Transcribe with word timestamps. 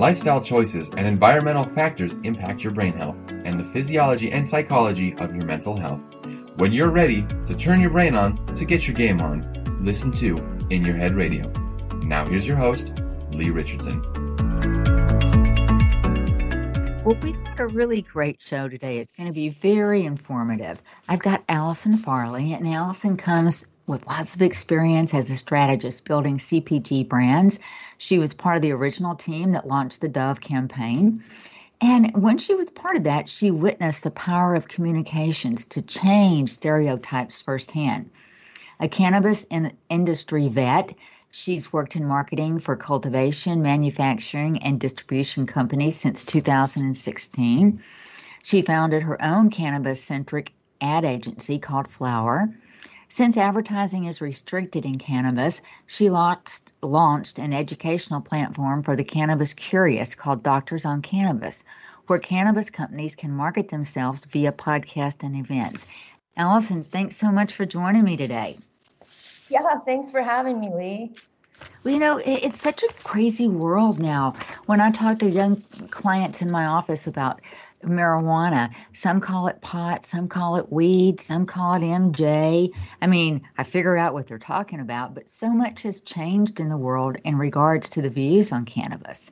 Lifestyle 0.00 0.40
choices 0.40 0.88
and 0.96 1.06
environmental 1.06 1.66
factors 1.66 2.14
impact 2.24 2.64
your 2.64 2.72
brain 2.72 2.94
health 2.94 3.18
and 3.28 3.60
the 3.60 3.64
physiology 3.64 4.32
and 4.32 4.48
psychology 4.48 5.14
of 5.18 5.34
your 5.34 5.44
mental 5.44 5.76
health. 5.76 6.02
When 6.56 6.72
you're 6.72 6.88
ready 6.88 7.26
to 7.46 7.54
turn 7.54 7.82
your 7.82 7.90
brain 7.90 8.14
on 8.14 8.46
to 8.54 8.64
get 8.64 8.86
your 8.86 8.96
game 8.96 9.20
on, 9.20 9.78
listen 9.84 10.10
to 10.12 10.38
In 10.70 10.86
Your 10.86 10.96
Head 10.96 11.14
Radio. 11.14 11.50
Now 12.06 12.26
here's 12.26 12.46
your 12.46 12.56
host, 12.56 12.94
Lee 13.30 13.50
Richardson. 13.50 14.00
Well, 17.04 17.18
we've 17.22 17.44
got 17.44 17.60
a 17.60 17.66
really 17.66 18.00
great 18.00 18.40
show 18.40 18.68
today. 18.68 19.00
It's 19.00 19.12
going 19.12 19.26
to 19.26 19.34
be 19.34 19.50
very 19.50 20.06
informative. 20.06 20.80
I've 21.10 21.18
got 21.18 21.44
Allison 21.46 21.98
Farley, 21.98 22.54
and 22.54 22.66
Allison 22.66 23.18
comes 23.18 23.66
with 23.90 24.06
lots 24.06 24.36
of 24.36 24.40
experience 24.40 25.12
as 25.12 25.30
a 25.30 25.36
strategist 25.36 26.04
building 26.04 26.38
CPG 26.38 27.08
brands. 27.08 27.58
She 27.98 28.18
was 28.20 28.32
part 28.32 28.54
of 28.54 28.62
the 28.62 28.70
original 28.70 29.16
team 29.16 29.50
that 29.50 29.66
launched 29.66 30.00
the 30.00 30.08
Dove 30.08 30.40
campaign. 30.40 31.24
And 31.80 32.12
when 32.14 32.38
she 32.38 32.54
was 32.54 32.70
part 32.70 32.96
of 32.96 33.04
that, 33.04 33.28
she 33.28 33.50
witnessed 33.50 34.04
the 34.04 34.12
power 34.12 34.54
of 34.54 34.68
communications 34.68 35.66
to 35.66 35.82
change 35.82 36.50
stereotypes 36.50 37.42
firsthand. 37.42 38.10
A 38.78 38.88
cannabis 38.88 39.42
in- 39.50 39.76
industry 39.88 40.46
vet, 40.46 40.94
she's 41.32 41.72
worked 41.72 41.96
in 41.96 42.06
marketing 42.06 42.60
for 42.60 42.76
cultivation, 42.76 43.60
manufacturing, 43.60 44.58
and 44.62 44.78
distribution 44.78 45.46
companies 45.46 45.96
since 45.98 46.22
2016. 46.22 47.82
She 48.44 48.62
founded 48.62 49.02
her 49.02 49.20
own 49.20 49.50
cannabis 49.50 50.00
centric 50.00 50.52
ad 50.80 51.04
agency 51.04 51.58
called 51.58 51.88
Flower. 51.88 52.54
Since 53.12 53.36
advertising 53.36 54.04
is 54.04 54.20
restricted 54.20 54.84
in 54.84 54.96
cannabis, 54.96 55.62
she 55.88 56.08
launched, 56.10 56.70
launched 56.80 57.40
an 57.40 57.52
educational 57.52 58.20
platform 58.20 58.84
for 58.84 58.94
the 58.94 59.02
cannabis 59.02 59.52
curious 59.52 60.14
called 60.14 60.44
Doctors 60.44 60.84
on 60.84 61.02
Cannabis, 61.02 61.64
where 62.06 62.20
cannabis 62.20 62.70
companies 62.70 63.16
can 63.16 63.32
market 63.32 63.68
themselves 63.68 64.24
via 64.26 64.52
podcast 64.52 65.24
and 65.24 65.34
events. 65.34 65.88
Allison, 66.36 66.84
thanks 66.84 67.16
so 67.16 67.32
much 67.32 67.52
for 67.52 67.64
joining 67.64 68.04
me 68.04 68.16
today. 68.16 68.58
Yeah, 69.48 69.80
thanks 69.84 70.12
for 70.12 70.22
having 70.22 70.60
me, 70.60 70.70
Lee. 70.72 71.12
Well, 71.82 71.92
you 71.92 71.98
know, 71.98 72.20
it's 72.24 72.60
such 72.60 72.84
a 72.84 72.92
crazy 73.02 73.48
world 73.48 73.98
now. 73.98 74.34
When 74.66 74.80
I 74.80 74.92
talk 74.92 75.18
to 75.18 75.28
young 75.28 75.62
clients 75.90 76.42
in 76.42 76.50
my 76.52 76.66
office 76.66 77.08
about 77.08 77.40
marijuana. 77.82 78.74
Some 78.92 79.20
call 79.20 79.48
it 79.48 79.60
pot, 79.60 80.04
some 80.04 80.28
call 80.28 80.56
it 80.56 80.72
weed, 80.72 81.20
some 81.20 81.46
call 81.46 81.74
it 81.74 81.82
MJ. 81.82 82.70
I 83.00 83.06
mean, 83.06 83.42
I 83.56 83.64
figure 83.64 83.96
out 83.96 84.14
what 84.14 84.26
they're 84.26 84.38
talking 84.38 84.80
about, 84.80 85.14
but 85.14 85.28
so 85.28 85.50
much 85.50 85.82
has 85.82 86.00
changed 86.00 86.60
in 86.60 86.68
the 86.68 86.76
world 86.76 87.16
in 87.24 87.36
regards 87.36 87.90
to 87.90 88.02
the 88.02 88.10
views 88.10 88.52
on 88.52 88.64
cannabis. 88.64 89.30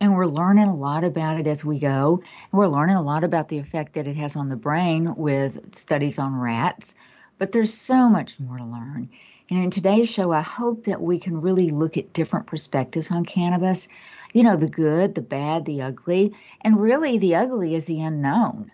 And 0.00 0.14
we're 0.14 0.26
learning 0.26 0.68
a 0.68 0.74
lot 0.74 1.04
about 1.04 1.40
it 1.40 1.46
as 1.46 1.64
we 1.64 1.78
go. 1.78 2.22
And 2.22 2.58
we're 2.58 2.66
learning 2.66 2.96
a 2.96 3.02
lot 3.02 3.24
about 3.24 3.48
the 3.48 3.58
effect 3.58 3.94
that 3.94 4.06
it 4.06 4.16
has 4.16 4.36
on 4.36 4.48
the 4.48 4.56
brain 4.56 5.14
with 5.14 5.74
studies 5.74 6.18
on 6.18 6.34
rats. 6.34 6.94
But 7.38 7.52
there's 7.52 7.74
so 7.74 8.08
much 8.08 8.38
more 8.38 8.58
to 8.58 8.64
learn. 8.64 9.10
And 9.50 9.60
in 9.60 9.70
today's 9.70 10.08
show, 10.08 10.32
I 10.32 10.40
hope 10.40 10.84
that 10.84 11.02
we 11.02 11.18
can 11.18 11.40
really 11.40 11.70
look 11.70 11.96
at 11.96 12.12
different 12.12 12.46
perspectives 12.46 13.10
on 13.10 13.24
cannabis 13.24 13.88
you 14.34 14.42
know, 14.42 14.56
the 14.56 14.68
good, 14.68 15.14
the 15.14 15.22
bad, 15.22 15.64
the 15.64 15.80
ugly, 15.80 16.34
and 16.60 16.78
really 16.78 17.16
the 17.18 17.36
ugly 17.36 17.74
is 17.74 17.86
the 17.86 18.02
unknown. 18.02 18.70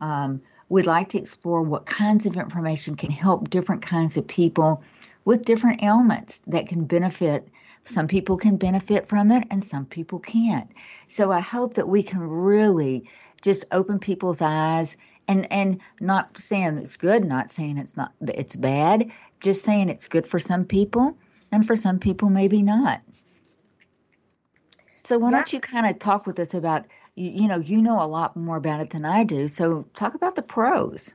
Um, 0.00 0.42
we'd 0.68 0.86
like 0.86 1.08
to 1.08 1.18
explore 1.18 1.62
what 1.62 1.86
kinds 1.86 2.26
of 2.26 2.36
information 2.36 2.94
can 2.94 3.10
help 3.10 3.50
different 3.50 3.82
kinds 3.82 4.18
of 4.18 4.28
people 4.28 4.84
with 5.24 5.46
different 5.46 5.82
ailments 5.82 6.38
that 6.46 6.68
can 6.68 6.84
benefit. 6.84 7.48
Some 7.84 8.06
people 8.06 8.36
can 8.36 8.58
benefit 8.58 9.08
from 9.08 9.32
it 9.32 9.44
and 9.50 9.64
some 9.64 9.86
people 9.86 10.18
can't. 10.18 10.70
So 11.08 11.32
I 11.32 11.40
hope 11.40 11.74
that 11.74 11.88
we 11.88 12.02
can 12.02 12.20
really 12.20 13.08
just 13.40 13.64
open 13.72 13.98
people's 13.98 14.42
eyes 14.42 14.98
and 15.28 15.50
and 15.52 15.80
not 16.00 16.36
saying 16.38 16.78
it's 16.78 16.96
good, 16.96 17.24
not 17.24 17.50
saying 17.50 17.78
it's 17.78 17.96
not 17.96 18.12
it's 18.22 18.56
bad, 18.56 19.10
just 19.40 19.62
saying 19.62 19.90
it's 19.90 20.08
good 20.08 20.26
for 20.26 20.38
some 20.38 20.64
people 20.64 21.16
and 21.52 21.66
for 21.66 21.76
some 21.76 21.98
people 21.98 22.30
maybe 22.30 22.62
not. 22.62 23.02
So 25.04 25.18
why 25.18 25.30
yeah. 25.30 25.36
don't 25.36 25.52
you 25.52 25.60
kind 25.60 25.86
of 25.86 25.98
talk 25.98 26.26
with 26.26 26.38
us 26.38 26.54
about 26.54 26.86
you, 27.14 27.30
you 27.42 27.48
know 27.48 27.58
you 27.58 27.80
know 27.80 28.02
a 28.02 28.06
lot 28.06 28.36
more 28.36 28.56
about 28.56 28.80
it 28.80 28.90
than 28.90 29.04
I 29.04 29.22
do. 29.22 29.46
So 29.46 29.86
talk 29.94 30.14
about 30.14 30.34
the 30.34 30.42
pros. 30.42 31.14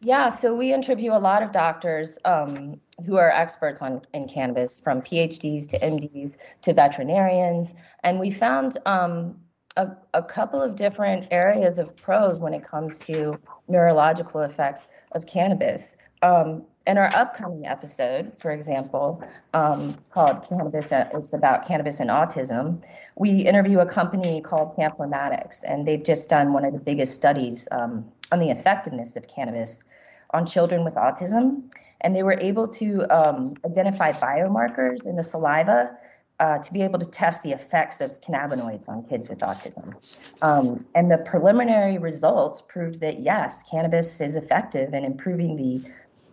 Yeah, 0.00 0.28
so 0.28 0.54
we 0.54 0.74
interview 0.74 1.12
a 1.12 1.18
lot 1.18 1.42
of 1.42 1.50
doctors 1.50 2.18
um, 2.26 2.78
who 3.06 3.16
are 3.16 3.30
experts 3.30 3.80
on 3.80 4.02
in 4.12 4.28
cannabis, 4.28 4.78
from 4.78 5.00
PhDs 5.00 5.66
to 5.68 5.78
MDs 5.78 6.36
to 6.60 6.74
veterinarians, 6.74 7.74
and 8.02 8.20
we 8.20 8.30
found 8.30 8.76
um, 8.84 9.34
a, 9.76 9.88
a 10.12 10.22
couple 10.22 10.62
of 10.62 10.76
different 10.76 11.28
areas 11.30 11.78
of 11.78 11.94
pros 11.96 12.40
when 12.40 12.54
it 12.54 12.64
comes 12.66 12.98
to 13.00 13.38
neurological 13.68 14.42
effects 14.42 14.88
of 15.12 15.26
cannabis. 15.26 15.96
Um, 16.22 16.64
in 16.86 16.98
our 16.98 17.14
upcoming 17.14 17.66
episode, 17.66 18.32
for 18.38 18.50
example, 18.50 19.22
um, 19.54 19.96
called 20.10 20.46
Cannabis, 20.46 20.92
it's 20.92 21.32
about 21.32 21.66
cannabis 21.66 21.98
and 21.98 22.10
autism, 22.10 22.82
we 23.16 23.40
interview 23.40 23.78
a 23.78 23.86
company 23.86 24.40
called 24.42 24.76
Cannformatics, 24.76 25.62
and 25.66 25.88
they've 25.88 26.04
just 26.04 26.28
done 26.28 26.52
one 26.52 26.64
of 26.64 26.72
the 26.74 26.78
biggest 26.78 27.14
studies 27.14 27.66
um, 27.72 28.04
on 28.32 28.38
the 28.38 28.50
effectiveness 28.50 29.16
of 29.16 29.26
cannabis 29.28 29.82
on 30.30 30.44
children 30.44 30.84
with 30.84 30.94
autism. 30.94 31.62
And 32.02 32.14
they 32.14 32.22
were 32.22 32.38
able 32.38 32.68
to 32.68 33.06
um, 33.10 33.54
identify 33.64 34.12
biomarkers 34.12 35.06
in 35.06 35.16
the 35.16 35.22
saliva 35.22 35.96
uh, 36.40 36.58
to 36.58 36.72
be 36.72 36.82
able 36.82 36.98
to 36.98 37.06
test 37.06 37.42
the 37.42 37.52
effects 37.52 38.00
of 38.00 38.20
cannabinoids 38.20 38.88
on 38.88 39.04
kids 39.04 39.28
with 39.28 39.38
autism. 39.38 39.94
Um, 40.42 40.84
and 40.94 41.10
the 41.10 41.18
preliminary 41.18 41.98
results 41.98 42.62
proved 42.66 43.00
that 43.00 43.20
yes, 43.20 43.62
cannabis 43.62 44.20
is 44.20 44.34
effective 44.36 44.94
in 44.94 45.04
improving 45.04 45.56
the 45.56 45.82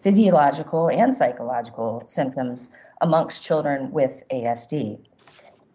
physiological 0.01 0.89
and 0.89 1.13
psychological 1.13 2.03
symptoms 2.05 2.69
amongst 3.01 3.43
children 3.43 3.91
with 3.91 4.23
ASD. 4.31 4.99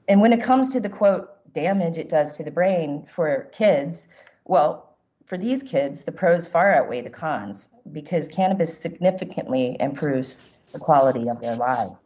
And 0.09 0.21
when 0.21 0.33
it 0.33 0.43
comes 0.43 0.71
to 0.71 0.81
the 0.81 0.89
quote 0.89 1.31
damage 1.55 1.97
it 1.97 2.09
does 2.09 2.37
to 2.37 2.45
the 2.45 2.51
brain 2.51 3.07
for 3.15 3.49
kids, 3.53 4.09
well, 4.45 4.97
for 5.25 5.37
these 5.37 5.63
kids, 5.63 6.03
the 6.03 6.13
pros 6.13 6.47
far 6.47 6.73
outweigh 6.73 7.01
the 7.01 7.11
cons 7.11 7.69
because 7.93 8.29
cannabis 8.29 8.77
significantly 8.77 9.77
improves 9.81 10.59
the 10.73 10.79
quality 10.79 11.29
of 11.29 11.41
their 11.41 11.57
lives. 11.57 12.06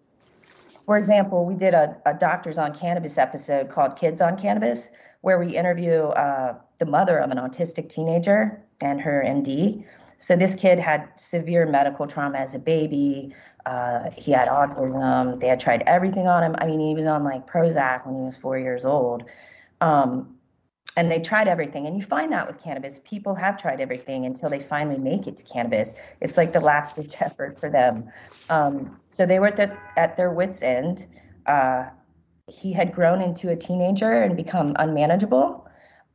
For 0.91 0.99
example, 0.99 1.45
we 1.45 1.55
did 1.55 1.73
a, 1.73 1.97
a 2.05 2.15
Doctors 2.15 2.59
on 2.59 2.75
Cannabis 2.75 3.17
episode 3.17 3.71
called 3.71 3.97
Kids 3.97 4.21
on 4.21 4.37
Cannabis, 4.37 4.91
where 5.21 5.39
we 5.39 5.57
interview 5.57 6.03
uh, 6.03 6.57
the 6.79 6.85
mother 6.85 7.17
of 7.19 7.31
an 7.31 7.39
autistic 7.39 7.89
teenager 7.89 8.61
and 8.81 9.01
her 9.01 9.23
MD 9.25 9.85
so 10.21 10.37
this 10.37 10.55
kid 10.55 10.79
had 10.79 11.09
severe 11.17 11.65
medical 11.65 12.07
trauma 12.07 12.37
as 12.37 12.55
a 12.55 12.59
baby. 12.59 13.35
Uh, 13.65 14.11
he 14.15 14.33
had 14.33 14.49
autism. 14.49 15.41
They 15.41 15.47
had 15.47 15.61
tried 15.61 15.83
everything 15.87 16.29
on 16.29 16.43
him. 16.43 16.55
I 16.59 16.67
mean, 16.67 16.79
he 16.79 16.95
was 16.95 17.07
on 17.07 17.25
like 17.25 17.47
Prozac 17.47 18.05
when 18.05 18.17
he 18.17 18.21
was 18.21 18.37
four 18.37 18.59
years 18.59 18.85
old. 18.85 19.23
Um, 19.81 20.37
and 20.97 21.11
they 21.11 21.21
tried 21.21 21.49
everything. 21.49 21.87
And 21.87 21.97
you 21.97 22.03
find 22.03 22.33
that 22.33 22.47
with 22.47 22.61
cannabis, 22.63 23.01
people 23.05 23.35
have 23.35 23.61
tried 23.61 23.81
everything 23.81 24.27
until 24.27 24.49
they 24.49 24.61
finally 24.61 24.99
make 24.99 25.27
it 25.27 25.37
to 25.39 25.45
cannabis. 25.45 25.95
It's 26.21 26.37
like 26.37 26.53
the 26.53 26.61
last 26.61 26.97
ditch 26.97 27.15
effort 27.21 27.59
for 27.59 27.71
them. 27.71 28.11
Um, 28.49 28.99
so 29.09 29.27
they 29.27 29.39
were 29.39 29.49
at, 29.49 29.57
the, 29.57 29.77
at 29.97 30.17
their 30.17 30.31
wits' 30.31 30.63
end. 30.63 31.07
Uh, 31.47 31.87
he 32.49 32.73
had 32.73 32.93
grown 32.93 33.23
into 33.23 33.51
a 33.51 33.57
teenager 33.57 34.23
and 34.23 34.37
become 34.37 34.75
unmanageable. 34.79 35.67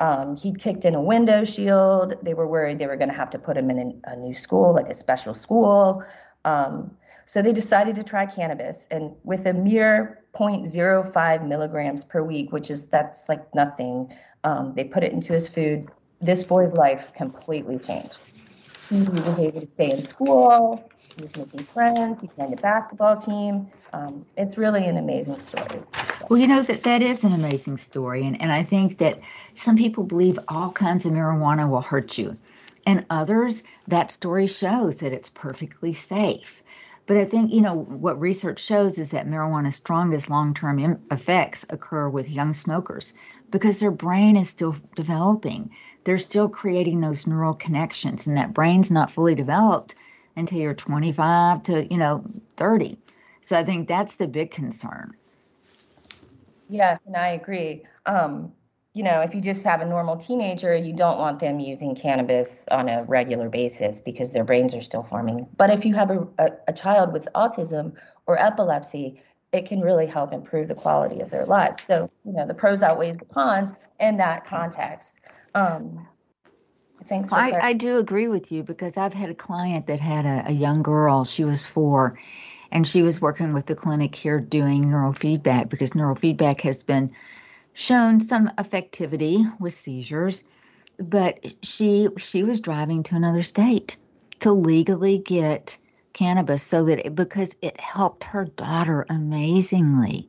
Um, 0.02 0.36
he 0.36 0.54
kicked 0.54 0.84
in 0.84 0.94
a 0.94 1.02
window 1.02 1.46
shield. 1.46 2.16
They 2.22 2.34
were 2.34 2.48
worried 2.48 2.80
they 2.80 2.88
were 2.88 2.98
going 2.98 3.10
to 3.10 3.16
have 3.16 3.30
to 3.30 3.40
put 3.40 3.56
him 3.56 3.70
in 3.70 4.02
a, 4.06 4.12
a, 4.12 4.16
new 4.18 4.34
school, 4.34 4.74
like 4.74 4.90
a 4.90 4.94
special 4.94 5.34
school. 5.34 6.04
Um, 6.44 6.92
so 7.26 7.42
they 7.42 7.54
decided 7.54 7.96
to 7.96 8.04
try 8.04 8.26
cannabis, 8.26 8.88
and 8.92 9.16
with 9.24 9.48
a 9.48 9.54
mere 9.54 10.24
0.05 10.36 11.48
milligrams 11.48 12.04
per 12.04 12.22
week, 12.22 12.52
which 12.52 12.70
is 12.70 12.90
that's 12.90 13.30
like 13.30 13.56
nothing, 13.56 14.14
um, 14.46 14.74
they 14.76 14.84
put 14.84 15.04
it 15.04 15.12
into 15.12 15.34
his 15.34 15.48
food. 15.48 15.90
This 16.22 16.44
boy's 16.44 16.74
life 16.74 17.12
completely 17.16 17.80
changed. 17.80 18.18
He 18.90 19.00
was 19.00 19.40
able 19.40 19.62
to 19.62 19.68
stay 19.68 19.92
in 19.92 20.02
school. 20.02 20.88
He 21.16 21.24
was 21.24 21.36
making 21.36 21.64
friends. 21.64 22.22
He 22.22 22.30
joined 22.38 22.54
a 22.54 22.62
basketball 22.62 23.18
team. 23.18 23.72
Um, 23.92 24.26
it's 24.38 24.58
really 24.58 24.86
an 24.86 24.98
amazing 24.98 25.40
story. 25.40 25.82
So. 26.14 26.28
Well, 26.30 26.40
you 26.40 26.48
know 26.48 26.62
that 26.62 26.84
that 26.84 27.02
is 27.02 27.24
an 27.24 27.34
amazing 27.34 27.78
story, 27.78 28.26
and 28.26 28.40
and 28.42 28.52
I 28.52 28.64
think 28.64 29.00
that 29.00 29.20
some 29.56 29.76
people 29.78 30.04
believe 30.04 30.38
all 30.48 30.72
kinds 30.72 31.06
of 31.06 31.14
marijuana 31.14 31.68
will 31.68 31.82
hurt 31.82 32.18
you, 32.18 32.38
and 32.86 33.06
others 33.10 33.64
that 33.88 34.12
story 34.12 34.48
shows 34.48 34.98
that 34.98 35.14
it's 35.14 35.30
perfectly 35.30 35.94
safe. 35.94 36.62
But 37.08 37.18
I 37.18 37.26
think 37.26 37.52
you 37.52 37.62
know 37.62 37.76
what 37.76 38.20
research 38.20 38.60
shows 38.60 39.00
is 39.00 39.12
that 39.12 39.28
marijuana's 39.28 39.76
strongest 39.76 40.30
long-term 40.30 40.80
Im- 40.80 41.02
effects 41.10 41.66
occur 41.70 42.10
with 42.10 42.30
young 42.30 42.54
smokers 42.54 43.14
because 43.56 43.80
their 43.80 43.90
brain 43.90 44.36
is 44.36 44.50
still 44.50 44.76
developing. 44.98 45.72
They're 46.04 46.18
still 46.18 46.50
creating 46.50 47.00
those 47.00 47.26
neural 47.26 47.54
connections, 47.54 48.28
and 48.28 48.36
that 48.36 48.54
brain's 48.54 48.92
not 48.92 49.10
fully 49.10 49.34
developed 49.34 49.96
until 50.36 50.60
you're 50.60 50.74
25 50.74 51.64
to, 51.64 51.88
you 51.90 51.98
know, 51.98 52.26
30. 52.58 52.98
So 53.40 53.58
I 53.58 53.64
think 53.64 53.88
that's 53.88 54.18
the 54.18 54.28
big 54.28 54.52
concern. 54.52 55.14
Yes, 56.68 57.00
and 57.06 57.16
I 57.16 57.30
agree. 57.30 57.86
Um, 58.06 58.52
you 58.94 59.04
know, 59.04 59.22
if 59.22 59.34
you 59.34 59.40
just 59.40 59.64
have 59.64 59.80
a 59.80 59.86
normal 59.86 60.18
teenager, 60.18 60.76
you 60.76 60.94
don't 60.94 61.18
want 61.18 61.40
them 61.40 61.62
using 61.62 61.96
cannabis 61.96 62.68
on 62.72 62.90
a 62.90 63.06
regular 63.06 63.48
basis 63.48 64.02
because 64.02 64.34
their 64.34 64.44
brains 64.44 64.76
are 64.76 64.82
still 64.82 65.04
forming. 65.04 65.48
But 65.56 65.70
if 65.70 65.86
you 65.86 65.94
have 65.94 66.12
a, 66.12 66.28
a, 66.40 66.50
a 66.68 66.74
child 66.74 67.14
with 67.14 67.30
autism 67.34 67.94
or 68.28 68.38
epilepsy, 68.38 69.22
it 69.56 69.66
can 69.66 69.80
really 69.80 70.06
help 70.06 70.34
improve 70.34 70.68
the 70.68 70.76
quality 70.76 71.22
of 71.22 71.30
their 71.30 71.46
lives. 71.46 71.84
So, 71.84 72.12
you 72.26 72.34
know, 72.34 72.46
the 72.46 72.54
pros 72.54 72.84
outweigh 72.84 73.14
the 73.14 73.26
cons 73.26 73.72
in 74.00 74.18
that 74.18 74.46
context. 74.46 75.20
Um, 75.56 76.06
thanks. 77.08 77.32
I, 77.32 77.60
I, 77.62 77.74
do 77.74 77.98
agree 77.98 78.28
with 78.28 78.52
you 78.52 78.64
because 78.64 78.98
I've 78.98 79.14
had 79.14 79.30
a 79.30 79.36
client 79.36 79.88
that 79.88 80.02
had 80.02 80.26
a, 80.26 80.50
a 80.50 80.52
young 80.52 80.84
girl. 80.84 81.24
She 81.24 81.46
was 81.46 81.66
four, 81.66 82.20
and 82.72 82.86
she 82.86 83.02
was 83.02 83.22
working 83.22 83.54
with 83.54 83.66
the 83.66 83.76
clinic 83.76 84.14
here 84.14 84.42
doing 84.42 84.86
neurofeedback 84.86 85.70
because 85.70 85.92
neurofeedback 85.92 86.60
has 86.62 86.84
been 86.84 87.12
shown 87.74 88.20
some 88.20 88.50
effectivity 88.58 89.60
with 89.60 89.74
seizures. 89.74 90.44
But 91.00 91.46
she 91.62 92.10
she 92.18 92.44
was 92.44 92.60
driving 92.60 93.04
to 93.04 93.16
another 93.16 93.44
state 93.44 93.96
to 94.40 94.52
legally 94.52 95.18
get 95.18 95.78
cannabis 96.16 96.64
so 96.64 96.86
that 96.86 97.06
it, 97.06 97.14
because 97.14 97.56
it 97.62 97.80
helped 97.80 98.24
her 98.24 98.46
daughter 98.46 99.06
amazingly. 99.10 100.28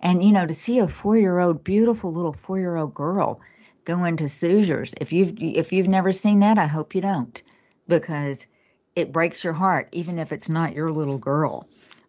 And 0.00 0.22
you 0.22 0.30
know, 0.30 0.46
to 0.46 0.54
see 0.54 0.78
a 0.78 0.86
4-year-old 0.86 1.64
beautiful 1.64 2.12
little 2.12 2.34
4-year-old 2.34 2.94
girl 2.94 3.40
go 3.84 4.04
into 4.04 4.28
seizures, 4.28 4.94
if 5.00 5.12
you've 5.12 5.32
if 5.40 5.72
you've 5.72 5.88
never 5.88 6.12
seen 6.12 6.40
that, 6.40 6.58
I 6.58 6.66
hope 6.66 6.94
you 6.94 7.00
don't 7.00 7.42
because 7.88 8.46
it 8.94 9.12
breaks 9.12 9.42
your 9.42 9.54
heart 9.54 9.88
even 9.92 10.18
if 10.18 10.32
it's 10.32 10.48
not 10.48 10.74
your 10.74 10.92
little 10.92 11.18
girl. 11.18 11.66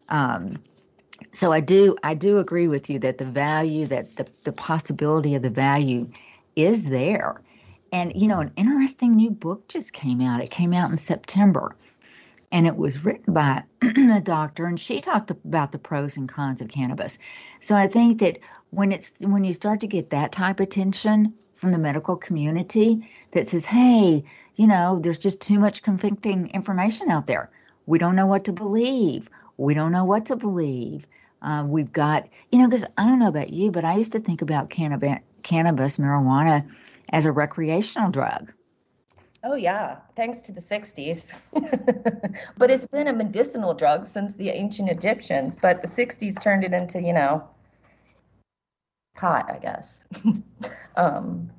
Um, 0.09 0.57
so 1.31 1.51
I 1.51 1.61
do 1.61 1.95
I 2.03 2.13
do 2.15 2.39
agree 2.39 2.67
with 2.67 2.89
you 2.89 2.99
that 2.99 3.17
the 3.17 3.25
value 3.25 3.87
that 3.87 4.15
the, 4.17 4.27
the 4.43 4.53
possibility 4.53 5.35
of 5.35 5.41
the 5.41 5.49
value 5.49 6.09
is 6.55 6.89
there. 6.89 7.41
And 7.91 8.13
you 8.15 8.27
know, 8.27 8.39
an 8.39 8.51
interesting 8.57 9.15
new 9.15 9.29
book 9.31 9.67
just 9.69 9.93
came 9.93 10.19
out. 10.19 10.41
It 10.41 10.51
came 10.51 10.73
out 10.73 10.91
in 10.91 10.97
September 10.97 11.75
and 12.53 12.67
it 12.67 12.77
was 12.77 13.03
written 13.03 13.33
by 13.33 13.63
a 13.81 14.21
doctor 14.21 14.67
and 14.67 14.79
she 14.79 15.01
talked 15.01 15.31
about 15.31 15.71
the 15.71 15.79
pros 15.79 16.15
and 16.15 16.29
cons 16.29 16.61
of 16.61 16.69
cannabis. 16.69 17.19
So 17.59 17.75
i 17.75 17.87
think 17.87 18.19
that 18.19 18.37
when 18.69 18.91
it's 18.93 19.13
when 19.19 19.43
you 19.43 19.53
start 19.53 19.81
to 19.81 19.87
get 19.87 20.11
that 20.11 20.31
type 20.31 20.59
of 20.59 20.67
attention 20.67 21.33
from 21.55 21.71
the 21.71 21.79
medical 21.79 22.15
community 22.15 23.09
that 23.31 23.49
says 23.49 23.65
hey 23.65 24.23
you 24.55 24.67
know 24.67 24.99
there's 24.99 25.19
just 25.19 25.41
too 25.41 25.59
much 25.59 25.81
conflicting 25.81 26.51
information 26.51 27.09
out 27.09 27.25
there. 27.25 27.49
We 27.85 27.97
don't 27.97 28.15
know 28.15 28.27
what 28.27 28.45
to 28.45 28.53
believe. 28.53 29.29
We 29.57 29.73
don't 29.73 29.91
know 29.91 30.05
what 30.05 30.27
to 30.27 30.37
believe. 30.37 31.05
Uh, 31.41 31.65
we've 31.67 31.91
got 31.91 32.29
you 32.51 32.59
know 32.59 32.69
because 32.69 32.85
i 32.97 33.05
don't 33.05 33.19
know 33.19 33.27
about 33.27 33.49
you 33.49 33.69
but 33.69 33.83
i 33.83 33.95
used 33.95 34.13
to 34.13 34.19
think 34.19 34.41
about 34.41 34.69
cannabis 34.69 35.19
cannabis 35.41 35.97
marijuana 35.97 36.71
as 37.09 37.25
a 37.25 37.31
recreational 37.33 38.11
drug 38.11 38.53
Oh, 39.45 39.55
yeah, 39.55 39.97
thanks 40.15 40.41
to 40.43 40.53
the 40.53 40.61
60s. 40.61 41.37
but 42.57 42.71
it's 42.71 42.85
been 42.85 43.09
a 43.09 43.13
medicinal 43.13 43.73
drug 43.73 44.05
since 44.05 44.35
the 44.35 44.49
ancient 44.49 44.89
Egyptians, 44.89 45.57
but 45.61 45.81
the 45.81 45.87
60s 45.87 46.41
turned 46.41 46.63
it 46.63 46.73
into, 46.73 47.01
you 47.01 47.11
know, 47.11 47.43
pot, 49.15 49.51
I 49.51 49.57
guess. 49.59 50.07
um, 50.95 51.51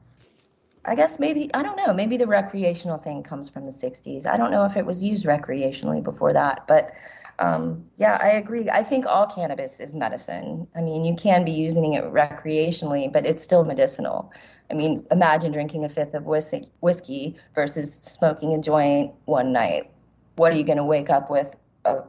I 0.86 0.94
guess 0.94 1.18
maybe, 1.18 1.50
I 1.52 1.62
don't 1.62 1.76
know, 1.76 1.92
maybe 1.92 2.16
the 2.16 2.26
recreational 2.26 2.96
thing 2.96 3.22
comes 3.22 3.50
from 3.50 3.66
the 3.66 3.70
60s. 3.70 4.26
I 4.26 4.38
don't 4.38 4.50
know 4.50 4.64
if 4.64 4.76
it 4.76 4.86
was 4.86 5.02
used 5.02 5.26
recreationally 5.26 6.02
before 6.02 6.32
that, 6.32 6.66
but 6.66 6.92
um, 7.38 7.84
yeah, 7.98 8.18
I 8.20 8.28
agree. 8.28 8.70
I 8.70 8.82
think 8.82 9.06
all 9.06 9.26
cannabis 9.26 9.80
is 9.80 9.94
medicine. 9.94 10.68
I 10.74 10.80
mean, 10.80 11.04
you 11.04 11.16
can 11.16 11.44
be 11.44 11.52
using 11.52 11.94
it 11.94 12.04
recreationally, 12.04 13.12
but 13.12 13.26
it's 13.26 13.42
still 13.42 13.64
medicinal. 13.64 14.32
I 14.70 14.74
mean, 14.74 15.06
imagine 15.10 15.52
drinking 15.52 15.84
a 15.84 15.88
fifth 15.88 16.14
of 16.14 16.24
whiskey, 16.24 16.68
whiskey 16.80 17.36
versus 17.54 17.92
smoking 17.94 18.54
a 18.54 18.58
joint 18.58 19.12
one 19.26 19.52
night. 19.52 19.90
What 20.36 20.52
are 20.52 20.56
you 20.56 20.64
going 20.64 20.78
to 20.78 20.84
wake 20.84 21.10
up 21.10 21.30
with? 21.30 21.54
Uh, 21.84 22.02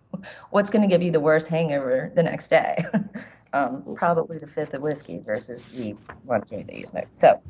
what's 0.50 0.70
going 0.70 0.82
to 0.82 0.88
give 0.88 1.02
you 1.02 1.10
the 1.10 1.20
worst 1.20 1.48
hangover 1.48 2.12
the 2.14 2.22
next 2.22 2.48
day? 2.48 2.84
um, 3.52 3.94
probably 3.96 4.38
the 4.38 4.46
fifth 4.46 4.74
of 4.74 4.82
whiskey 4.82 5.18
versus 5.18 5.66
the 5.66 5.96
one 6.24 6.42
joint 6.48 6.66
that 6.66 6.76
you 6.76 6.86
smoke. 6.86 7.08
So, 7.12 7.40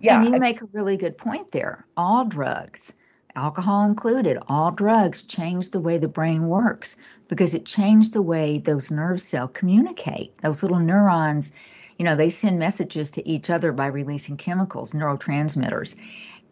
yeah. 0.00 0.18
And 0.18 0.28
you 0.28 0.34
I, 0.36 0.38
make 0.38 0.62
a 0.62 0.66
really 0.66 0.96
good 0.96 1.18
point 1.18 1.50
there. 1.50 1.84
All 1.96 2.24
drugs, 2.24 2.92
alcohol 3.34 3.84
included, 3.84 4.38
all 4.48 4.70
drugs 4.70 5.24
change 5.24 5.70
the 5.70 5.80
way 5.80 5.98
the 5.98 6.08
brain 6.08 6.46
works 6.46 6.96
because 7.28 7.54
it 7.54 7.66
changed 7.66 8.12
the 8.12 8.22
way 8.22 8.58
those 8.58 8.90
nerve 8.90 9.20
cells 9.20 9.50
communicate. 9.54 10.36
Those 10.42 10.62
little 10.62 10.80
neurons 10.80 11.52
you 11.98 12.04
know, 12.04 12.16
they 12.16 12.30
send 12.30 12.58
messages 12.58 13.10
to 13.12 13.28
each 13.28 13.50
other 13.50 13.72
by 13.72 13.86
releasing 13.86 14.36
chemicals, 14.36 14.92
neurotransmitters. 14.92 15.96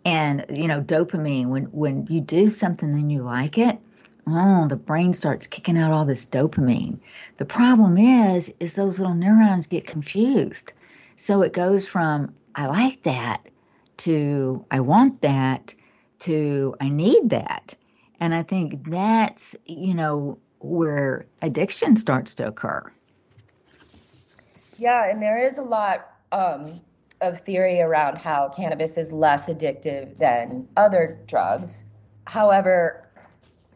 And, 0.04 0.44
you 0.48 0.66
know, 0.66 0.80
dopamine, 0.80 1.48
when, 1.48 1.64
when 1.64 2.06
you 2.08 2.20
do 2.20 2.48
something 2.48 2.90
and 2.90 3.12
you 3.12 3.22
like 3.22 3.58
it, 3.58 3.78
oh, 4.26 4.66
the 4.68 4.76
brain 4.76 5.12
starts 5.12 5.46
kicking 5.46 5.78
out 5.78 5.92
all 5.92 6.04
this 6.04 6.26
dopamine. 6.26 6.98
The 7.36 7.44
problem 7.44 7.98
is, 7.98 8.52
is 8.60 8.74
those 8.74 8.98
little 8.98 9.14
neurons 9.14 9.66
get 9.66 9.86
confused. 9.86 10.72
So 11.16 11.42
it 11.42 11.52
goes 11.52 11.86
from, 11.86 12.34
I 12.54 12.66
like 12.66 13.02
that, 13.02 13.46
to 13.98 14.64
I 14.70 14.80
want 14.80 15.20
that, 15.20 15.74
to 16.20 16.74
I 16.80 16.88
need 16.88 17.30
that. 17.30 17.74
And 18.20 18.34
I 18.34 18.42
think 18.42 18.84
that's, 18.84 19.56
you 19.66 19.94
know, 19.94 20.38
where 20.60 21.26
addiction 21.42 21.96
starts 21.96 22.34
to 22.36 22.46
occur. 22.46 22.90
Yeah, 24.80 25.10
and 25.10 25.20
there 25.20 25.38
is 25.38 25.58
a 25.58 25.62
lot 25.62 26.10
um, 26.32 26.72
of 27.20 27.40
theory 27.40 27.82
around 27.82 28.16
how 28.16 28.48
cannabis 28.48 28.96
is 28.96 29.12
less 29.12 29.46
addictive 29.50 30.16
than 30.16 30.68
other 30.74 31.18
drugs. 31.26 31.84
However, 32.26 33.06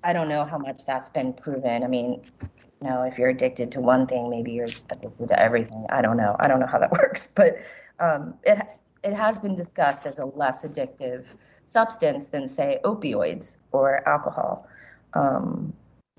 I 0.02 0.14
don't 0.14 0.30
know 0.30 0.46
how 0.46 0.56
much 0.56 0.86
that's 0.86 1.10
been 1.10 1.34
proven. 1.34 1.82
I 1.82 1.88
mean, 1.88 2.22
you 2.40 2.88
know, 2.88 3.02
if 3.02 3.18
you're 3.18 3.28
addicted 3.28 3.72
to 3.72 3.82
one 3.82 4.06
thing, 4.06 4.30
maybe 4.30 4.52
you're 4.52 4.64
addicted 4.64 5.28
to 5.28 5.38
everything. 5.38 5.84
I 5.90 6.00
don't 6.00 6.16
know. 6.16 6.36
I 6.40 6.48
don't 6.48 6.58
know 6.58 6.66
how 6.66 6.78
that 6.78 6.92
works, 7.02 7.26
but 7.26 7.58
um, 8.00 8.32
it 8.42 8.66
it 9.02 9.12
has 9.12 9.38
been 9.38 9.56
discussed 9.56 10.06
as 10.06 10.18
a 10.18 10.24
less 10.24 10.64
addictive 10.64 11.26
substance 11.66 12.30
than, 12.30 12.48
say, 12.48 12.80
opioids 12.82 13.58
or 13.72 14.08
alcohol. 14.08 14.66
Um, 15.12 15.74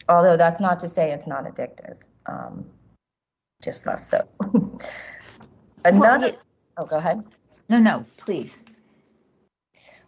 although 0.07 0.37
that's 0.37 0.61
not 0.61 0.81
to 0.81 0.87
say 0.87 1.11
it's 1.11 1.25
not 1.25 1.45
addictive. 1.45 1.97
Um, 2.27 2.65
just 3.65 3.85
less 3.85 4.07
so. 4.07 4.25
Another. 5.83 6.27
Well, 6.27 6.39
oh, 6.77 6.85
go 6.85 6.97
ahead. 6.97 7.23
No, 7.67 7.79
no, 7.79 8.05
please. 8.17 8.63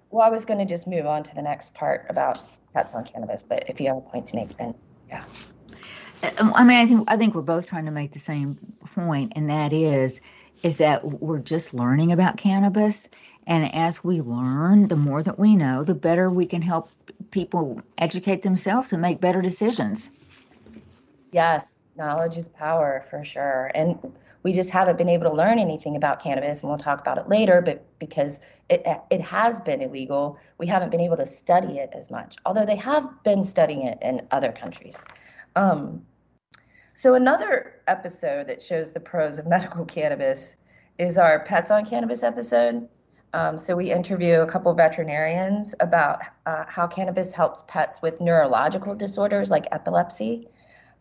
Well, 0.10 0.26
I 0.26 0.30
was 0.30 0.46
going 0.46 0.60
to 0.60 0.66
just 0.66 0.88
move 0.88 1.06
on 1.06 1.24
to 1.24 1.36
the 1.36 1.42
next 1.42 1.74
part 1.74 2.06
about 2.10 2.40
pets 2.74 2.94
on 2.94 3.04
cannabis, 3.04 3.44
but 3.44 3.66
if 3.68 3.82
you 3.82 3.88
have 3.88 3.98
a 3.98 4.02
point 4.02 4.28
to 4.28 4.36
make, 4.36 4.56
then 4.56 4.76
yeah. 5.10 5.26
Uh, 6.24 6.52
I 6.56 6.64
mean, 6.64 6.78
I 6.78 6.86
think 6.86 7.12
I 7.12 7.18
think 7.18 7.36
we're 7.36 7.42
both 7.42 7.66
trying 7.66 7.86
to 7.86 7.92
make 7.92 8.14
the 8.14 8.20
same 8.20 8.58
point, 8.96 9.34
and 9.36 9.50
that 9.50 9.74
is, 9.74 10.22
is 10.64 10.78
that 10.78 11.04
we're 11.04 11.40
just 11.40 11.74
learning 11.74 12.12
about 12.12 12.38
cannabis, 12.38 13.10
and 13.48 13.74
as 13.74 14.04
we 14.04 14.22
learn, 14.22 14.88
the 14.88 14.96
more 14.96 15.22
that 15.22 15.40
we 15.40 15.56
know, 15.56 15.84
the 15.84 15.96
better 15.96 16.30
we 16.30 16.46
can 16.46 16.62
help 16.62 16.90
people 17.32 17.82
educate 17.98 18.44
themselves 18.44 18.94
and 18.94 19.02
make 19.02 19.20
better 19.20 19.42
decisions. 19.42 20.12
Yes, 21.32 21.87
knowledge 21.98 22.38
is 22.38 22.48
power 22.48 23.06
for 23.10 23.24
sure. 23.24 23.72
And 23.74 24.14
we 24.44 24.54
just 24.54 24.70
haven't 24.70 24.98
been 24.98 25.10
able 25.10 25.30
to 25.30 25.36
learn 25.36 25.60
anything 25.60 25.96
about 25.96 26.22
cannabis, 26.22 26.62
and 26.62 26.70
we'll 26.70 26.78
talk 26.78 27.02
about 27.02 27.18
it 27.18 27.28
later. 27.28 27.62
But 27.62 27.86
because 28.00 28.40
it 28.70 28.86
it 29.10 29.22
has 29.22 29.60
been 29.60 29.82
illegal, 29.82 30.40
we 30.58 30.68
haven't 30.68 30.92
been 30.92 31.02
able 31.02 31.18
to 31.18 31.26
study 31.26 31.80
it 31.80 31.92
as 31.94 32.10
much. 32.10 32.36
Although 32.46 32.66
they 32.66 32.78
have 32.78 33.24
been 33.24 33.44
studying 33.44 33.84
it 33.84 33.98
in 34.02 34.28
other 34.32 34.52
countries. 34.52 35.00
Um, 35.56 36.06
so 36.94 37.14
another 37.14 37.82
episode 37.88 38.48
that 38.48 38.62
shows 38.62 38.92
the 38.92 39.00
pros 39.00 39.38
of 39.38 39.48
medical 39.56 39.86
cannabis 39.86 40.56
is 40.98 41.18
our 41.18 41.40
pets 41.42 41.72
on 41.72 41.86
cannabis 41.86 42.24
episode. 42.24 42.88
Um, 43.34 43.58
so 43.58 43.76
we 43.76 43.92
interview 43.92 44.42
a 44.42 44.48
couple 44.48 44.74
veterinarians 44.74 45.76
about 45.80 46.22
uh, 46.46 46.64
how 46.68 46.88
cannabis 46.88 47.34
helps 47.34 47.64
pets 47.68 48.02
with 48.02 48.22
neurological 48.22 48.96
disorders 48.96 49.52
like 49.52 49.68
epilepsy. 49.72 50.48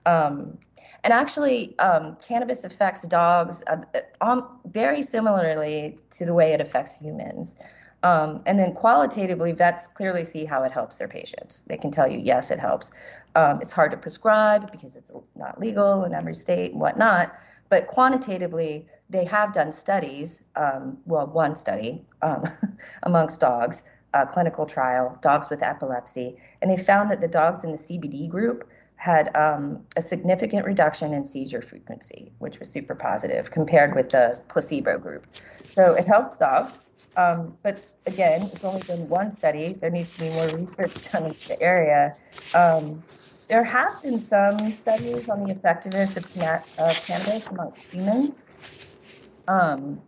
Um, 0.07 0.59
and 1.05 1.13
actually, 1.13 1.79
um, 1.79 2.17
cannabis 2.27 2.65
affects 2.65 3.03
dogs 3.03 3.63
uh, 3.67 3.77
um, 4.21 4.59
very 4.67 5.03
similarly 5.03 5.99
to 6.13 6.25
the 6.25 6.35
way 6.35 6.53
it 6.53 6.61
affects 6.61 6.97
humans. 6.97 7.57
Um, 8.03 8.43
and 8.47 8.59
then 8.59 8.73
qualitatively, 8.73 9.53
vets 9.53 9.89
clearly 9.89 10.25
see 10.25 10.45
how 10.45 10.63
it 10.63 10.73
helps 10.73 10.97
their 10.97 11.09
patients. 11.09 11.63
They 11.67 11.77
can 11.77 11.91
tell 11.91 12.09
you, 12.11 12.19
yes, 12.19 12.51
it 12.51 12.59
helps. 12.59 12.91
Um, 13.35 13.61
it's 13.61 13.73
hard 13.73 13.91
to 13.91 13.97
prescribe 13.97 14.71
because 14.73 14.97
it's 14.97 15.13
not 15.35 15.61
legal 15.61 16.05
in 16.05 16.15
every 16.15 16.35
state 16.35 16.73
and 16.73 16.81
whatnot. 16.81 17.35
But 17.69 17.89
quantitatively, 17.89 18.87
they 19.11 19.25
have 19.25 19.53
done 19.53 19.73
studies, 19.73 20.43
um, 20.57 20.99
well, 21.07 21.27
one 21.27 21.55
study 21.55 22.05
amongst 23.03 23.41
dogs, 23.41 23.85
a 24.15 24.27
clinical 24.27 24.67
trial, 24.67 25.19
dogs 25.23 25.51
with 25.51 25.63
epilepsy, 25.63 26.37
and 26.63 26.71
they 26.71 26.83
found 26.83 27.11
that 27.11 27.21
the 27.21 27.29
dogs 27.29 27.65
in 27.65 27.73
the 27.73 27.79
CBD 27.79 28.29
group 28.29 28.69
had 29.07 29.35
um, 29.37 29.87
a 29.95 30.03
significant 30.03 30.67
reduction 30.67 31.15
in 31.15 31.25
seizure 31.25 31.63
frequency, 31.63 32.33
which 32.41 32.59
was 32.59 32.69
super 32.69 32.97
positive 32.97 33.53
compared 33.53 33.95
with 33.95 34.09
the 34.11 34.39
placebo 34.49 34.99
group. 34.99 35.25
So 35.63 35.95
it 35.95 36.09
helps 36.09 36.37
dogs. 36.37 36.87
Um, 37.17 37.57
but 37.63 37.79
again, 38.07 38.43
it's 38.53 38.65
only 38.65 38.83
been 38.83 39.09
one 39.09 39.31
study. 39.33 39.75
There 39.75 39.91
needs 39.91 40.17
to 40.17 40.25
be 40.25 40.31
more 40.31 40.49
research 40.49 41.13
done 41.13 41.27
in 41.27 41.37
the 41.47 41.57
area. 41.63 42.15
Um, 42.53 43.01
there 43.47 43.63
have 43.63 44.03
been 44.03 44.19
some 44.19 44.59
studies 44.73 45.29
on 45.29 45.45
the 45.45 45.53
effectiveness 45.53 46.17
of, 46.17 46.25
of 46.79 47.07
cannabis 47.07 47.47
amongst 47.47 47.93
humans. 47.93 48.51
Um, 49.47 50.03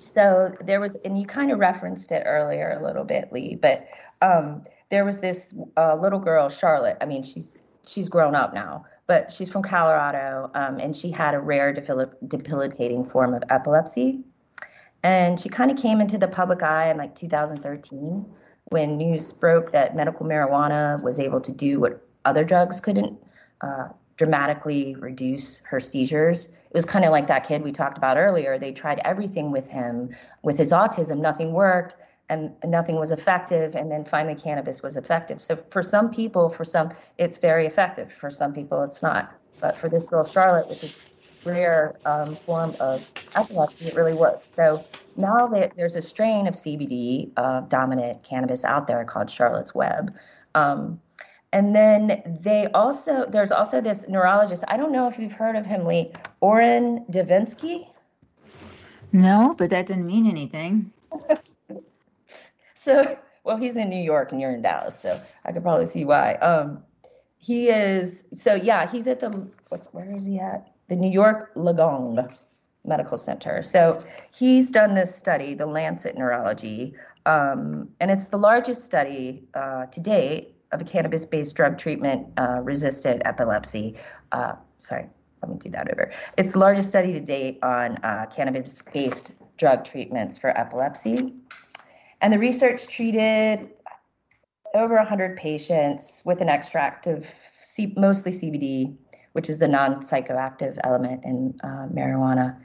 so 0.00 0.52
there 0.64 0.80
was, 0.80 0.96
and 1.04 1.16
you 1.16 1.26
kind 1.26 1.52
of 1.52 1.60
referenced 1.60 2.10
it 2.10 2.24
earlier 2.26 2.76
a 2.76 2.84
little 2.84 3.04
bit, 3.04 3.32
Lee, 3.32 3.54
but 3.54 3.86
um, 4.20 4.64
there 4.88 5.04
was 5.04 5.20
this 5.20 5.54
uh, 5.76 5.94
little 5.94 6.18
girl, 6.18 6.48
Charlotte. 6.48 6.96
I 7.00 7.04
mean, 7.04 7.22
she's 7.22 7.56
she's 7.86 8.08
grown 8.08 8.34
up 8.34 8.54
now, 8.54 8.86
but 9.06 9.32
she's 9.32 9.48
from 9.48 9.62
Colorado, 9.62 10.50
um, 10.54 10.78
and 10.78 10.96
she 10.96 11.10
had 11.10 11.34
a 11.34 11.40
rare 11.40 11.72
debilitating 11.72 13.04
form 13.04 13.34
of 13.34 13.42
epilepsy. 13.50 14.20
And 15.02 15.38
she 15.38 15.48
kind 15.48 15.70
of 15.70 15.76
came 15.76 16.00
into 16.00 16.16
the 16.16 16.28
public 16.28 16.62
eye 16.62 16.90
in 16.90 16.96
like 16.96 17.14
2013 17.14 18.24
when 18.70 18.96
news 18.96 19.32
broke 19.32 19.72
that 19.72 19.94
medical 19.94 20.24
marijuana 20.24 21.02
was 21.02 21.20
able 21.20 21.40
to 21.42 21.52
do 21.52 21.78
what 21.78 22.06
other 22.24 22.44
drugs 22.44 22.80
couldn't 22.80 23.18
uh, 23.60 23.88
dramatically 24.16 24.94
reduce 24.94 25.60
her 25.66 25.80
seizures. 25.80 26.46
It 26.46 26.74
was 26.74 26.86
kind 26.86 27.04
of 27.04 27.10
like 27.10 27.26
that 27.26 27.46
kid 27.46 27.62
we 27.62 27.72
talked 27.72 27.98
about 27.98 28.16
earlier. 28.16 28.58
They 28.58 28.72
tried 28.72 29.00
everything 29.04 29.50
with 29.50 29.68
him. 29.68 30.10
With 30.42 30.56
his 30.56 30.72
autism, 30.72 31.18
nothing 31.18 31.52
worked 31.52 31.96
and 32.28 32.52
nothing 32.64 32.96
was 32.96 33.10
effective. 33.10 33.74
And 33.74 33.90
then 33.90 34.04
finally, 34.04 34.34
cannabis 34.34 34.82
was 34.82 34.96
effective. 34.96 35.42
So 35.42 35.56
for 35.56 35.82
some 35.82 36.10
people, 36.10 36.48
for 36.48 36.64
some, 36.64 36.92
it's 37.18 37.38
very 37.38 37.66
effective. 37.66 38.12
For 38.12 38.30
some 38.30 38.52
people, 38.52 38.82
it's 38.82 39.02
not. 39.02 39.32
But 39.60 39.76
for 39.76 39.88
this 39.88 40.06
girl, 40.06 40.24
Charlotte, 40.24 40.68
with 40.68 40.80
this 40.80 40.98
rare 41.44 41.96
um, 42.06 42.34
form 42.34 42.74
of 42.80 43.10
epilepsy, 43.34 43.88
it 43.88 43.94
really 43.94 44.14
worked. 44.14 44.46
So 44.56 44.84
now 45.16 45.46
that 45.48 45.76
there's 45.76 45.96
a 45.96 46.02
strain 46.02 46.46
of 46.46 46.54
CBD 46.54 47.30
uh, 47.36 47.60
dominant 47.62 48.22
cannabis 48.24 48.64
out 48.64 48.86
there 48.86 49.04
called 49.04 49.30
Charlotte's 49.30 49.74
Web. 49.74 50.14
Um, 50.54 51.00
and 51.52 51.74
then 51.74 52.38
they 52.42 52.66
also, 52.74 53.26
there's 53.26 53.52
also 53.52 53.80
this 53.80 54.08
neurologist. 54.08 54.64
I 54.66 54.76
don't 54.76 54.90
know 54.90 55.06
if 55.06 55.18
you've 55.18 55.32
heard 55.32 55.54
of 55.54 55.66
him, 55.66 55.84
Lee, 55.84 56.12
Orrin 56.40 57.04
Devinsky. 57.10 57.88
No, 59.12 59.54
but 59.56 59.70
that 59.70 59.86
didn't 59.86 60.06
mean 60.06 60.26
anything. 60.26 60.92
So, 62.84 63.18
well, 63.44 63.56
he's 63.56 63.76
in 63.76 63.88
New 63.88 64.02
York 64.02 64.30
and 64.32 64.40
you're 64.40 64.52
in 64.52 64.62
Dallas, 64.62 65.00
so 65.00 65.20
I 65.44 65.52
could 65.52 65.62
probably 65.62 65.86
see 65.86 66.04
why. 66.04 66.34
Um, 66.34 66.82
he 67.38 67.68
is, 67.68 68.24
so 68.32 68.54
yeah, 68.54 68.90
he's 68.90 69.06
at 69.06 69.20
the, 69.20 69.50
what's, 69.68 69.86
where 69.88 70.10
is 70.16 70.26
he 70.26 70.38
at? 70.38 70.70
The 70.88 70.96
New 70.96 71.10
York 71.10 71.54
Langone 71.54 72.34
Medical 72.84 73.18
Center. 73.18 73.62
So 73.62 74.04
he's 74.32 74.70
done 74.70 74.94
this 74.94 75.14
study, 75.14 75.54
the 75.54 75.66
Lancet 75.66 76.16
Neurology, 76.16 76.94
um, 77.26 77.88
and 78.00 78.10
it's 78.10 78.26
the 78.26 78.38
largest 78.38 78.84
study 78.84 79.48
uh, 79.54 79.86
to 79.86 80.00
date 80.00 80.54
of 80.72 80.80
a 80.80 80.84
cannabis 80.84 81.24
based 81.24 81.54
drug 81.54 81.78
treatment 81.78 82.26
uh, 82.36 82.60
resisted 82.62 83.22
epilepsy. 83.24 83.96
Uh, 84.32 84.54
sorry, 84.78 85.06
let 85.40 85.50
me 85.50 85.56
do 85.58 85.70
that 85.70 85.90
over. 85.90 86.12
It's 86.36 86.52
the 86.52 86.58
largest 86.58 86.88
study 86.88 87.12
to 87.12 87.20
date 87.20 87.58
on 87.62 87.96
uh, 87.98 88.26
cannabis 88.34 88.82
based 88.82 89.32
drug 89.56 89.84
treatments 89.84 90.36
for 90.36 90.50
epilepsy. 90.58 91.34
And 92.24 92.32
the 92.32 92.38
research 92.38 92.88
treated 92.88 93.68
over 94.72 94.94
100 94.94 95.36
patients 95.36 96.22
with 96.24 96.40
an 96.40 96.48
extract 96.48 97.06
of 97.06 97.26
C- 97.60 97.92
mostly 97.98 98.32
CBD, 98.32 98.96
which 99.32 99.50
is 99.50 99.58
the 99.58 99.68
non 99.68 99.96
psychoactive 99.96 100.78
element 100.84 101.22
in 101.22 101.54
uh, 101.62 101.86
marijuana. 101.92 102.56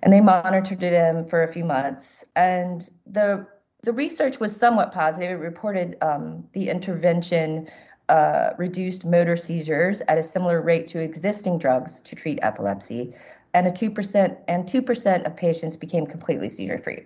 And 0.00 0.12
they 0.12 0.20
monitored 0.20 0.78
them 0.78 1.26
for 1.26 1.42
a 1.42 1.52
few 1.52 1.64
months. 1.64 2.24
And 2.36 2.88
the 3.04 3.44
the 3.82 3.92
research 3.92 4.38
was 4.38 4.56
somewhat 4.56 4.92
positive. 4.92 5.28
It 5.28 5.42
reported 5.42 5.96
um, 6.00 6.44
the 6.52 6.70
intervention 6.70 7.68
uh, 8.08 8.50
reduced 8.58 9.04
motor 9.04 9.36
seizures 9.36 10.02
at 10.02 10.18
a 10.18 10.22
similar 10.22 10.62
rate 10.62 10.86
to 10.88 11.00
existing 11.00 11.58
drugs 11.58 12.00
to 12.02 12.14
treat 12.14 12.38
epilepsy, 12.42 13.12
and 13.54 13.66
a 13.66 13.70
two 13.70 13.90
percent 13.90 14.38
and 14.48 14.68
two 14.68 14.82
percent 14.82 15.24
of 15.24 15.34
patients 15.34 15.76
became 15.76 16.06
completely 16.06 16.48
seizure 16.48 16.78
free. 16.78 17.04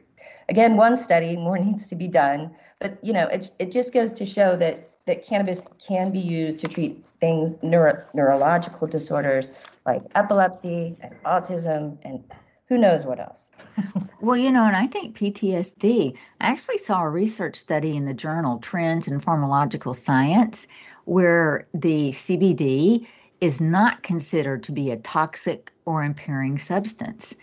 Again, 0.48 0.76
one 0.76 0.96
study, 0.96 1.36
more 1.36 1.58
needs 1.68 1.88
to 1.90 1.94
be 1.94 2.08
done, 2.08 2.50
but 2.80 2.98
you 3.04 3.12
know, 3.12 3.28
it 3.28 3.50
it 3.58 3.70
just 3.70 3.92
goes 3.92 4.12
to 4.14 4.26
show 4.26 4.56
that 4.56 4.92
that 5.06 5.24
cannabis 5.24 5.62
can 5.86 6.10
be 6.10 6.18
used 6.18 6.60
to 6.60 6.68
treat 6.68 7.06
things 7.20 7.54
neuro, 7.62 8.04
neurological 8.14 8.86
disorders 8.86 9.52
like 9.86 10.02
epilepsy 10.14 10.96
and 11.00 11.14
autism 11.24 11.96
and 12.02 12.22
who 12.68 12.76
knows 12.76 13.06
what 13.06 13.18
else. 13.18 13.50
well, 14.20 14.36
you 14.36 14.52
know, 14.52 14.66
and 14.66 14.76
I 14.76 14.86
think 14.86 15.16
PTSD, 15.16 16.14
I 16.40 16.46
actually 16.46 16.76
saw 16.76 17.02
a 17.02 17.08
research 17.08 17.56
study 17.56 17.96
in 17.96 18.04
the 18.04 18.12
journal 18.12 18.58
Trends 18.58 19.08
in 19.08 19.20
Pharmacological 19.20 19.96
Science 19.96 20.66
where 21.06 21.66
the 21.72 22.10
CBD 22.10 23.06
is 23.40 23.60
not 23.60 24.02
considered 24.02 24.62
to 24.64 24.72
be 24.72 24.90
a 24.90 24.96
toxic 24.96 25.72
or 25.84 26.02
impairing 26.02 26.58
substance. 26.58 27.34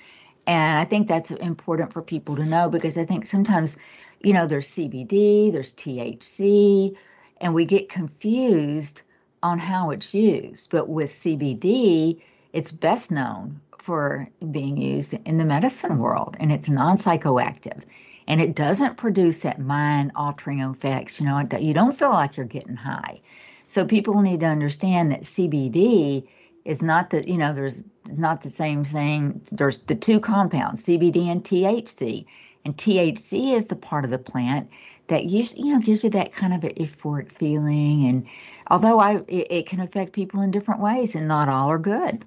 And 0.48 0.78
I 0.78 0.84
think 0.84 1.08
that's 1.08 1.32
important 1.32 1.94
for 1.94 2.02
people 2.02 2.36
to 2.36 2.46
know 2.46 2.70
because 2.70 2.98
I 2.98 3.06
think 3.06 3.25
sometimes, 3.25 3.78
you 4.22 4.34
know, 4.34 4.46
there's 4.46 4.70
CBD, 4.70 5.52
there's 5.52 5.74
THC, 5.74 6.96
and 7.42 7.54
we 7.54 7.66
get 7.66 7.90
confused 7.90 9.02
on 9.42 9.58
how 9.60 9.92
it's 9.92 10.14
used. 10.14 10.70
But 10.70 10.90
with 10.90 11.12
CBD, 11.12 12.22
it's 12.54 12.72
best 12.72 13.12
known 13.12 13.60
for 13.80 14.30
being 14.52 14.78
used 14.78 15.14
in 15.25 15.38
the 15.38 15.46
medicine 15.46 16.00
world 16.00 16.36
and 16.40 16.52
it's 16.52 16.68
non 16.68 16.98
psychoactive 16.98 17.84
and 18.28 18.42
it 18.42 18.56
doesn't 18.56 18.98
produce 18.98 19.40
that 19.40 19.60
mind 19.60 20.12
altering 20.16 20.60
effects. 20.60 21.20
You 21.20 21.28
know, 21.28 21.48
you 21.60 21.74
don't 21.74 21.98
feel 21.98 22.10
like 22.10 22.38
you're 22.38 22.46
getting 22.46 22.75
high. 22.75 23.22
So 23.67 23.86
people 23.86 24.22
need 24.22 24.41
to 24.41 24.45
understand 24.45 25.12
that 25.12 25.22
CBD 25.22 26.27
is 26.65 26.81
not 26.81 27.10
the, 27.10 27.27
you 27.29 27.38
know, 27.38 27.53
there's 27.53 27.84
not 28.12 28.41
the 28.41 28.50
same 28.50 28.84
thing. 28.84 29.41
There's 29.51 29.79
the 29.79 29.95
two 29.95 30.19
compounds, 30.19 30.84
CBD 30.86 31.27
and 31.27 31.43
THC. 31.43 32.25
And 32.63 32.75
THC 32.75 33.53
is 33.53 33.67
the 33.67 33.75
part 33.75 34.05
of 34.05 34.12
the 34.12 34.17
plant 34.17 34.69
that 35.07 35.25
you, 35.25 35.45
you 35.55 35.74
know 35.74 35.79
gives 35.79 36.03
you 36.03 36.10
that 36.12 36.31
kind 36.31 36.53
of 36.53 36.62
euphoric 36.62 37.31
feeling 37.31 38.07
and 38.07 38.25
although 38.67 39.00
I 39.00 39.17
it, 39.27 39.48
it 39.51 39.67
can 39.67 39.79
affect 39.79 40.13
people 40.13 40.41
in 40.41 40.51
different 40.51 40.81
ways 40.81 41.15
and 41.15 41.27
not 41.27 41.50
all 41.50 41.69
are 41.69 41.79
good. 41.79 42.25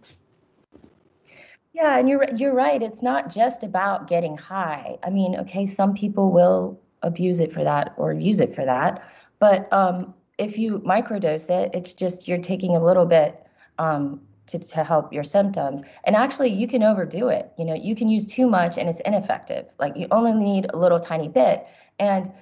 Yeah, 1.73 1.99
and 1.99 2.09
you're 2.09 2.27
you're 2.37 2.55
right. 2.55 2.83
It's 2.83 3.03
not 3.03 3.33
just 3.33 3.63
about 3.63 4.09
getting 4.09 4.37
high. 4.37 4.99
I 5.05 5.11
mean, 5.11 5.37
okay, 5.37 5.65
some 5.65 5.95
people 5.95 6.31
will 6.33 6.81
abuse 7.03 7.41
it 7.41 7.53
for 7.53 7.63
that 7.63 7.95
or 7.97 8.13
use 8.13 8.41
it 8.41 8.55
for 8.55 8.65
that, 8.65 9.09
but 9.39 9.73
um, 9.73 10.15
if 10.39 10.57
you 10.59 10.79
microdose 10.81 11.51
it, 11.51 11.71
it's 11.75 11.93
just 11.93 12.29
you're 12.29 12.39
taking 12.39 12.77
a 12.77 12.83
little 12.83 13.07
bit 13.07 13.45
um, 13.79 14.21
to 14.47 14.59
to 14.59 14.85
help 14.85 15.13
your 15.13 15.25
symptoms. 15.25 15.83
And 16.05 16.17
actually, 16.17 16.51
you 16.51 16.69
can 16.69 16.83
overdo 16.83 17.29
it. 17.29 17.53
You 17.59 17.65
know, 17.65 17.75
you 17.75 17.95
can 17.95 18.09
use 18.09 18.27
too 18.27 18.49
much 18.49 18.79
and 18.79 18.89
it's 18.89 19.01
ineffective. 19.01 19.67
Like 19.79 19.97
you 19.97 20.07
only 20.11 20.33
need 20.33 20.71
a 20.73 20.77
little 20.77 21.01
tiny 21.01 21.29
bit, 21.29 21.67
and 21.99 22.33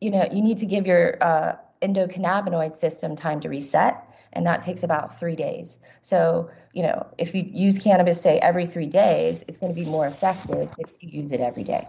you 0.00 0.10
know 0.10 0.28
you 0.32 0.42
need 0.42 0.58
to 0.58 0.66
give 0.66 0.86
your 0.86 1.22
uh, 1.22 1.56
endocannabinoid 1.82 2.74
system 2.74 3.16
time 3.16 3.40
to 3.40 3.48
reset 3.48 4.08
and 4.32 4.46
that 4.46 4.62
takes 4.62 4.82
about 4.82 5.18
three 5.18 5.36
days. 5.36 5.78
So, 6.00 6.50
you 6.72 6.82
know, 6.82 7.06
if 7.18 7.34
you 7.34 7.42
use 7.42 7.78
cannabis, 7.78 8.20
say 8.20 8.38
every 8.38 8.66
three 8.66 8.86
days, 8.86 9.44
it's 9.46 9.58
going 9.58 9.74
to 9.74 9.78
be 9.78 9.88
more 9.88 10.06
effective 10.06 10.70
if 10.78 10.90
you 11.00 11.20
use 11.20 11.32
it 11.32 11.40
every 11.40 11.64
day. 11.64 11.86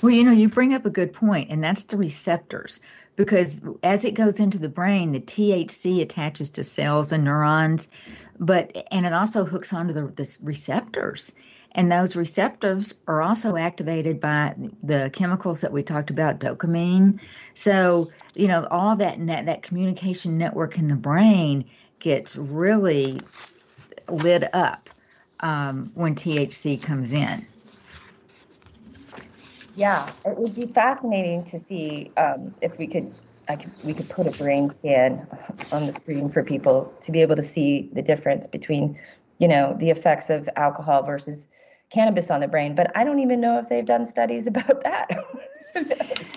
Well, 0.00 0.12
you 0.12 0.24
know, 0.24 0.32
you 0.32 0.48
bring 0.48 0.74
up 0.74 0.84
a 0.84 0.90
good 0.90 1.12
point, 1.12 1.50
and 1.50 1.62
that's 1.62 1.84
the 1.84 1.96
receptors. 1.96 2.80
Because 3.16 3.60
as 3.82 4.04
it 4.04 4.14
goes 4.14 4.40
into 4.40 4.58
the 4.58 4.68
brain, 4.68 5.12
the 5.12 5.20
THC 5.20 6.02
attaches 6.02 6.50
to 6.50 6.64
cells 6.64 7.12
and 7.12 7.24
neurons, 7.24 7.88
but 8.38 8.86
and 8.90 9.06
it 9.06 9.12
also 9.12 9.44
hooks 9.44 9.72
onto 9.72 9.94
the, 9.94 10.06
the 10.08 10.36
receptors. 10.42 11.32
And 11.76 11.90
those 11.90 12.14
receptors 12.14 12.94
are 13.08 13.20
also 13.20 13.56
activated 13.56 14.20
by 14.20 14.54
the 14.82 15.10
chemicals 15.12 15.60
that 15.62 15.72
we 15.72 15.82
talked 15.82 16.10
about, 16.10 16.38
dopamine. 16.38 17.18
So, 17.54 18.10
you 18.34 18.46
know, 18.46 18.66
all 18.70 18.94
that 18.96 19.18
net, 19.18 19.46
that 19.46 19.62
communication 19.62 20.38
network 20.38 20.78
in 20.78 20.86
the 20.86 20.94
brain 20.94 21.64
gets 21.98 22.36
really 22.36 23.20
lit 24.08 24.54
up 24.54 24.88
um, 25.40 25.90
when 25.94 26.14
THC 26.14 26.80
comes 26.80 27.12
in. 27.12 27.44
Yeah, 29.76 30.10
it 30.24 30.36
would 30.36 30.54
be 30.54 30.66
fascinating 30.66 31.44
to 31.44 31.58
see 31.58 32.12
um, 32.16 32.54
if 32.62 32.78
we 32.78 32.86
could, 32.86 33.12
could, 33.48 33.70
we 33.84 33.92
could 33.92 34.08
put 34.08 34.26
a 34.26 34.30
brain 34.30 34.70
scan 34.70 35.26
on 35.72 35.86
the 35.86 35.92
screen 35.92 36.30
for 36.30 36.44
people 36.44 36.92
to 37.00 37.10
be 37.10 37.20
able 37.22 37.36
to 37.36 37.42
see 37.42 37.90
the 37.92 38.02
difference 38.02 38.46
between, 38.46 38.98
you 39.38 39.48
know, 39.48 39.76
the 39.80 39.90
effects 39.90 40.30
of 40.30 40.48
alcohol 40.56 41.02
versus 41.02 41.48
cannabis 41.90 42.30
on 42.30 42.40
the 42.40 42.48
brain, 42.48 42.74
but 42.74 42.90
I 42.96 43.04
don't 43.04 43.20
even 43.20 43.40
know 43.40 43.58
if 43.58 43.68
they've 43.68 43.84
done 43.84 44.04
studies 44.04 44.46
about 44.52 44.82
that. 44.82 45.10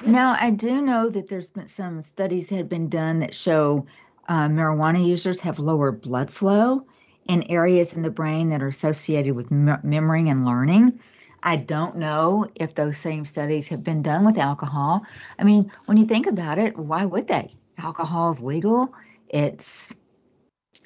now, 0.06 0.36
I 0.40 0.52
do 0.52 0.82
know 0.82 1.10
that 1.10 1.28
there's 1.28 1.48
been 1.48 1.68
some 1.68 2.02
studies 2.02 2.50
had 2.50 2.68
been 2.70 2.90
done 2.90 3.20
that 3.20 3.36
show 3.36 3.86
uh, 4.28 4.48
marijuana 4.48 5.06
users 5.06 5.40
have 5.42 5.60
lower 5.60 5.92
blood 5.92 6.32
flow 6.32 6.86
in 7.28 7.44
areas 7.44 7.94
in 7.94 8.02
the 8.02 8.10
brain 8.10 8.50
that 8.50 8.62
are 8.62 8.68
associated 8.68 9.36
with 9.36 9.52
me- 9.52 9.74
memory 9.84 10.28
and 10.30 10.46
learning. 10.46 11.00
I 11.44 11.58
don't 11.58 11.98
know 11.98 12.48
if 12.56 12.76
those 12.76 12.98
same 12.98 13.26
studies 13.26 13.68
have 13.70 13.84
been 13.84 14.02
done 14.02 14.26
with 14.26 14.38
alcohol. 14.38 15.06
I 15.40 15.44
mean, 15.44 15.72
when 15.86 15.98
you 15.98 16.06
think 16.06 16.28
about 16.28 16.58
it, 16.58 16.78
why 16.78 17.06
would 17.06 17.28
they? 17.28 17.56
Alcohol 17.78 18.32
is 18.32 18.42
legal. 18.42 18.94
It's, 19.30 19.94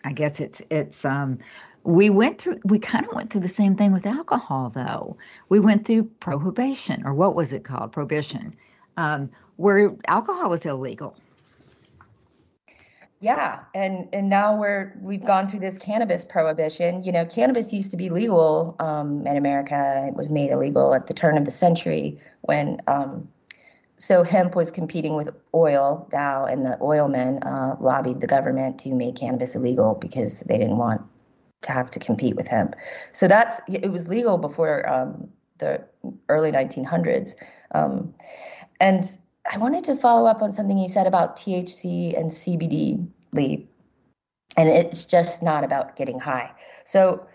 I 0.04 0.14
guess 0.14 0.40
it's 0.40 0.62
it's 0.70 1.06
um, 1.06 1.40
we 1.84 2.10
went 2.10 2.40
through 2.40 2.60
we 2.64 2.80
kind 2.80 3.06
of 3.06 3.14
went 3.14 3.32
through 3.32 3.42
the 3.42 3.48
same 3.48 3.76
thing 3.76 3.92
with 3.92 4.06
alcohol 4.06 4.70
though 4.70 5.18
we 5.50 5.60
went 5.60 5.86
through 5.86 6.04
prohibition 6.20 7.06
or 7.06 7.14
what 7.14 7.36
was 7.36 7.54
it 7.54 7.64
called 7.64 7.92
prohibition 7.92 8.56
um, 8.98 9.30
where 9.56 9.96
alcohol 10.08 10.50
was 10.50 10.66
illegal 10.66 11.16
yeah 13.22 13.60
and 13.74 14.08
and 14.12 14.30
now 14.30 14.56
we're 14.56 14.94
we've 15.02 15.24
gone 15.24 15.48
through 15.48 15.60
this 15.60 15.78
cannabis 15.78 16.26
prohibition 16.26 17.04
you 17.04 17.12
know 17.12 17.26
cannabis 17.26 17.72
used 17.72 17.92
to 17.92 17.98
be 17.98 18.10
legal 18.10 18.76
um, 18.80 19.26
in 19.26 19.38
america 19.38 20.06
it 20.08 20.16
was 20.16 20.30
made 20.30 20.52
illegal 20.52 20.94
at 20.94 21.08
the 21.08 21.14
turn 21.14 21.38
of 21.38 21.46
the 21.46 21.52
century 21.52 22.20
when 22.42 22.82
um, 22.88 23.28
so 23.98 24.24
hemp 24.24 24.56
was 24.56 24.72
competing 24.72 25.16
with 25.16 25.30
oil 25.54 26.08
dow 26.10 26.46
and 26.46 26.66
the 26.66 26.78
oil 26.82 27.08
men 27.08 27.38
uh, 27.44 27.76
lobbied 27.80 28.20
the 28.20 28.28
government 28.28 28.80
to 28.80 28.90
make 28.94 29.16
cannabis 29.16 29.56
illegal 29.56 29.94
because 29.94 30.42
they 30.42 30.58
didn't 30.58 30.78
want 30.78 31.02
to 31.62 31.72
have 31.72 31.92
to 31.92 32.00
compete 32.00 32.36
with 32.36 32.48
hemp. 32.48 32.76
So 33.12 33.28
that's 33.28 33.62
it 33.68 33.92
was 33.92 34.08
legal 34.08 34.38
before 34.38 34.88
um, 34.90 35.30
the 35.60 35.84
early 36.30 36.52
1900s. 36.52 37.36
Um, 37.74 38.14
and 38.80 39.06
I 39.50 39.58
wanted 39.58 39.84
to 39.86 39.96
follow 39.96 40.28
up 40.28 40.42
on 40.42 40.52
something 40.52 40.78
you 40.78 40.88
said 40.88 41.08
about 41.08 41.36
THC 41.36 42.18
and 42.18 42.30
CBD, 42.30 43.08
Lee. 43.34 43.68
And 44.58 44.68
it's 44.68 45.06
just 45.06 45.42
not 45.42 45.64
about 45.64 45.96
getting 45.96 46.20
high. 46.20 46.52
So 46.84 47.26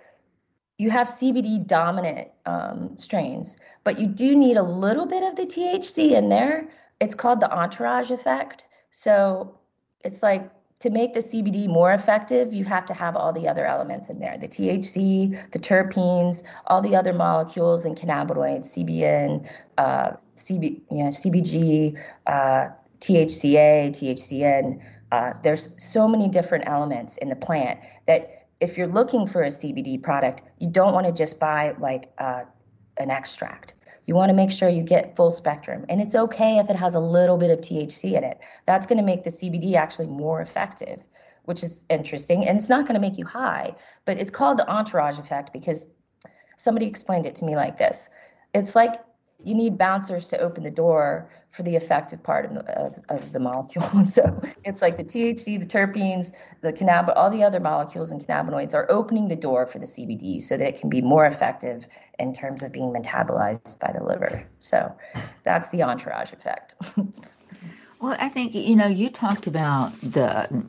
you 0.78 0.90
have 0.90 1.08
CBD 1.08 1.66
dominant 1.66 2.28
um, 2.44 2.96
strains, 2.98 3.58
but 3.84 3.98
you 3.98 4.06
do 4.06 4.36
need 4.36 4.56
a 4.56 4.62
little 4.62 5.06
bit 5.06 5.22
of 5.22 5.36
the 5.36 5.46
THC 5.46 6.12
in 6.12 6.28
there. 6.28 6.68
It's 7.00 7.14
called 7.14 7.40
the 7.40 7.50
entourage 7.50 8.10
effect. 8.10 8.64
So 8.90 9.58
it's 10.04 10.22
like 10.22 10.50
to 10.80 10.90
make 10.90 11.14
the 11.14 11.20
CBD 11.20 11.68
more 11.68 11.92
effective, 11.92 12.52
you 12.52 12.64
have 12.64 12.84
to 12.86 12.94
have 12.94 13.16
all 13.16 13.32
the 13.32 13.48
other 13.48 13.64
elements 13.64 14.10
in 14.10 14.18
there 14.18 14.36
the 14.36 14.48
THC, 14.48 15.50
the 15.52 15.58
terpenes, 15.58 16.42
all 16.66 16.82
the 16.82 16.94
other 16.94 17.12
molecules 17.12 17.84
and 17.84 17.96
cannabinoids, 17.96 18.76
CBN, 18.76 19.48
uh, 19.78 20.12
CB, 20.36 20.80
you 20.90 21.04
know, 21.04 21.08
CBG, 21.08 21.98
uh, 22.26 22.68
THCA, 23.00 23.90
THCN. 23.90 24.82
Uh, 25.12 25.32
there's 25.42 25.70
so 25.78 26.06
many 26.06 26.28
different 26.28 26.64
elements 26.66 27.16
in 27.18 27.28
the 27.28 27.36
plant 27.36 27.80
that 28.06 28.46
if 28.60 28.76
you're 28.76 28.86
looking 28.86 29.26
for 29.26 29.42
a 29.42 29.48
CBD 29.48 30.02
product, 30.02 30.42
you 30.58 30.68
don't 30.68 30.92
want 30.92 31.06
to 31.06 31.12
just 31.12 31.38
buy 31.38 31.74
like 31.78 32.12
uh, 32.18 32.44
an 32.98 33.10
extract. 33.10 33.74
You 34.06 34.14
want 34.14 34.30
to 34.30 34.34
make 34.34 34.50
sure 34.50 34.68
you 34.68 34.82
get 34.82 35.16
full 35.16 35.30
spectrum. 35.30 35.84
And 35.88 36.00
it's 36.00 36.14
okay 36.14 36.58
if 36.58 36.70
it 36.70 36.76
has 36.76 36.94
a 36.94 37.00
little 37.00 37.36
bit 37.36 37.50
of 37.50 37.60
THC 37.60 38.12
in 38.12 38.24
it. 38.24 38.38
That's 38.64 38.86
going 38.86 38.98
to 38.98 39.04
make 39.04 39.24
the 39.24 39.30
CBD 39.30 39.74
actually 39.74 40.06
more 40.06 40.40
effective, 40.40 41.02
which 41.44 41.62
is 41.62 41.84
interesting. 41.90 42.46
And 42.46 42.56
it's 42.58 42.68
not 42.68 42.86
going 42.86 42.94
to 42.94 43.00
make 43.00 43.18
you 43.18 43.26
high, 43.26 43.74
but 44.04 44.18
it's 44.18 44.30
called 44.30 44.58
the 44.58 44.68
entourage 44.68 45.18
effect 45.18 45.52
because 45.52 45.88
somebody 46.56 46.86
explained 46.86 47.26
it 47.26 47.34
to 47.36 47.44
me 47.44 47.56
like 47.56 47.76
this 47.76 48.08
it's 48.56 48.74
like 48.74 49.00
you 49.44 49.54
need 49.54 49.76
bouncers 49.76 50.28
to 50.28 50.38
open 50.38 50.64
the 50.64 50.70
door 50.70 51.30
for 51.56 51.62
the 51.62 51.74
effective 51.74 52.22
part 52.22 52.44
of 52.44 52.54
the, 52.54 52.78
of, 52.78 53.00
of 53.08 53.32
the 53.32 53.40
molecule. 53.40 54.04
so 54.04 54.40
it's 54.64 54.82
like 54.82 54.98
the 54.98 55.04
THC, 55.04 55.58
the 55.58 55.66
terpenes, 55.66 56.32
the 56.60 56.72
cannabinoid, 56.72 57.16
all 57.16 57.30
the 57.30 57.42
other 57.42 57.60
molecules 57.60 58.12
and 58.12 58.20
cannabinoids 58.20 58.74
are 58.74 58.86
opening 58.90 59.28
the 59.28 59.36
door 59.36 59.64
for 59.66 59.78
the 59.78 59.86
CBD 59.86 60.42
so 60.42 60.58
that 60.58 60.68
it 60.68 60.78
can 60.78 60.90
be 60.90 61.00
more 61.00 61.24
effective 61.24 61.86
in 62.18 62.34
terms 62.34 62.62
of 62.62 62.72
being 62.72 62.92
metabolized 62.92 63.80
by 63.80 63.90
the 63.98 64.04
liver. 64.04 64.46
So 64.58 64.94
that's 65.44 65.70
the 65.70 65.82
entourage 65.82 66.32
effect. 66.32 66.74
well, 68.00 68.16
I 68.20 68.28
think, 68.28 68.54
you 68.54 68.76
know, 68.76 68.86
you 68.86 69.08
talked 69.08 69.46
about 69.46 69.92
the 70.02 70.66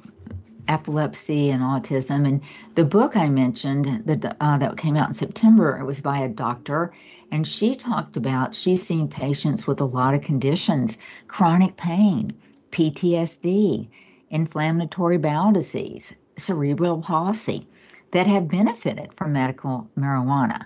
epilepsy 0.70 1.50
and 1.50 1.62
autism. 1.62 2.28
And 2.28 2.42
the 2.76 2.84
book 2.84 3.16
I 3.16 3.30
mentioned 3.30 4.04
that 4.06 4.36
uh, 4.40 4.58
that 4.58 4.78
came 4.78 4.96
out 4.96 5.10
in 5.10 5.14
September, 5.14 5.78
it 5.78 5.86
was 5.86 6.00
by 6.00 6.20
a 6.20 6.30
doctor, 6.30 6.94
and 7.32 7.46
she 7.46 7.76
talked 7.76 8.16
about 8.18 8.56
she's 8.56 8.86
seen 8.86 9.08
patients 9.08 9.68
with 9.68 9.82
a 9.82 9.86
lot 9.86 10.14
of 10.14 10.22
conditions, 10.22 10.98
chronic 11.28 11.76
pain, 11.76 12.32
PTSD, 12.72 13.90
inflammatory 14.30 15.18
bowel 15.18 15.52
disease, 15.52 16.16
cerebral 16.38 17.02
palsy, 17.02 17.68
that 18.12 18.28
have 18.28 18.48
benefited 18.48 19.14
from 19.14 19.34
medical 19.34 19.90
marijuana. 19.98 20.66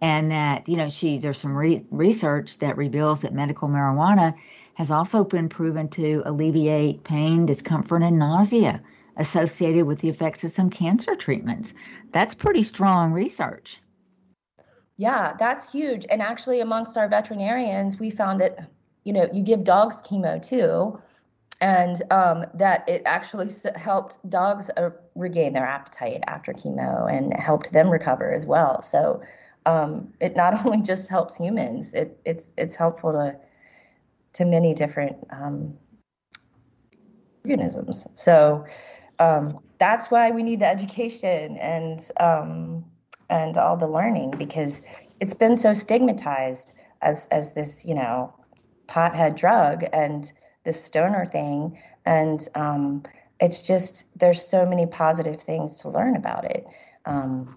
And 0.00 0.32
that, 0.32 0.68
you 0.68 0.76
know, 0.76 0.88
she 0.88 1.18
there's 1.18 1.38
some 1.38 1.56
re- 1.56 1.86
research 1.90 2.58
that 2.58 2.76
reveals 2.76 3.20
that 3.20 3.32
medical 3.32 3.68
marijuana 3.68 4.34
has 4.74 4.90
also 4.90 5.24
been 5.24 5.48
proven 5.48 5.88
to 5.90 6.22
alleviate 6.24 7.04
pain, 7.04 7.46
discomfort, 7.46 8.02
and 8.02 8.18
nausea 8.18 8.82
associated 9.16 9.86
with 9.86 10.00
the 10.00 10.08
effects 10.08 10.42
of 10.42 10.50
some 10.50 10.70
cancer 10.70 11.14
treatments. 11.14 11.74
That's 12.10 12.34
pretty 12.34 12.62
strong 12.62 13.12
research. 13.12 13.80
Yeah, 15.02 15.32
that's 15.36 15.72
huge. 15.72 16.06
And 16.10 16.22
actually, 16.22 16.60
amongst 16.60 16.96
our 16.96 17.08
veterinarians, 17.08 17.98
we 17.98 18.08
found 18.08 18.38
that, 18.38 18.70
you 19.02 19.12
know, 19.12 19.28
you 19.32 19.42
give 19.42 19.64
dogs 19.64 20.00
chemo 20.00 20.40
too, 20.40 20.96
and 21.60 22.00
um, 22.12 22.46
that 22.54 22.88
it 22.88 23.02
actually 23.04 23.48
helped 23.74 24.16
dogs 24.30 24.70
uh, 24.76 24.90
regain 25.16 25.54
their 25.54 25.66
appetite 25.66 26.22
after 26.28 26.52
chemo 26.52 27.12
and 27.12 27.34
helped 27.36 27.72
them 27.72 27.90
recover 27.90 28.32
as 28.32 28.46
well. 28.46 28.80
So 28.80 29.20
um, 29.66 30.12
it 30.20 30.36
not 30.36 30.54
only 30.66 30.82
just 30.82 31.08
helps 31.08 31.36
humans, 31.36 31.94
it, 31.94 32.20
it's 32.24 32.52
it's 32.56 32.76
helpful 32.76 33.10
to 33.10 33.34
to 34.34 34.44
many 34.44 34.72
different 34.72 35.16
um, 35.30 35.76
organisms. 37.44 38.06
So 38.14 38.66
um, 39.18 39.58
that's 39.78 40.12
why 40.12 40.30
we 40.30 40.44
need 40.44 40.60
the 40.60 40.68
education 40.68 41.56
and 41.56 42.08
um, 42.20 42.84
and 43.32 43.56
all 43.56 43.76
the 43.76 43.88
learning 43.88 44.32
because 44.38 44.82
it's 45.20 45.34
been 45.34 45.56
so 45.56 45.72
stigmatized 45.72 46.72
as 47.00 47.26
as 47.30 47.54
this 47.54 47.84
you 47.84 47.94
know 47.94 48.32
pothead 48.88 49.36
drug 49.36 49.84
and 49.92 50.32
this 50.64 50.84
stoner 50.84 51.24
thing. 51.26 51.78
And 52.04 52.46
um, 52.54 53.02
it's 53.40 53.62
just 53.62 54.16
there's 54.18 54.46
so 54.46 54.66
many 54.66 54.86
positive 54.86 55.40
things 55.40 55.80
to 55.80 55.88
learn 55.88 56.14
about 56.14 56.44
it. 56.44 56.66
Um, 57.06 57.56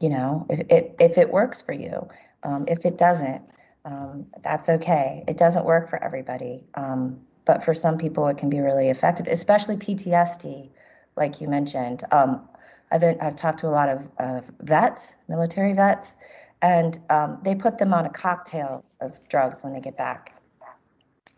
you 0.00 0.08
know 0.08 0.46
if, 0.50 0.66
if, 0.70 0.84
if 1.00 1.18
it 1.18 1.30
works 1.30 1.62
for 1.62 1.72
you 1.72 2.08
um, 2.42 2.64
if 2.68 2.84
it 2.84 2.98
doesn't 2.98 3.42
um, 3.86 4.26
that's 4.42 4.68
okay. 4.70 5.22
It 5.28 5.36
doesn't 5.36 5.66
work 5.66 5.90
for 5.90 6.02
everybody 6.02 6.64
um, 6.74 7.20
but 7.44 7.62
for 7.64 7.74
some 7.74 7.98
people 7.98 8.26
it 8.28 8.38
can 8.38 8.50
be 8.50 8.60
really 8.60 8.88
effective 8.88 9.26
especially 9.28 9.76
ptsd 9.76 10.70
like 11.16 11.40
you 11.40 11.48
mentioned. 11.48 12.02
Um, 12.10 12.48
I've, 12.90 13.00
been, 13.00 13.20
I've 13.20 13.36
talked 13.36 13.60
to 13.60 13.68
a 13.68 13.70
lot 13.70 13.88
of, 13.88 14.08
of 14.18 14.50
vets, 14.60 15.14
military 15.28 15.72
vets, 15.72 16.16
and 16.62 16.98
um, 17.10 17.38
they 17.42 17.54
put 17.54 17.78
them 17.78 17.92
on 17.92 18.06
a 18.06 18.10
cocktail 18.10 18.84
of 19.00 19.16
drugs 19.28 19.62
when 19.62 19.72
they 19.72 19.80
get 19.80 19.96
back. 19.96 20.40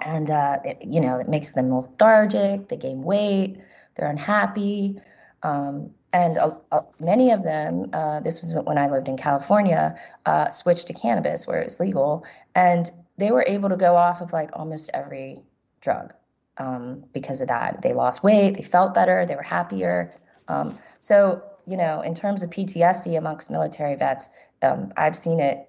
And, 0.00 0.30
uh, 0.30 0.58
it, 0.64 0.78
you 0.82 1.00
know, 1.00 1.18
it 1.18 1.28
makes 1.28 1.52
them 1.52 1.74
lethargic, 1.74 2.68
they 2.68 2.76
gain 2.76 3.02
weight, 3.02 3.58
they're 3.94 4.10
unhappy. 4.10 5.00
Um, 5.42 5.90
and 6.12 6.38
uh, 6.38 6.80
many 7.00 7.30
of 7.30 7.42
them, 7.42 7.90
uh, 7.92 8.20
this 8.20 8.40
was 8.40 8.54
when 8.54 8.78
I 8.78 8.90
lived 8.90 9.08
in 9.08 9.16
California, 9.16 9.98
uh, 10.24 10.50
switched 10.50 10.86
to 10.88 10.94
cannabis 10.94 11.46
where 11.46 11.60
it's 11.60 11.80
legal. 11.80 12.24
And 12.54 12.90
they 13.18 13.30
were 13.30 13.44
able 13.46 13.68
to 13.68 13.76
go 13.76 13.96
off 13.96 14.20
of 14.20 14.32
like 14.32 14.50
almost 14.52 14.90
every 14.94 15.40
drug 15.80 16.12
um, 16.58 17.04
because 17.12 17.40
of 17.40 17.48
that. 17.48 17.82
They 17.82 17.92
lost 17.92 18.22
weight, 18.22 18.56
they 18.56 18.62
felt 18.62 18.94
better, 18.94 19.26
they 19.26 19.36
were 19.36 19.42
happier. 19.42 20.14
Um, 20.48 20.78
so, 21.00 21.42
you 21.66 21.76
know, 21.76 22.00
in 22.00 22.14
terms 22.14 22.42
of 22.42 22.50
PTSD 22.50 23.16
amongst 23.18 23.50
military 23.50 23.96
vets, 23.96 24.28
um, 24.62 24.92
I've 24.96 25.16
seen 25.16 25.40
it, 25.40 25.68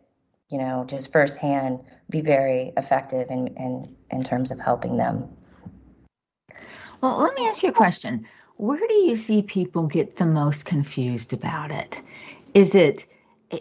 you 0.50 0.58
know, 0.58 0.86
just 0.88 1.12
firsthand 1.12 1.80
be 2.10 2.22
very 2.22 2.74
effective 2.78 3.30
in, 3.30 3.48
in, 3.58 3.96
in 4.12 4.24
terms 4.24 4.52
of 4.52 4.60
helping 4.60 4.98
them. 4.98 5.28
Well, 7.02 7.22
let 7.22 7.36
me 7.36 7.48
ask 7.48 7.64
you 7.64 7.70
a 7.70 7.74
question. 7.74 8.26
Where 8.56 8.88
do 8.88 8.94
you 8.94 9.16
see 9.16 9.42
people 9.44 9.84
get 9.84 10.16
the 10.16 10.26
most 10.26 10.66
confused 10.66 11.32
about 11.32 11.72
it? 11.72 12.02
Is 12.54 12.74
it 12.74 13.06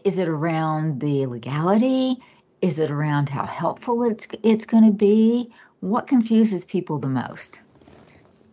is 0.04 0.18
it 0.18 0.26
around 0.26 1.00
the 1.00 1.26
legality? 1.26 2.16
Is 2.60 2.78
it 2.78 2.90
around 2.90 3.28
how 3.28 3.44
helpful 3.44 4.02
it's 4.04 4.26
it's 4.42 4.64
going 4.64 4.84
to 4.84 4.92
be? 4.92 5.52
What 5.80 6.06
confuses 6.06 6.64
people 6.64 6.98
the 6.98 7.08
most? 7.08 7.60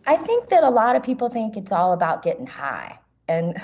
I 0.06 0.16
think 0.16 0.50
that 0.50 0.64
a 0.64 0.70
lot 0.70 0.96
of 0.96 1.02
people 1.02 1.30
think 1.30 1.56
it's 1.56 1.72
all 1.72 1.92
about 1.92 2.22
getting 2.22 2.46
high. 2.46 2.98
And 3.28 3.60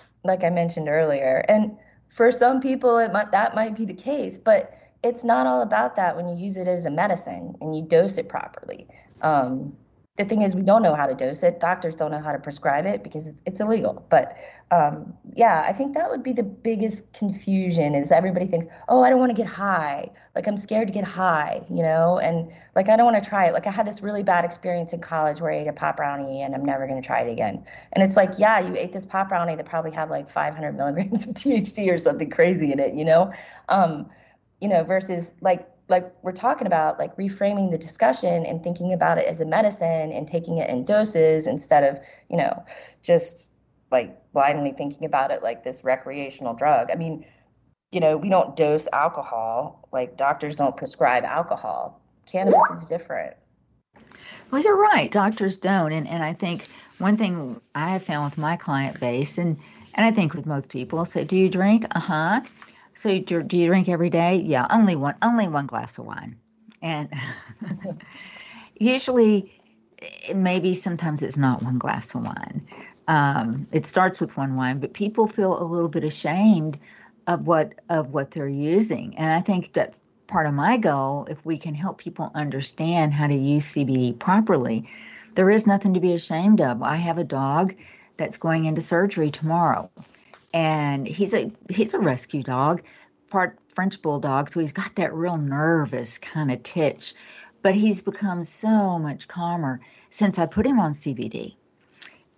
like 0.24 0.44
I 0.44 0.50
mentioned 0.50 0.88
earlier, 0.88 1.44
and 1.48 1.76
for 2.08 2.30
some 2.30 2.60
people 2.60 2.98
it 2.98 3.12
might, 3.12 3.32
that 3.32 3.54
might 3.54 3.76
be 3.76 3.84
the 3.84 3.94
case, 3.94 4.38
but 4.38 4.78
it's 5.02 5.24
not 5.24 5.46
all 5.46 5.62
about 5.62 5.96
that 5.96 6.16
when 6.16 6.28
you 6.28 6.36
use 6.36 6.56
it 6.56 6.68
as 6.68 6.86
a 6.86 6.90
medicine 6.90 7.56
and 7.60 7.74
you 7.76 7.82
dose 7.82 8.18
it 8.18 8.28
properly. 8.28 8.86
Um, 9.20 9.76
the 10.16 10.24
thing 10.26 10.42
is 10.42 10.54
we 10.54 10.62
don't 10.62 10.82
know 10.82 10.94
how 10.94 11.06
to 11.06 11.14
dose 11.14 11.42
it. 11.42 11.58
Doctors 11.58 11.94
don't 11.94 12.10
know 12.10 12.20
how 12.20 12.32
to 12.32 12.38
prescribe 12.38 12.84
it 12.84 13.02
because 13.02 13.32
it's 13.46 13.60
illegal. 13.60 14.06
But 14.10 14.36
um, 14.70 15.12
yeah 15.34 15.64
i 15.68 15.72
think 15.72 15.92
that 15.94 16.10
would 16.10 16.22
be 16.22 16.32
the 16.32 16.42
biggest 16.42 17.12
confusion 17.12 17.94
is 17.94 18.10
everybody 18.10 18.46
thinks 18.46 18.66
oh 18.88 19.02
i 19.02 19.10
don't 19.10 19.18
want 19.18 19.30
to 19.30 19.36
get 19.36 19.46
high. 19.46 20.10
Like 20.34 20.46
i'm 20.46 20.56
scared 20.56 20.88
to 20.88 20.94
get 20.94 21.04
high 21.04 21.62
you 21.68 21.82
know? 21.82 22.18
And 22.18 22.50
like 22.74 22.88
i 22.88 22.96
don't 22.96 23.10
want 23.10 23.22
to 23.22 23.28
try 23.28 23.46
it. 23.46 23.52
Like 23.52 23.66
i 23.66 23.70
had 23.70 23.86
this 23.86 24.02
really 24.02 24.22
bad 24.22 24.44
experience 24.44 24.92
in 24.94 25.00
college 25.00 25.40
where 25.40 25.52
i 25.52 25.58
ate 25.58 25.68
a 25.68 25.72
pop 25.72 25.98
brownie 25.98 26.42
and 26.42 26.54
i'm 26.54 26.64
never 26.64 26.86
going 26.86 27.00
to 27.00 27.06
try 27.06 27.20
it 27.20 27.30
again. 27.30 27.64
And 27.92 28.02
it's 28.02 28.16
like 28.16 28.38
yeah 28.38 28.60
you 28.60 28.74
ate 28.76 28.92
this 28.92 29.06
pop 29.06 29.28
brownie 29.28 29.56
that 29.56 29.66
probably 29.66 29.90
had 29.90 30.08
like 30.10 30.30
500 30.30 30.72
milligrams 30.76 31.26
of 31.26 31.34
thc 31.34 31.92
or 31.92 31.98
something 31.98 32.30
crazy 32.30 32.72
in 32.72 32.80
it 32.80 32.94
you 32.94 33.04
know? 33.04 33.32
Um, 33.68 34.10
you 34.60 34.68
know 34.68 34.84
versus 34.84 35.32
like 35.42 35.68
like 35.92 36.12
we're 36.22 36.32
talking 36.32 36.66
about 36.66 36.98
like 36.98 37.14
reframing 37.16 37.70
the 37.70 37.78
discussion 37.78 38.44
and 38.46 38.64
thinking 38.64 38.92
about 38.92 39.18
it 39.18 39.26
as 39.26 39.40
a 39.40 39.44
medicine 39.44 40.10
and 40.10 40.26
taking 40.26 40.58
it 40.58 40.68
in 40.68 40.84
doses 40.84 41.46
instead 41.46 41.84
of 41.84 42.02
you 42.28 42.36
know 42.36 42.64
just 43.02 43.50
like 43.92 44.32
blindly 44.32 44.72
thinking 44.72 45.04
about 45.04 45.30
it 45.30 45.42
like 45.42 45.62
this 45.62 45.84
recreational 45.84 46.54
drug. 46.54 46.88
I 46.90 46.96
mean 46.96 47.24
you 47.92 48.00
know 48.00 48.16
we 48.16 48.30
don't 48.30 48.56
dose 48.56 48.88
alcohol. 48.92 49.86
Like 49.92 50.16
doctors 50.16 50.56
don't 50.56 50.76
prescribe 50.76 51.24
alcohol. 51.24 52.00
Cannabis 52.26 52.62
is 52.74 52.88
different. 52.88 53.36
Well 54.50 54.62
you're 54.62 54.80
right. 54.80 55.10
Doctors 55.10 55.58
don't. 55.58 55.92
And, 55.92 56.08
and 56.08 56.24
i 56.24 56.32
think 56.32 56.66
one 56.98 57.16
thing 57.16 57.60
i 57.74 57.90
have 57.90 58.02
found 58.02 58.24
with 58.24 58.38
my 58.38 58.56
client 58.56 58.98
base 58.98 59.36
and 59.36 59.58
and 59.94 60.06
i 60.06 60.10
think 60.10 60.32
with 60.32 60.46
most 60.46 60.70
people 60.70 61.04
say 61.04 61.22
do 61.22 61.36
you 61.36 61.50
drink? 61.50 61.84
Uh-huh 61.94 62.40
so 62.94 63.18
do, 63.18 63.42
do 63.42 63.56
you 63.56 63.66
drink 63.66 63.88
every 63.88 64.10
day? 64.10 64.36
Yeah, 64.36 64.66
only 64.70 64.96
one 64.96 65.16
only 65.22 65.48
one 65.48 65.66
glass 65.66 65.98
of 65.98 66.06
wine. 66.06 66.36
And 66.80 67.08
usually 68.78 69.52
maybe 70.34 70.74
sometimes 70.74 71.22
it's 71.22 71.36
not 71.36 71.62
one 71.62 71.78
glass 71.78 72.14
of 72.14 72.22
wine. 72.24 72.66
Um, 73.08 73.66
it 73.72 73.86
starts 73.86 74.20
with 74.20 74.36
one 74.36 74.56
wine, 74.56 74.78
but 74.78 74.92
people 74.92 75.26
feel 75.26 75.60
a 75.60 75.64
little 75.64 75.88
bit 75.88 76.04
ashamed 76.04 76.78
of 77.26 77.46
what 77.46 77.74
of 77.88 78.10
what 78.10 78.30
they're 78.30 78.48
using. 78.48 79.16
And 79.16 79.30
I 79.30 79.40
think 79.40 79.72
that's 79.72 80.00
part 80.26 80.46
of 80.46 80.54
my 80.54 80.76
goal 80.76 81.26
if 81.30 81.44
we 81.44 81.58
can 81.58 81.74
help 81.74 81.98
people 81.98 82.30
understand 82.34 83.12
how 83.12 83.26
to 83.26 83.34
use 83.34 83.74
CBD 83.74 84.18
properly. 84.18 84.88
There 85.34 85.50
is 85.50 85.66
nothing 85.66 85.94
to 85.94 86.00
be 86.00 86.12
ashamed 86.12 86.60
of. 86.60 86.82
I 86.82 86.96
have 86.96 87.18
a 87.18 87.24
dog 87.24 87.74
that's 88.16 88.36
going 88.36 88.66
into 88.66 88.80
surgery 88.80 89.30
tomorrow 89.30 89.90
and 90.52 91.06
he's 91.06 91.34
a 91.34 91.50
he's 91.70 91.94
a 91.94 91.98
rescue 91.98 92.42
dog, 92.42 92.82
part 93.30 93.58
French 93.68 94.00
bulldog, 94.02 94.50
so 94.50 94.60
he's 94.60 94.72
got 94.72 94.94
that 94.96 95.14
real 95.14 95.38
nervous 95.38 96.18
kind 96.18 96.50
of 96.50 96.62
titch, 96.62 97.14
but 97.62 97.74
he's 97.74 98.02
become 98.02 98.42
so 98.42 98.98
much 98.98 99.28
calmer 99.28 99.80
since 100.10 100.38
I 100.38 100.46
put 100.46 100.66
him 100.66 100.78
on 100.78 100.92
CBD, 100.92 101.56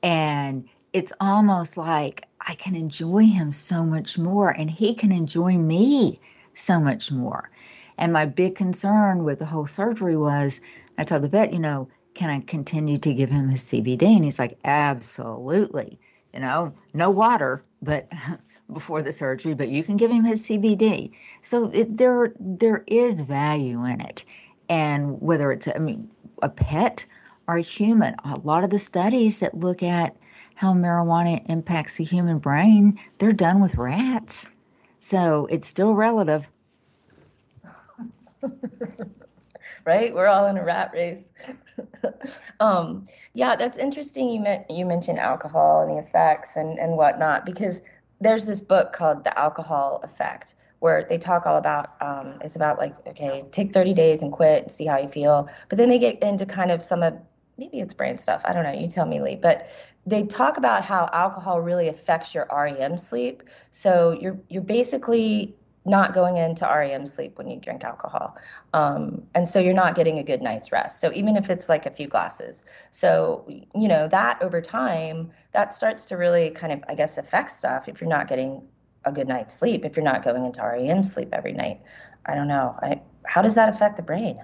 and 0.02 0.68
it's 0.92 1.12
almost 1.20 1.76
like 1.76 2.28
I 2.40 2.54
can 2.54 2.76
enjoy 2.76 3.24
him 3.24 3.52
so 3.52 3.84
much 3.84 4.18
more, 4.18 4.50
and 4.50 4.70
he 4.70 4.94
can 4.94 5.12
enjoy 5.12 5.56
me 5.56 6.20
so 6.54 6.78
much 6.80 7.10
more. 7.10 7.50
And 7.98 8.12
my 8.12 8.26
big 8.26 8.54
concern 8.54 9.24
with 9.24 9.38
the 9.38 9.44
whole 9.44 9.66
surgery 9.66 10.16
was, 10.16 10.60
I 10.98 11.04
told 11.04 11.22
the 11.22 11.28
vet, 11.28 11.52
you 11.52 11.58
know, 11.58 11.88
can 12.14 12.30
I 12.30 12.40
continue 12.40 12.98
to 12.98 13.14
give 13.14 13.30
him 13.30 13.48
his 13.48 13.62
CBD? 13.62 14.02
And 14.02 14.24
he's 14.24 14.38
like, 14.38 14.58
absolutely 14.64 15.98
you 16.34 16.40
know, 16.40 16.74
no 16.92 17.10
water, 17.10 17.62
but 17.80 18.08
before 18.72 19.02
the 19.02 19.12
surgery, 19.12 19.54
but 19.54 19.68
you 19.68 19.84
can 19.84 19.96
give 19.96 20.10
him 20.10 20.24
his 20.24 20.42
CBD. 20.42 21.12
So 21.42 21.70
it, 21.70 21.96
there 21.96 22.32
there 22.38 22.82
is 22.86 23.20
value 23.20 23.84
in 23.84 24.00
it, 24.00 24.24
and 24.68 25.20
whether 25.20 25.52
it's 25.52 25.68
I 25.68 25.78
mean 25.78 26.10
a 26.42 26.48
pet 26.48 27.06
or 27.46 27.56
a 27.56 27.62
human, 27.62 28.14
a 28.24 28.40
lot 28.40 28.64
of 28.64 28.70
the 28.70 28.78
studies 28.78 29.38
that 29.40 29.54
look 29.54 29.82
at 29.82 30.16
how 30.54 30.72
marijuana 30.72 31.42
impacts 31.48 31.96
the 31.96 32.04
human 32.04 32.38
brain, 32.38 32.98
they're 33.18 33.32
done 33.32 33.60
with 33.60 33.76
rats. 33.76 34.46
So 35.00 35.46
it's 35.50 35.68
still 35.68 35.94
relative. 35.94 36.48
right? 39.84 40.14
We're 40.14 40.26
all 40.26 40.46
in 40.46 40.56
a 40.56 40.64
rat 40.64 40.90
race. 40.94 41.30
um, 42.60 43.04
yeah, 43.32 43.56
that's 43.56 43.78
interesting. 43.78 44.30
You 44.30 44.44
you 44.68 44.86
mentioned 44.86 45.18
alcohol 45.18 45.82
and 45.82 45.96
the 45.96 46.02
effects 46.02 46.56
and 46.56 46.78
and 46.78 46.96
whatnot 46.96 47.44
because 47.46 47.80
there's 48.20 48.46
this 48.46 48.60
book 48.60 48.92
called 48.92 49.24
The 49.24 49.38
Alcohol 49.38 50.00
Effect 50.02 50.54
where 50.80 51.04
they 51.08 51.18
talk 51.18 51.46
all 51.46 51.56
about 51.56 51.94
um, 52.00 52.34
it's 52.42 52.56
about 52.56 52.78
like 52.78 52.94
okay, 53.06 53.42
take 53.50 53.72
30 53.72 53.94
days 53.94 54.22
and 54.22 54.32
quit 54.32 54.64
and 54.64 54.72
see 54.72 54.86
how 54.86 54.98
you 54.98 55.08
feel. 55.08 55.48
But 55.68 55.78
then 55.78 55.88
they 55.88 55.98
get 55.98 56.22
into 56.22 56.46
kind 56.46 56.70
of 56.70 56.82
some 56.82 57.02
of 57.02 57.14
maybe 57.56 57.80
it's 57.80 57.94
brain 57.94 58.18
stuff. 58.18 58.42
I 58.44 58.52
don't 58.52 58.64
know. 58.64 58.72
You 58.72 58.88
tell 58.88 59.06
me, 59.06 59.20
Lee. 59.20 59.36
But 59.36 59.68
they 60.06 60.24
talk 60.24 60.58
about 60.58 60.84
how 60.84 61.08
alcohol 61.12 61.60
really 61.60 61.88
affects 61.88 62.34
your 62.34 62.46
REM 62.52 62.98
sleep. 62.98 63.44
So 63.70 64.12
you're 64.12 64.38
you're 64.48 64.62
basically 64.62 65.56
not 65.84 66.14
going 66.14 66.36
into 66.36 66.64
REM 66.64 67.04
sleep 67.06 67.36
when 67.36 67.48
you 67.48 67.58
drink 67.58 67.84
alcohol. 67.84 68.36
Um, 68.72 69.26
and 69.34 69.46
so 69.46 69.60
you're 69.60 69.74
not 69.74 69.94
getting 69.94 70.18
a 70.18 70.22
good 70.22 70.40
night's 70.40 70.72
rest. 70.72 71.00
So 71.00 71.12
even 71.12 71.36
if 71.36 71.50
it's 71.50 71.68
like 71.68 71.84
a 71.86 71.90
few 71.90 72.08
glasses. 72.08 72.64
So, 72.90 73.44
you 73.48 73.88
know, 73.88 74.08
that 74.08 74.40
over 74.42 74.62
time, 74.62 75.30
that 75.52 75.72
starts 75.72 76.06
to 76.06 76.16
really 76.16 76.50
kind 76.50 76.72
of, 76.72 76.84
I 76.88 76.94
guess, 76.94 77.18
affect 77.18 77.50
stuff 77.50 77.88
if 77.88 78.00
you're 78.00 78.10
not 78.10 78.28
getting 78.28 78.66
a 79.04 79.12
good 79.12 79.28
night's 79.28 79.54
sleep, 79.58 79.84
if 79.84 79.96
you're 79.96 80.04
not 80.04 80.24
going 80.24 80.46
into 80.46 80.62
REM 80.62 81.02
sleep 81.02 81.28
every 81.32 81.52
night. 81.52 81.82
I 82.24 82.34
don't 82.34 82.48
know. 82.48 82.74
I, 82.80 83.02
how 83.26 83.42
does 83.42 83.56
that 83.56 83.68
affect 83.68 83.96
the 83.96 84.02
brain? 84.02 84.42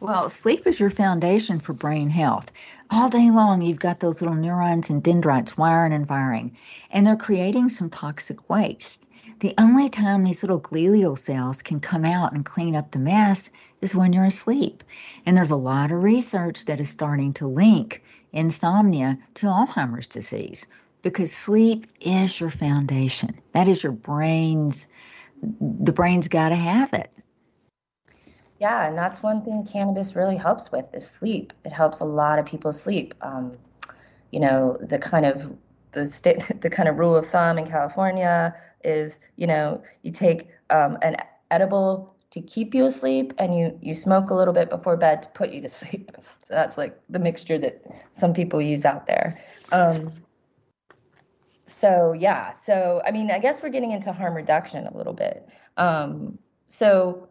Well, 0.00 0.28
sleep 0.28 0.66
is 0.66 0.80
your 0.80 0.90
foundation 0.90 1.60
for 1.60 1.72
brain 1.72 2.10
health. 2.10 2.50
All 2.90 3.08
day 3.08 3.30
long, 3.30 3.62
you've 3.62 3.78
got 3.78 4.00
those 4.00 4.20
little 4.20 4.36
neurons 4.36 4.90
and 4.90 5.00
dendrites 5.00 5.56
wiring 5.56 5.92
and 5.92 6.08
firing, 6.08 6.56
and 6.90 7.06
they're 7.06 7.14
creating 7.14 7.68
some 7.68 7.88
toxic 7.88 8.50
waste. 8.50 9.00
The 9.42 9.54
only 9.58 9.88
time 9.88 10.22
these 10.22 10.44
little 10.44 10.60
glial 10.60 11.18
cells 11.18 11.62
can 11.62 11.80
come 11.80 12.04
out 12.04 12.32
and 12.32 12.44
clean 12.44 12.76
up 12.76 12.92
the 12.92 13.00
mess 13.00 13.50
is 13.80 13.92
when 13.92 14.12
you're 14.12 14.24
asleep. 14.24 14.84
And 15.26 15.36
there's 15.36 15.50
a 15.50 15.56
lot 15.56 15.90
of 15.90 16.04
research 16.04 16.66
that 16.66 16.78
is 16.78 16.88
starting 16.88 17.32
to 17.34 17.48
link 17.48 18.04
insomnia 18.30 19.18
to 19.34 19.46
Alzheimer's 19.46 20.06
disease 20.06 20.64
because 21.02 21.32
sleep 21.32 21.88
is 22.00 22.38
your 22.38 22.50
foundation. 22.50 23.36
That 23.50 23.66
is 23.66 23.82
your 23.82 23.90
brain's, 23.90 24.86
the 25.60 25.92
brain's 25.92 26.28
got 26.28 26.50
to 26.50 26.54
have 26.54 26.92
it. 26.92 27.10
Yeah, 28.60 28.86
and 28.86 28.96
that's 28.96 29.24
one 29.24 29.42
thing 29.42 29.66
cannabis 29.66 30.14
really 30.14 30.36
helps 30.36 30.70
with 30.70 30.86
is 30.94 31.10
sleep. 31.10 31.52
It 31.64 31.72
helps 31.72 31.98
a 31.98 32.04
lot 32.04 32.38
of 32.38 32.46
people 32.46 32.72
sleep. 32.72 33.12
Um, 33.22 33.58
you 34.30 34.38
know, 34.38 34.78
the 34.80 35.00
kind 35.00 35.26
of 35.26 35.52
the 35.90 36.06
state, 36.06 36.44
the 36.60 36.70
kind 36.70 36.88
of 36.88 37.00
rule 37.00 37.16
of 37.16 37.26
thumb 37.26 37.58
in 37.58 37.66
California 37.66 38.54
is 38.84 39.20
you 39.36 39.46
know 39.46 39.82
you 40.02 40.10
take 40.10 40.48
um, 40.70 40.98
an 41.02 41.16
edible 41.50 42.14
to 42.30 42.40
keep 42.40 42.74
you 42.74 42.86
asleep 42.86 43.32
and 43.38 43.56
you 43.56 43.78
you 43.82 43.94
smoke 43.94 44.30
a 44.30 44.34
little 44.34 44.54
bit 44.54 44.70
before 44.70 44.96
bed 44.96 45.22
to 45.22 45.28
put 45.30 45.50
you 45.50 45.60
to 45.60 45.68
sleep. 45.80 46.10
So 46.18 46.54
that's 46.54 46.78
like 46.78 46.98
the 47.08 47.18
mixture 47.18 47.58
that 47.58 47.82
some 48.12 48.32
people 48.32 48.60
use 48.60 48.84
out 48.84 49.06
there. 49.06 49.38
Um, 49.70 50.12
so 51.66 52.12
yeah. 52.12 52.52
So 52.52 53.02
i 53.06 53.10
mean 53.10 53.30
i 53.30 53.38
guess 53.38 53.62
we're 53.62 53.70
getting 53.70 53.92
into 53.92 54.12
harm 54.12 54.34
reduction 54.34 54.86
a 54.86 54.96
little 54.96 55.12
bit. 55.12 55.48
Um, 55.76 56.38
so 56.68 57.28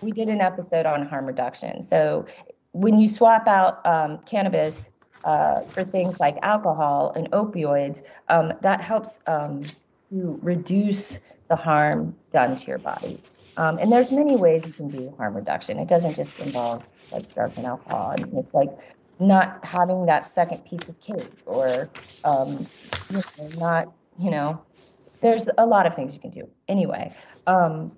we 0.00 0.12
did 0.12 0.28
an 0.28 0.40
episode 0.40 0.86
on 0.86 1.06
harm 1.06 1.26
reduction. 1.26 1.82
So 1.82 2.26
when 2.72 2.98
you 2.98 3.08
swap 3.08 3.48
out 3.48 3.84
um, 3.84 4.18
cannabis 4.18 4.92
uh, 5.24 5.62
for 5.62 5.84
things 5.84 6.20
like 6.20 6.36
alcohol 6.42 7.12
and 7.16 7.30
opioids 7.32 8.02
um, 8.28 8.52
that 8.62 8.80
helps 8.80 9.18
um, 9.26 9.62
to 10.10 10.38
reduce 10.42 11.20
the 11.48 11.56
harm 11.56 12.16
done 12.30 12.56
to 12.56 12.66
your 12.66 12.78
body. 12.78 13.18
Um, 13.56 13.78
and 13.78 13.90
there's 13.90 14.12
many 14.12 14.36
ways 14.36 14.64
you 14.66 14.72
can 14.72 14.88
do 14.88 15.12
harm 15.16 15.34
reduction. 15.34 15.78
It 15.78 15.88
doesn't 15.88 16.14
just 16.14 16.38
involve 16.40 16.84
like 17.10 17.32
drugs 17.34 17.56
and 17.56 17.66
alcohol. 17.66 18.14
I 18.16 18.22
mean, 18.22 18.36
it's 18.36 18.54
like 18.54 18.70
not 19.18 19.64
having 19.64 20.06
that 20.06 20.30
second 20.30 20.64
piece 20.64 20.88
of 20.88 21.00
cake 21.00 21.32
or 21.44 21.90
um, 22.24 22.66
you 23.10 23.16
know, 23.16 23.48
not, 23.58 23.92
you 24.18 24.30
know, 24.30 24.64
there's 25.20 25.48
a 25.58 25.66
lot 25.66 25.86
of 25.86 25.94
things 25.94 26.14
you 26.14 26.20
can 26.20 26.30
do. 26.30 26.48
Anyway, 26.68 27.14
um, 27.46 27.92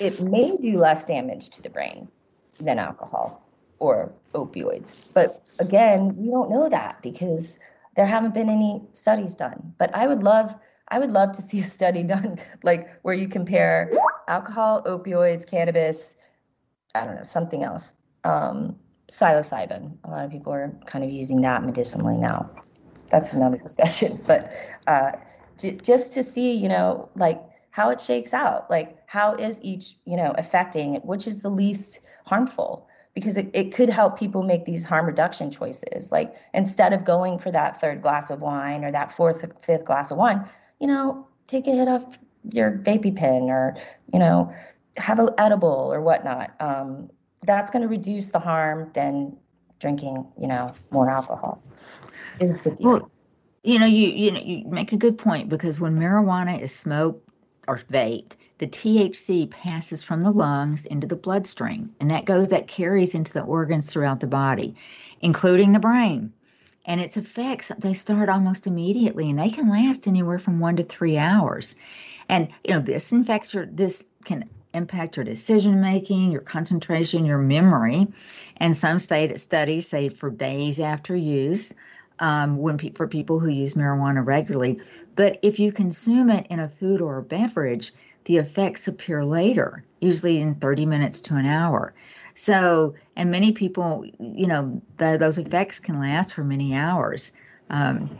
it 0.00 0.20
may 0.20 0.56
do 0.56 0.78
less 0.78 1.04
damage 1.04 1.50
to 1.50 1.62
the 1.62 1.70
brain 1.70 2.08
than 2.58 2.78
alcohol 2.78 3.42
or 3.78 4.12
opioids. 4.34 4.96
But 5.12 5.42
again, 5.58 6.16
we 6.16 6.30
don't 6.30 6.50
know 6.50 6.68
that 6.68 7.02
because 7.02 7.58
there 7.96 8.06
haven't 8.06 8.34
been 8.34 8.48
any 8.50 8.82
studies 8.92 9.34
done. 9.34 9.74
But 9.78 9.94
i 9.94 10.06
would 10.06 10.22
love 10.22 10.54
i 10.88 10.98
would 10.98 11.10
love 11.10 11.34
to 11.36 11.42
see 11.42 11.60
a 11.60 11.64
study 11.64 12.02
done 12.02 12.38
like 12.62 12.88
where 13.02 13.14
you 13.14 13.28
compare 13.28 13.92
alcohol 14.28 14.82
opioids 14.84 15.46
cannabis 15.46 16.16
i 16.94 17.04
don't 17.04 17.16
know 17.16 17.24
something 17.24 17.62
else. 17.62 17.92
Um, 18.24 18.76
psilocybin. 19.10 19.98
A 20.04 20.10
lot 20.10 20.24
of 20.24 20.30
people 20.30 20.52
are 20.52 20.72
kind 20.86 21.04
of 21.04 21.10
using 21.10 21.42
that 21.42 21.62
medicinally 21.64 22.16
now. 22.18 22.50
That's 23.10 23.34
another 23.34 23.58
discussion. 23.58 24.20
But 24.26 24.52
uh, 24.86 25.12
j- 25.58 25.76
just 25.76 26.12
to 26.14 26.22
see 26.22 26.54
you 26.54 26.68
know 26.68 27.08
like 27.14 27.40
how 27.70 27.90
it 27.90 28.00
shakes 28.00 28.34
out. 28.34 28.70
Like 28.70 28.98
how 29.06 29.34
is 29.34 29.60
each 29.62 29.96
you 30.04 30.16
know 30.16 30.34
affecting 30.36 30.96
which 30.96 31.26
is 31.26 31.42
the 31.42 31.50
least 31.50 32.00
harmful 32.24 32.88
because 33.16 33.38
it, 33.38 33.48
it 33.54 33.72
could 33.72 33.88
help 33.88 34.18
people 34.18 34.42
make 34.42 34.66
these 34.66 34.84
harm 34.84 35.06
reduction 35.06 35.50
choices. 35.50 36.12
Like 36.12 36.36
instead 36.52 36.92
of 36.92 37.02
going 37.06 37.38
for 37.38 37.50
that 37.50 37.80
third 37.80 38.02
glass 38.02 38.30
of 38.30 38.42
wine 38.42 38.84
or 38.84 38.92
that 38.92 39.10
fourth, 39.10 39.42
fifth 39.64 39.86
glass 39.86 40.10
of 40.10 40.18
wine, 40.18 40.46
you 40.80 40.86
know, 40.86 41.26
take 41.46 41.66
a 41.66 41.70
hit 41.70 41.88
off 41.88 42.18
your 42.52 42.72
vapey 42.72 43.16
pen 43.16 43.44
or, 43.44 43.74
you 44.12 44.18
know, 44.18 44.52
have 44.98 45.18
an 45.18 45.30
edible 45.38 45.90
or 45.90 46.02
whatnot. 46.02 46.54
Um, 46.60 47.08
that's 47.46 47.70
going 47.70 47.80
to 47.80 47.88
reduce 47.88 48.32
the 48.32 48.38
harm 48.38 48.90
than 48.92 49.34
drinking, 49.80 50.26
you 50.38 50.46
know, 50.46 50.74
more 50.90 51.08
alcohol. 51.08 51.62
Is 52.38 52.60
the 52.60 52.72
theory. 52.72 52.92
Well, 52.92 53.10
you 53.64 53.78
know, 53.78 53.86
you 53.86 54.08
you 54.08 54.30
know, 54.30 54.40
you 54.40 54.66
make 54.66 54.92
a 54.92 54.96
good 54.98 55.16
point 55.16 55.48
because 55.48 55.80
when 55.80 55.96
marijuana 55.96 56.60
is 56.60 56.74
smoked 56.74 57.26
or 57.66 57.78
vaped, 57.90 58.32
the 58.58 58.66
THC 58.66 59.50
passes 59.50 60.02
from 60.02 60.22
the 60.22 60.30
lungs 60.30 60.86
into 60.86 61.06
the 61.06 61.16
bloodstream, 61.16 61.94
and 62.00 62.10
that 62.10 62.24
goes 62.24 62.48
that 62.48 62.68
carries 62.68 63.14
into 63.14 63.32
the 63.32 63.42
organs 63.42 63.92
throughout 63.92 64.20
the 64.20 64.26
body, 64.26 64.74
including 65.20 65.72
the 65.72 65.78
brain. 65.78 66.32
And 66.86 67.00
its 67.00 67.16
effects 67.16 67.70
they 67.78 67.94
start 67.94 68.28
almost 68.28 68.66
immediately, 68.66 69.28
and 69.28 69.38
they 69.38 69.50
can 69.50 69.68
last 69.68 70.06
anywhere 70.06 70.38
from 70.38 70.60
one 70.60 70.76
to 70.76 70.84
three 70.84 71.18
hours. 71.18 71.76
And 72.28 72.52
you 72.64 72.74
know, 72.74 72.80
this 72.80 73.12
infects 73.12 73.52
your 73.52 73.66
this 73.66 74.04
can 74.24 74.48
impact 74.72 75.16
your 75.16 75.24
decision 75.24 75.80
making, 75.80 76.30
your 76.30 76.40
concentration, 76.40 77.24
your 77.24 77.38
memory. 77.38 78.06
And 78.58 78.76
some 78.76 78.98
state 78.98 79.38
studies 79.40 79.88
say 79.88 80.08
for 80.08 80.30
days 80.30 80.80
after 80.80 81.16
use, 81.16 81.72
um, 82.18 82.58
when 82.58 82.78
pe- 82.78 82.92
for 82.92 83.08
people 83.08 83.40
who 83.40 83.48
use 83.48 83.74
marijuana 83.74 84.24
regularly. 84.24 84.80
But 85.14 85.38
if 85.42 85.58
you 85.58 85.72
consume 85.72 86.30
it 86.30 86.46
in 86.48 86.60
a 86.60 86.68
food 86.68 87.00
or 87.00 87.18
a 87.18 87.22
beverage, 87.22 87.92
the 88.26 88.36
effects 88.36 88.86
appear 88.86 89.24
later, 89.24 89.84
usually 90.00 90.40
in 90.40 90.54
30 90.56 90.86
minutes 90.86 91.20
to 91.22 91.34
an 91.36 91.46
hour. 91.46 91.94
So, 92.34 92.94
and 93.16 93.30
many 93.30 93.52
people, 93.52 94.04
you 94.20 94.46
know, 94.46 94.82
the, 94.98 95.16
those 95.18 95.38
effects 95.38 95.80
can 95.80 95.98
last 95.98 96.34
for 96.34 96.44
many 96.44 96.74
hours. 96.74 97.32
Um, 97.70 98.10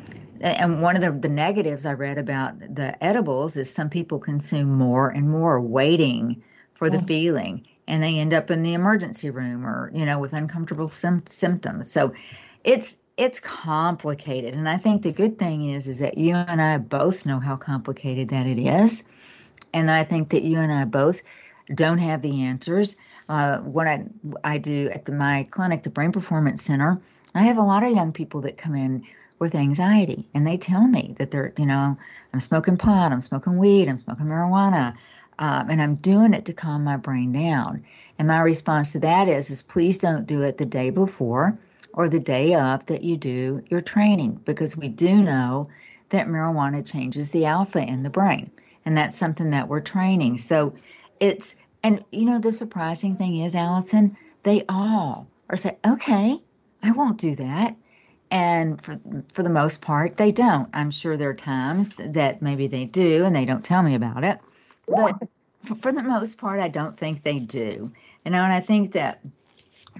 and 0.40 0.80
one 0.82 0.96
of 0.96 1.02
the, 1.02 1.12
the 1.12 1.32
negatives 1.32 1.86
I 1.86 1.92
read 1.92 2.18
about 2.18 2.58
the 2.58 3.02
edibles 3.02 3.56
is 3.56 3.72
some 3.72 3.90
people 3.90 4.18
consume 4.18 4.70
more 4.72 5.10
and 5.10 5.28
more, 5.28 5.60
waiting 5.60 6.42
for 6.74 6.90
the 6.90 7.00
feeling, 7.00 7.66
and 7.88 8.02
they 8.02 8.18
end 8.18 8.34
up 8.34 8.50
in 8.50 8.62
the 8.62 8.74
emergency 8.74 9.30
room 9.30 9.66
or 9.66 9.90
you 9.94 10.04
know 10.04 10.18
with 10.18 10.34
uncomfortable 10.34 10.88
sim- 10.88 11.26
symptoms. 11.26 11.90
So 11.90 12.12
it's 12.64 12.98
it's 13.16 13.40
complicated, 13.40 14.54
and 14.54 14.68
I 14.68 14.76
think 14.76 15.02
the 15.02 15.12
good 15.12 15.38
thing 15.38 15.70
is 15.70 15.88
is 15.88 16.00
that 16.00 16.18
you 16.18 16.34
and 16.34 16.60
I 16.60 16.76
both 16.78 17.24
know 17.24 17.40
how 17.40 17.56
complicated 17.56 18.28
that 18.28 18.46
it 18.46 18.58
is, 18.58 19.04
and 19.76 19.90
I 19.90 20.04
think 20.04 20.30
that 20.30 20.42
you 20.42 20.58
and 20.58 20.72
I 20.72 20.84
both 20.84 21.20
don't 21.74 21.98
have 21.98 22.22
the 22.22 22.42
answers. 22.42 22.96
Uh, 23.28 23.58
what 23.58 23.86
I 23.86 24.04
I 24.42 24.58
do 24.58 24.88
at 24.90 25.04
the, 25.04 25.12
my 25.12 25.46
clinic, 25.50 25.82
the 25.82 25.90
Brain 25.90 26.12
Performance 26.12 26.62
Center, 26.62 27.00
I 27.34 27.42
have 27.42 27.58
a 27.58 27.62
lot 27.62 27.84
of 27.84 27.90
young 27.90 28.12
people 28.12 28.40
that 28.42 28.56
come 28.56 28.74
in 28.74 29.04
with 29.38 29.54
anxiety 29.54 30.24
and 30.32 30.46
they 30.46 30.56
tell 30.56 30.86
me 30.88 31.14
that 31.18 31.30
they're 31.30 31.52
you 31.58 31.66
know 31.66 31.94
i'm 32.32 32.40
smoking 32.40 32.78
pot 32.78 33.12
i'm 33.12 33.20
smoking 33.20 33.58
weed 33.58 33.86
i'm 33.86 33.98
smoking 33.98 34.24
marijuana 34.24 34.94
um, 35.38 35.68
and 35.68 35.82
i'm 35.82 35.96
doing 35.96 36.32
it 36.32 36.46
to 36.46 36.54
calm 36.54 36.82
my 36.84 36.96
brain 36.96 37.32
down 37.32 37.84
and 38.18 38.28
my 38.28 38.40
response 38.40 38.92
to 38.92 38.98
that 38.98 39.28
is 39.28 39.50
is 39.50 39.60
please 39.60 39.98
don't 39.98 40.26
do 40.26 40.40
it 40.40 40.56
the 40.56 40.64
day 40.64 40.88
before 40.88 41.58
or 41.92 42.08
the 42.08 42.18
day 42.18 42.54
of 42.54 42.86
that 42.86 43.04
you 43.04 43.14
do 43.18 43.62
your 43.68 43.82
training 43.82 44.40
because 44.46 44.74
we 44.74 44.88
do 44.88 45.16
know 45.16 45.68
that 46.08 46.28
marijuana 46.28 46.82
changes 46.90 47.30
the 47.30 47.44
alpha 47.44 47.80
in 47.80 48.02
the 48.02 48.08
brain 48.10 48.50
and 48.86 48.96
that's 48.96 49.18
something 49.18 49.50
that 49.50 49.68
we're 49.68 49.80
training. 49.80 50.38
So 50.38 50.74
it's 51.20 51.56
and 51.82 52.04
you 52.10 52.24
know 52.24 52.38
the 52.38 52.52
surprising 52.52 53.16
thing 53.16 53.38
is 53.38 53.54
allison 53.54 54.16
they 54.42 54.64
all 54.68 55.26
are 55.50 55.56
saying 55.56 55.76
okay 55.86 56.38
i 56.82 56.92
won't 56.92 57.18
do 57.18 57.36
that. 57.36 57.76
And 58.30 58.82
for 58.82 58.98
for 59.32 59.42
the 59.42 59.50
most 59.50 59.82
part 59.82 60.16
they 60.16 60.32
don't. 60.32 60.68
I'm 60.72 60.90
sure 60.90 61.16
there 61.16 61.30
are 61.30 61.34
times 61.34 61.94
that 61.96 62.42
maybe 62.42 62.66
they 62.68 62.84
do 62.86 63.24
and 63.24 63.34
they 63.34 63.44
don't 63.44 63.64
tell 63.64 63.82
me 63.82 63.94
about 63.94 64.24
it. 64.24 64.38
But 64.88 65.18
for, 65.80 65.90
the 65.90 66.02
most 66.02 66.38
part 66.38 66.60
i 66.60 66.68
don't 66.68 66.96
think 66.96 67.22
they 67.22 67.40
do. 67.40 67.92
And 68.24 68.36
i 68.36 68.60
think 68.60 68.92
that 68.92 69.20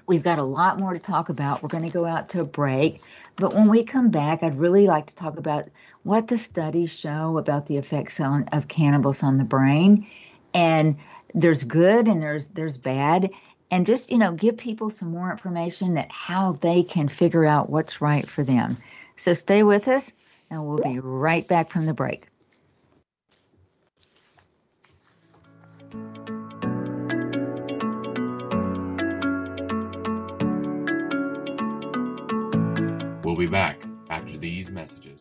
we've 0.06 0.22
got 0.22 0.38
a 0.38 0.44
lot 0.44 0.78
more 0.78 0.92
to 0.92 0.98
talk 1.00 1.28
about. 1.28 1.62
We're 1.62 1.68
going 1.68 1.84
to 1.84 1.90
go 1.90 2.04
out 2.04 2.28
to 2.30 2.42
a 2.42 2.44
break 2.44 3.00
but 3.36 3.54
when 3.54 3.68
we 3.68 3.84
come 3.84 4.10
back 4.10 4.42
i'd 4.42 4.58
really 4.58 4.86
like 4.86 5.06
to 5.06 5.16
talk 5.16 5.38
about 5.38 5.68
what 6.06 6.28
the 6.28 6.38
studies 6.38 6.96
show 6.96 7.36
about 7.36 7.66
the 7.66 7.78
effects 7.78 8.20
on, 8.20 8.44
of 8.52 8.68
cannabis 8.68 9.24
on 9.24 9.38
the 9.38 9.44
brain. 9.44 10.06
And 10.54 10.98
there's 11.34 11.64
good 11.64 12.06
and 12.06 12.22
there's 12.22 12.46
there's 12.46 12.78
bad. 12.78 13.30
And 13.72 13.84
just 13.84 14.12
you 14.12 14.18
know 14.18 14.32
give 14.32 14.56
people 14.56 14.88
some 14.88 15.10
more 15.10 15.32
information 15.32 15.94
that 15.94 16.12
how 16.12 16.52
they 16.60 16.84
can 16.84 17.08
figure 17.08 17.44
out 17.44 17.70
what's 17.70 18.00
right 18.00 18.28
for 18.28 18.44
them. 18.44 18.76
So 19.16 19.34
stay 19.34 19.64
with 19.64 19.88
us 19.88 20.12
and 20.48 20.64
we'll 20.64 20.78
be 20.78 21.00
right 21.00 21.46
back 21.48 21.70
from 21.70 21.86
the 21.86 21.94
break 21.94 22.28
We'll 33.36 33.48
be 33.48 33.52
back 33.52 33.78
after 34.08 34.38
these 34.38 34.70
messages. 34.70 35.20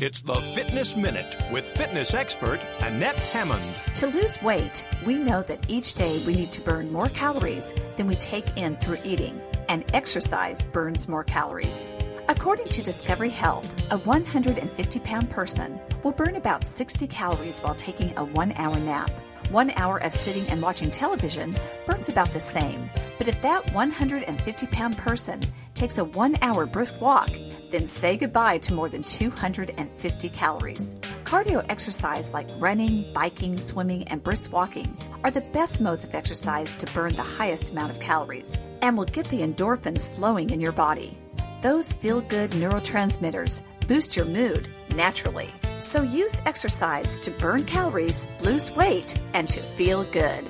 It's 0.00 0.22
the 0.22 0.36
Fitness 0.54 0.94
Minute 0.94 1.26
with 1.50 1.66
fitness 1.66 2.14
expert 2.14 2.60
Annette 2.82 3.16
Hammond. 3.16 3.64
To 3.94 4.06
lose 4.06 4.40
weight, 4.42 4.86
we 5.04 5.16
know 5.16 5.42
that 5.42 5.68
each 5.68 5.94
day 5.94 6.22
we 6.24 6.36
need 6.36 6.52
to 6.52 6.60
burn 6.60 6.92
more 6.92 7.08
calories 7.08 7.74
than 7.96 8.06
we 8.06 8.14
take 8.14 8.56
in 8.56 8.76
through 8.76 8.98
eating, 9.02 9.40
and 9.68 9.84
exercise 9.92 10.64
burns 10.66 11.08
more 11.08 11.24
calories. 11.24 11.90
According 12.28 12.68
to 12.68 12.82
Discovery 12.84 13.30
Health, 13.30 13.66
a 13.90 13.98
150 13.98 15.00
pound 15.00 15.30
person 15.30 15.80
will 16.04 16.12
burn 16.12 16.36
about 16.36 16.62
60 16.62 17.08
calories 17.08 17.58
while 17.58 17.74
taking 17.74 18.16
a 18.16 18.24
one 18.24 18.52
hour 18.52 18.78
nap. 18.78 19.10
One 19.52 19.70
hour 19.72 19.98
of 19.98 20.14
sitting 20.14 20.46
and 20.48 20.62
watching 20.62 20.90
television 20.90 21.54
burns 21.84 22.08
about 22.08 22.30
the 22.30 22.40
same. 22.40 22.88
But 23.18 23.28
if 23.28 23.42
that 23.42 23.74
150 23.74 24.66
pound 24.68 24.96
person 24.96 25.42
takes 25.74 25.98
a 25.98 26.04
one 26.04 26.36
hour 26.40 26.64
brisk 26.64 26.98
walk, 27.02 27.28
then 27.70 27.84
say 27.84 28.16
goodbye 28.16 28.56
to 28.60 28.72
more 28.72 28.88
than 28.88 29.02
250 29.02 30.30
calories. 30.30 30.94
Cardio 31.24 31.62
exercise 31.68 32.32
like 32.32 32.48
running, 32.58 33.12
biking, 33.12 33.58
swimming, 33.58 34.04
and 34.04 34.22
brisk 34.22 34.50
walking 34.54 34.96
are 35.22 35.30
the 35.30 35.42
best 35.52 35.82
modes 35.82 36.04
of 36.04 36.14
exercise 36.14 36.74
to 36.76 36.90
burn 36.94 37.12
the 37.12 37.22
highest 37.22 37.72
amount 37.72 37.90
of 37.90 38.00
calories 38.00 38.56
and 38.80 38.96
will 38.96 39.04
get 39.04 39.26
the 39.26 39.42
endorphins 39.42 40.08
flowing 40.08 40.48
in 40.48 40.62
your 40.62 40.72
body. 40.72 41.14
Those 41.60 41.92
feel 41.92 42.22
good 42.22 42.52
neurotransmitters 42.52 43.62
boost 43.86 44.16
your 44.16 44.24
mood 44.24 44.66
naturally. 44.96 45.50
So 45.92 46.00
use 46.00 46.40
exercise 46.46 47.18
to 47.18 47.30
burn 47.30 47.66
calories, 47.66 48.26
lose 48.40 48.72
weight, 48.72 49.14
and 49.34 49.46
to 49.50 49.60
feel 49.60 50.04
good. 50.04 50.48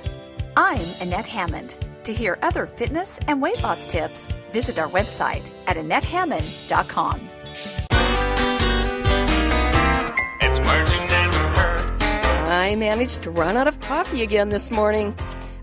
I'm 0.57 0.85
Annette 1.01 1.27
Hammond. 1.27 1.85
To 2.05 2.15
hear 2.15 2.39
other 2.43 2.65
fitness 2.65 3.19
and 3.27 3.43
weight 3.43 3.61
loss 3.61 3.89
tips, 3.89 4.29
visit 4.53 4.79
our 4.79 4.89
website 4.89 5.51
at 5.67 5.77
AnnetteHammond.com. 5.77 7.29
It's 10.43 10.61
words 10.61 10.93
you 10.93 10.99
never. 10.99 11.97
I 12.49 12.77
managed 12.79 13.23
to 13.23 13.33
run 13.33 13.57
out 13.57 13.67
of 13.67 13.81
coffee 13.81 14.23
again 14.23 14.49
this 14.49 14.71
morning. 14.71 15.13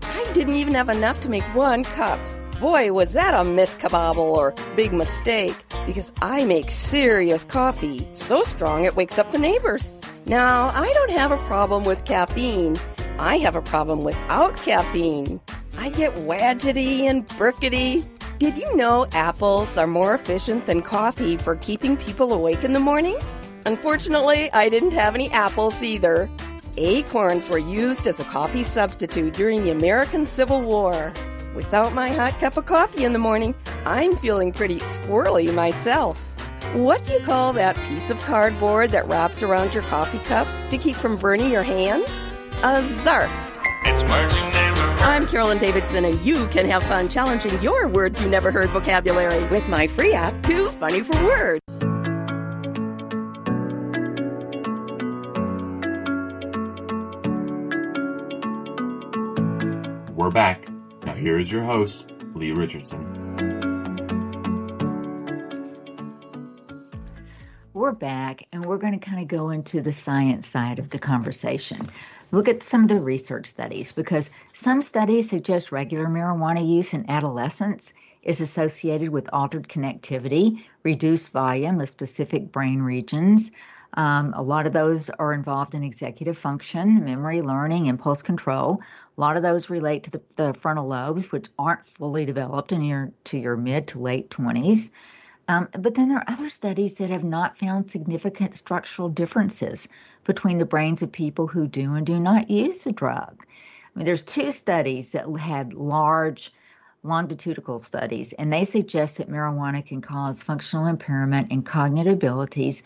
I 0.02 0.30
didn't 0.34 0.56
even 0.56 0.74
have 0.74 0.90
enough 0.90 1.20
to 1.20 1.30
make 1.30 1.54
one 1.54 1.84
cup. 1.84 2.20
Boy, 2.60 2.92
was 2.92 3.14
that 3.14 3.32
a 3.32 3.38
miskabobble 3.38 4.18
or 4.18 4.54
big 4.76 4.92
mistake, 4.92 5.56
because 5.86 6.12
I 6.20 6.44
make 6.44 6.68
serious 6.68 7.42
coffee, 7.42 8.06
so 8.12 8.42
strong 8.42 8.84
it 8.84 8.94
wakes 8.94 9.18
up 9.18 9.32
the 9.32 9.38
neighbors. 9.38 10.02
Now, 10.26 10.68
I 10.74 10.92
don't 10.92 11.12
have 11.12 11.32
a 11.32 11.38
problem 11.48 11.84
with 11.84 12.04
caffeine. 12.04 12.78
I 13.18 13.38
have 13.38 13.56
a 13.56 13.62
problem 13.62 14.04
without 14.04 14.58
caffeine. 14.58 15.40
I 15.78 15.88
get 15.88 16.14
wadgety 16.16 17.04
and 17.04 17.26
burkety. 17.28 18.06
Did 18.38 18.58
you 18.58 18.76
know 18.76 19.06
apples 19.12 19.78
are 19.78 19.86
more 19.86 20.12
efficient 20.12 20.66
than 20.66 20.82
coffee 20.82 21.38
for 21.38 21.56
keeping 21.56 21.96
people 21.96 22.30
awake 22.30 22.62
in 22.62 22.74
the 22.74 22.78
morning? 22.78 23.16
Unfortunately, 23.64 24.52
I 24.52 24.68
didn't 24.68 24.92
have 24.92 25.14
any 25.14 25.30
apples 25.30 25.82
either. 25.82 26.28
Acorns 26.76 27.48
were 27.48 27.56
used 27.56 28.06
as 28.06 28.20
a 28.20 28.24
coffee 28.24 28.64
substitute 28.64 29.32
during 29.32 29.64
the 29.64 29.70
American 29.70 30.26
Civil 30.26 30.60
War. 30.60 31.14
Without 31.54 31.92
my 31.92 32.10
hot 32.10 32.38
cup 32.38 32.56
of 32.56 32.64
coffee 32.64 33.04
in 33.04 33.12
the 33.12 33.18
morning, 33.18 33.54
I'm 33.84 34.14
feeling 34.16 34.52
pretty 34.52 34.78
squirrely 34.78 35.52
myself. 35.52 36.24
What 36.74 37.04
do 37.04 37.14
you 37.14 37.20
call 37.20 37.52
that 37.54 37.74
piece 37.88 38.10
of 38.10 38.20
cardboard 38.20 38.90
that 38.90 39.08
wraps 39.08 39.42
around 39.42 39.74
your 39.74 39.82
coffee 39.84 40.20
cup 40.20 40.46
to 40.70 40.78
keep 40.78 40.94
from 40.94 41.16
burning 41.16 41.50
your 41.50 41.64
hand? 41.64 42.04
A 42.62 42.80
zarf. 42.82 43.32
It's 43.84 44.04
words 44.04 44.36
you 44.36 44.42
never 44.42 44.80
heard. 44.80 45.00
I'm 45.00 45.26
Carolyn 45.26 45.58
Davidson, 45.58 46.04
and 46.04 46.20
you 46.20 46.46
can 46.48 46.68
have 46.68 46.84
fun 46.84 47.08
challenging 47.08 47.60
your 47.60 47.88
words 47.88 48.20
you 48.20 48.28
never 48.28 48.52
heard 48.52 48.70
vocabulary 48.70 49.44
with 49.48 49.68
my 49.68 49.88
free 49.88 50.12
app, 50.12 50.40
Too 50.44 50.68
Funny 50.68 51.00
for 51.00 51.20
Words. 51.24 51.60
We're 60.14 60.30
back. 60.30 60.69
Here 61.20 61.38
is 61.38 61.52
your 61.52 61.64
host, 61.64 62.06
Lee 62.34 62.50
Richardson. 62.50 62.98
We're 67.74 67.92
back 67.92 68.46
and 68.52 68.64
we're 68.64 68.78
going 68.78 68.98
to 68.98 69.06
kind 69.06 69.20
of 69.20 69.28
go 69.28 69.50
into 69.50 69.82
the 69.82 69.92
science 69.92 70.48
side 70.48 70.78
of 70.78 70.88
the 70.88 70.98
conversation. 70.98 71.86
Look 72.30 72.48
at 72.48 72.62
some 72.62 72.84
of 72.84 72.88
the 72.88 73.02
research 73.02 73.48
studies 73.48 73.92
because 73.92 74.30
some 74.54 74.80
studies 74.80 75.28
suggest 75.28 75.72
regular 75.72 76.06
marijuana 76.06 76.66
use 76.66 76.94
in 76.94 77.04
adolescence 77.10 77.92
is 78.22 78.40
associated 78.40 79.10
with 79.10 79.28
altered 79.30 79.68
connectivity, 79.68 80.64
reduced 80.84 81.32
volume 81.32 81.82
of 81.82 81.90
specific 81.90 82.50
brain 82.50 82.80
regions. 82.80 83.52
Um, 83.94 84.32
a 84.34 84.42
lot 84.42 84.66
of 84.66 84.72
those 84.72 85.10
are 85.10 85.34
involved 85.34 85.74
in 85.74 85.82
executive 85.82 86.38
function, 86.38 87.04
memory, 87.04 87.42
learning, 87.42 87.86
impulse 87.86 88.22
control. 88.22 88.80
A 89.20 89.28
lot 89.28 89.36
of 89.36 89.42
those 89.42 89.68
relate 89.68 90.04
to 90.04 90.10
the, 90.10 90.22
the 90.36 90.54
frontal 90.54 90.88
lobes, 90.88 91.30
which 91.30 91.48
aren't 91.58 91.86
fully 91.86 92.24
developed 92.24 92.72
in 92.72 92.80
your 92.80 93.12
to 93.24 93.36
your 93.36 93.54
mid 93.54 93.86
to 93.88 93.98
late 93.98 94.30
20s. 94.30 94.90
Um, 95.46 95.68
but 95.78 95.94
then 95.94 96.08
there 96.08 96.16
are 96.16 96.24
other 96.26 96.48
studies 96.48 96.94
that 96.94 97.10
have 97.10 97.22
not 97.22 97.58
found 97.58 97.90
significant 97.90 98.54
structural 98.54 99.10
differences 99.10 99.88
between 100.24 100.56
the 100.56 100.64
brains 100.64 101.02
of 101.02 101.12
people 101.12 101.46
who 101.46 101.66
do 101.66 101.92
and 101.92 102.06
do 102.06 102.18
not 102.18 102.48
use 102.48 102.84
the 102.84 102.92
drug. 102.92 103.44
I 103.46 103.98
mean, 103.98 104.06
there's 104.06 104.22
two 104.22 104.50
studies 104.52 105.10
that 105.10 105.28
had 105.38 105.74
large 105.74 106.50
longitudinal 107.02 107.80
studies, 107.82 108.32
and 108.32 108.50
they 108.50 108.64
suggest 108.64 109.18
that 109.18 109.28
marijuana 109.28 109.84
can 109.84 110.00
cause 110.00 110.42
functional 110.42 110.86
impairment 110.86 111.52
in 111.52 111.62
cognitive 111.62 112.14
abilities, 112.14 112.82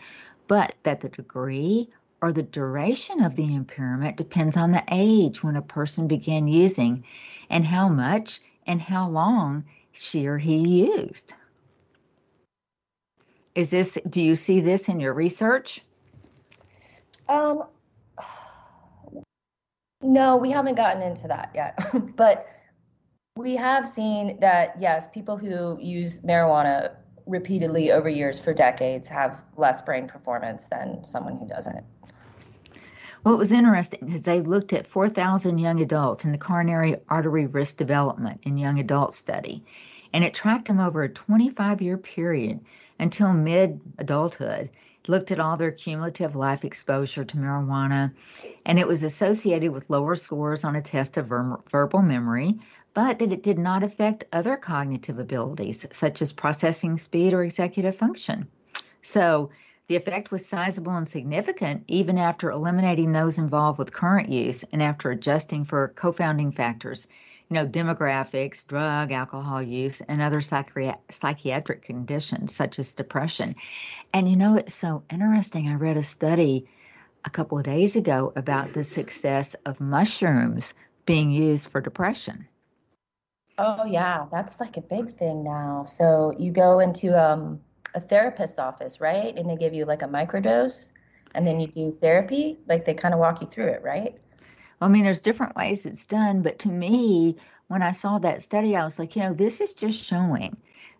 but 0.49 0.75
that 0.83 0.99
the 0.99 1.07
degree 1.07 1.87
or 2.25 2.33
the 2.33 2.41
duration 2.41 3.23
of 3.23 3.35
the 3.35 3.53
impairment 3.53 4.17
depends 4.17 4.57
on 4.57 4.71
the 4.71 4.83
age 4.91 5.43
when 5.43 5.55
a 5.55 5.61
person 5.61 6.07
began 6.07 6.47
using 6.47 7.03
and 7.51 7.63
how 7.63 7.87
much 7.87 8.41
and 8.65 8.81
how 8.81 9.07
long 9.07 9.63
she 9.91 10.25
or 10.25 10.39
he 10.39 10.87
used. 10.87 11.31
Is 13.53 13.69
this 13.69 13.99
do 14.09 14.23
you 14.23 14.33
see 14.33 14.61
this 14.61 14.89
in 14.89 14.99
your 14.99 15.13
research? 15.13 15.81
Um, 17.29 17.65
no, 20.01 20.37
we 20.37 20.49
haven't 20.49 20.75
gotten 20.75 21.03
into 21.03 21.27
that 21.27 21.51
yet. 21.53 21.77
but 22.15 22.49
we 23.37 23.55
have 23.55 23.87
seen 23.87 24.39
that, 24.39 24.77
yes, 24.79 25.07
people 25.13 25.37
who 25.37 25.77
use 25.79 26.21
marijuana 26.21 26.95
repeatedly 27.27 27.91
over 27.91 28.09
years 28.09 28.39
for 28.39 28.51
decades 28.51 29.07
have 29.09 29.39
less 29.57 29.81
brain 29.81 30.07
performance 30.07 30.65
than 30.65 31.03
someone 31.03 31.37
who 31.37 31.47
doesn't. 31.47 31.85
What 33.25 33.39
was 33.39 33.51
interesting 33.51 34.11
is 34.11 34.21
they 34.21 34.39
looked 34.39 34.71
at 34.71 34.85
4,000 34.85 35.57
young 35.57 35.81
adults 35.81 36.25
in 36.25 36.31
the 36.31 36.37
coronary 36.37 36.97
artery 37.09 37.47
risk 37.47 37.75
development 37.75 38.41
in 38.43 38.55
young 38.55 38.77
adult 38.77 39.15
study, 39.15 39.63
and 40.13 40.23
it 40.23 40.35
tracked 40.35 40.67
them 40.67 40.79
over 40.79 41.01
a 41.01 41.09
25 41.09 41.81
year 41.81 41.97
period 41.97 42.59
until 42.99 43.33
mid 43.33 43.81
adulthood 43.97 44.69
looked 45.07 45.31
at 45.31 45.39
all 45.39 45.57
their 45.57 45.71
cumulative 45.71 46.35
life 46.35 46.63
exposure 46.63 47.25
to 47.25 47.37
marijuana, 47.37 48.11
and 48.63 48.77
it 48.77 48.87
was 48.87 49.01
associated 49.01 49.71
with 49.71 49.89
lower 49.89 50.15
scores 50.15 50.63
on 50.63 50.75
a 50.75 50.81
test 50.83 51.17
of 51.17 51.25
ver- 51.25 51.57
verbal 51.67 52.03
memory, 52.03 52.59
but 52.93 53.17
that 53.17 53.31
it 53.31 53.41
did 53.41 53.57
not 53.57 53.81
affect 53.81 54.25
other 54.33 54.55
cognitive 54.55 55.17
abilities, 55.17 55.83
such 55.93 56.21
as 56.21 56.31
processing 56.31 56.99
speed 56.99 57.33
or 57.33 57.43
executive 57.43 57.95
function. 57.95 58.47
So, 59.01 59.49
the 59.87 59.95
effect 59.95 60.31
was 60.31 60.45
sizable 60.45 60.93
and 60.93 61.07
significant 61.07 61.83
even 61.87 62.17
after 62.17 62.51
eliminating 62.51 63.11
those 63.11 63.37
involved 63.37 63.79
with 63.79 63.93
current 63.93 64.29
use 64.29 64.63
and 64.71 64.81
after 64.81 65.11
adjusting 65.11 65.65
for 65.65 65.89
confounding 65.89 66.51
factors 66.51 67.07
you 67.49 67.55
know, 67.55 67.67
demographics, 67.67 68.65
drug, 68.65 69.11
alcohol 69.11 69.61
use, 69.61 70.01
and 70.01 70.21
other 70.21 70.41
psychi- 70.41 70.97
psychiatric 71.09 71.83
conditions 71.83 72.55
such 72.55 72.79
as 72.79 72.95
depression. 72.95 73.55
And 74.13 74.27
you 74.27 74.35
know, 74.35 74.55
it's 74.55 74.73
so 74.73 75.03
interesting. 75.11 75.67
I 75.67 75.75
read 75.75 75.97
a 75.97 76.03
study 76.03 76.67
a 77.23 77.29
couple 77.29 77.57
of 77.57 77.63
days 77.63 77.95
ago 77.95 78.33
about 78.35 78.73
the 78.73 78.83
success 78.83 79.55
of 79.65 79.79
mushrooms 79.79 80.73
being 81.05 81.31
used 81.31 81.69
for 81.69 81.81
depression. 81.81 82.47
Oh 83.57 83.85
yeah, 83.85 84.25
that's 84.31 84.59
like 84.59 84.77
a 84.77 84.81
big 84.81 85.17
thing 85.17 85.43
now. 85.43 85.85
So 85.85 86.35
you 86.37 86.51
go 86.51 86.79
into 86.79 87.15
um, 87.17 87.61
a 87.95 87.99
therapist's 88.01 88.59
office, 88.59 89.01
right? 89.01 89.35
And 89.35 89.49
they 89.49 89.55
give 89.55 89.73
you 89.73 89.85
like 89.85 90.03
a 90.03 90.07
microdose 90.07 90.89
and 91.33 91.47
then 91.47 91.59
you 91.59 91.67
do 91.67 91.89
therapy. 91.91 92.59
Like 92.67 92.85
they 92.85 92.93
kind 92.93 93.13
of 93.13 93.19
walk 93.19 93.41
you 93.41 93.47
through 93.47 93.67
it, 93.67 93.81
right? 93.81 94.15
I 94.81 94.89
mean, 94.89 95.05
there's 95.05 95.21
different 95.21 95.55
ways 95.55 95.85
it's 95.85 96.05
done, 96.05 96.41
but 96.41 96.59
to 96.59 96.67
me, 96.67 97.37
when 97.67 97.81
I 97.81 97.93
saw 97.93 98.19
that 98.19 98.43
study, 98.43 98.75
I 98.75 98.83
was 98.85 98.99
like, 98.99 99.15
you 99.15 99.23
know, 99.23 99.33
this 99.33 99.61
is 99.61 99.73
just 99.73 100.03
showing 100.03 100.57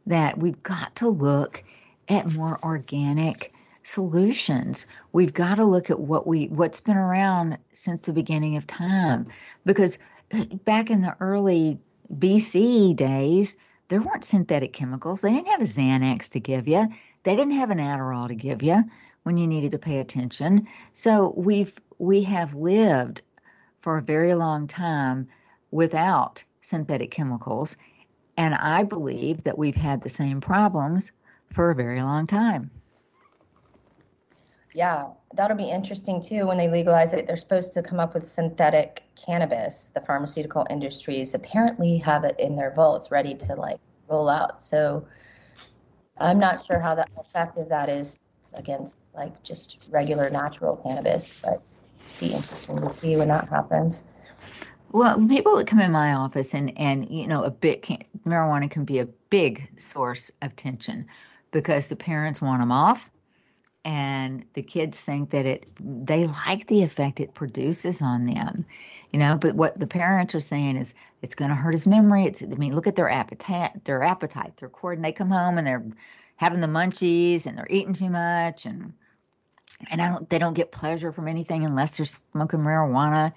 that 0.08 0.38
we've 0.38 0.64
got 0.64 0.96
to 0.96 1.10
look 1.10 1.64
at 2.08 2.34
more 2.34 2.58
organic 2.64 3.54
solutions. 3.84 4.88
We've 5.12 5.34
got 5.34 5.56
to 5.56 5.66
look 5.66 5.90
at 5.90 6.00
what 6.00 6.26
we 6.26 6.48
what's 6.48 6.82
been 6.82 6.98
around 6.98 7.58
since 7.74 8.06
the 8.06 8.14
beginning 8.14 8.58
of 8.58 8.66
time 8.66 9.28
because 9.66 9.98
uh, 10.34 10.46
back 10.46 10.90
in 10.90 11.02
the 11.02 11.16
early 11.20 11.80
BC 12.14 12.96
days, 12.96 13.58
there 13.88 14.02
weren't 14.02 14.24
synthetic 14.24 14.74
chemicals. 14.74 15.22
They 15.22 15.32
didn't 15.32 15.48
have 15.48 15.62
a 15.62 15.66
Xanax 15.66 16.30
to 16.32 16.40
give 16.40 16.68
you. 16.68 16.88
They 17.24 17.36
didn't 17.36 17.54
have 17.54 17.70
an 17.70 17.80
Adderall 17.80 18.28
to 18.28 18.36
give 18.36 18.64
you 18.64 18.84
when 19.24 19.38
you 19.38 19.48
needed 19.48 19.72
to 19.72 19.80
pay 19.80 20.00
attention. 20.00 20.68
So 20.94 21.34
we've 21.36 21.78
we 21.98 22.24
have 22.24 22.54
lived 22.54 23.22
for 23.82 23.98
a 23.98 24.02
very 24.02 24.34
long 24.34 24.68
time 24.68 25.28
without 25.72 26.44
synthetic 26.62 27.12
chemicals. 27.12 27.76
And 28.38 28.54
I 28.54 28.84
believe 28.84 29.44
that 29.44 29.58
we've 29.58 29.76
had 29.76 30.02
the 30.02 30.10
same 30.10 30.42
problems 30.42 31.12
for 31.52 31.72
a 31.72 31.76
very 31.76 32.02
long 32.02 32.28
time. 32.28 32.72
Yeah, 34.76 35.12
that'll 35.34 35.56
be 35.56 35.72
interesting 35.72 36.22
too. 36.22 36.48
When 36.48 36.58
they 36.58 36.68
legalize 36.68 37.14
it, 37.14 37.28
they're 37.28 37.38
supposed 37.38 37.72
to 37.74 37.82
come 37.82 37.98
up 37.98 38.14
with 38.14 38.28
synthetic 38.28 39.04
cannabis. 39.16 39.90
The 39.94 40.02
pharmaceutical 40.02 40.68
industries 40.70 41.34
apparently 41.34 41.98
have 42.00 42.26
it 42.26 42.38
in 42.40 42.58
their 42.58 42.72
vaults 42.72 43.10
ready 43.10 43.36
to 43.36 43.56
like 43.56 43.80
roll 44.10 44.28
out. 44.28 44.62
So 44.62 45.08
I'm 46.18 46.40
not 46.40 46.66
sure 46.66 46.82
how 46.82 46.94
that 46.96 47.10
effective 47.18 47.70
that 47.70 47.88
is 47.88 48.26
against 48.54 49.06
like 49.14 49.42
just 49.44 49.78
regular 49.90 50.30
natural 50.30 50.76
cannabis, 50.76 51.40
but 51.42 51.62
be 52.20 52.34
interesting 52.34 52.82
to 52.82 52.90
see 52.90 53.16
when 53.16 53.30
that 53.30 53.48
happens. 53.48 54.04
Well, 54.92 55.26
people 55.26 55.56
that 55.56 55.68
come 55.68 55.80
in 55.80 55.94
my 55.94 56.16
office 56.16 56.54
and 56.54 56.78
and 56.78 57.10
you 57.10 57.28
know 57.28 57.46
a 57.46 57.52
bit 57.52 57.82
can, 57.82 58.00
marijuana 58.26 58.70
can 58.70 58.84
be 58.84 59.00
a 59.00 59.06
big 59.06 59.80
source 59.80 60.32
of 60.42 60.54
tension 60.58 61.08
because 61.52 61.88
the 61.88 61.96
parents 61.96 62.42
want 62.42 62.60
them 62.60 62.74
off 62.74 63.10
and 63.86 64.44
the 64.54 64.62
kids 64.62 65.02
think 65.02 65.30
that 65.30 65.46
it 65.46 65.66
they 65.80 66.26
like 66.26 66.68
the 66.68 66.84
effect 66.84 67.20
it 67.20 67.34
produces 67.34 68.02
on 68.02 68.26
them 68.26 68.66
you 69.14 69.20
know 69.20 69.38
but 69.40 69.56
what 69.56 69.80
the 69.80 69.88
parents 69.88 70.36
are 70.36 70.42
saying 70.42 70.76
is 70.76 70.94
it's 71.22 71.36
going 71.36 71.50
to 71.50 71.56
hurt 71.56 71.72
his 71.72 71.88
memory 71.88 72.26
it's 72.26 72.42
i 72.42 72.48
mean 72.48 72.76
look 72.76 72.88
at 72.88 72.96
their 72.96 73.10
appetite 73.10 73.86
their 73.86 74.04
appetite 74.04 74.58
their 74.58 74.70
cord 74.70 75.02
they 75.02 75.12
come 75.12 75.30
home 75.30 75.58
and 75.58 75.66
they're 75.66 75.86
having 76.36 76.60
the 76.60 76.68
munchies 76.68 77.46
and 77.46 77.58
they're 77.58 77.68
eating 77.70 77.94
too 77.94 78.10
much 78.10 78.66
and 78.66 78.92
and 79.90 80.02
I 80.02 80.10
don't, 80.10 80.30
they 80.30 80.40
don't 80.40 80.54
get 80.54 80.72
pleasure 80.72 81.12
from 81.12 81.28
anything 81.28 81.66
unless 81.66 81.98
they're 81.98 82.06
smoking 82.06 82.62
marijuana. 82.62 83.34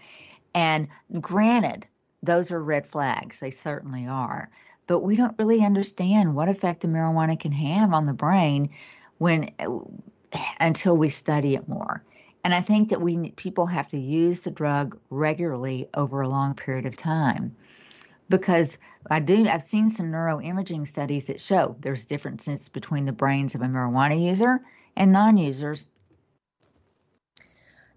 And 0.55 0.89
granted, 1.21 1.87
those 2.23 2.51
are 2.53 2.63
red 2.63 2.87
flags. 2.87 3.41
They 3.41 3.51
certainly 3.51 4.07
are. 4.07 4.51
But 4.87 5.01
we 5.01 5.17
don't 5.17 5.39
really 5.39 5.65
understand 5.65 6.35
what 6.35 6.49
effect 6.49 6.81
the 6.81 6.89
marijuana 6.89 7.39
can 7.39 7.53
have 7.53 7.93
on 7.93 8.05
the 8.05 8.13
brain 8.13 8.71
when 9.19 9.51
until 10.61 10.97
we 10.97 11.09
study 11.09 11.55
it 11.55 11.69
more. 11.69 12.03
And 12.45 12.55
I 12.55 12.61
think 12.61 12.91
that 12.91 13.01
we 13.01 13.31
people 13.33 13.67
have 13.67 13.89
to 13.89 13.99
use 13.99 14.45
the 14.45 14.51
drug 14.51 14.99
regularly 15.11 15.89
over 15.95 16.21
a 16.21 16.29
long 16.29 16.55
period 16.55 16.87
of 16.87 16.97
time. 16.97 17.57
Because 18.29 18.79
I 19.11 19.21
do 19.21 19.49
I've 19.49 19.63
seen 19.63 19.89
some 19.89 20.13
neuroimaging 20.13 20.87
studies 20.87 21.27
that 21.27 21.41
show 21.41 21.77
there's 21.81 22.07
differences 22.07 22.69
between 22.69 23.05
the 23.05 23.13
brains 23.13 23.55
of 23.55 23.63
a 23.63 23.67
marijuana 23.67 24.23
user 24.23 24.61
and 24.97 25.13
non-users 25.13 25.89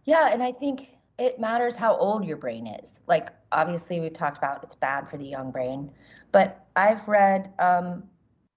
yeah, 0.06 0.30
and 0.32 0.42
I 0.42 0.52
think 0.52 0.90
it 1.20 1.40
matters 1.40 1.76
how 1.76 1.96
old 1.96 2.26
your 2.26 2.38
brain 2.38 2.68
is. 2.68 3.00
Like, 3.08 3.30
obviously, 3.52 4.00
we've 4.00 4.14
talked 4.14 4.38
about 4.38 4.64
it's 4.64 4.76
bad 4.76 5.10
for 5.10 5.18
the 5.18 5.26
young 5.26 5.52
brain, 5.52 5.92
but 6.32 6.66
I've 6.76 7.08
read 7.08 7.54
um, 7.60 8.04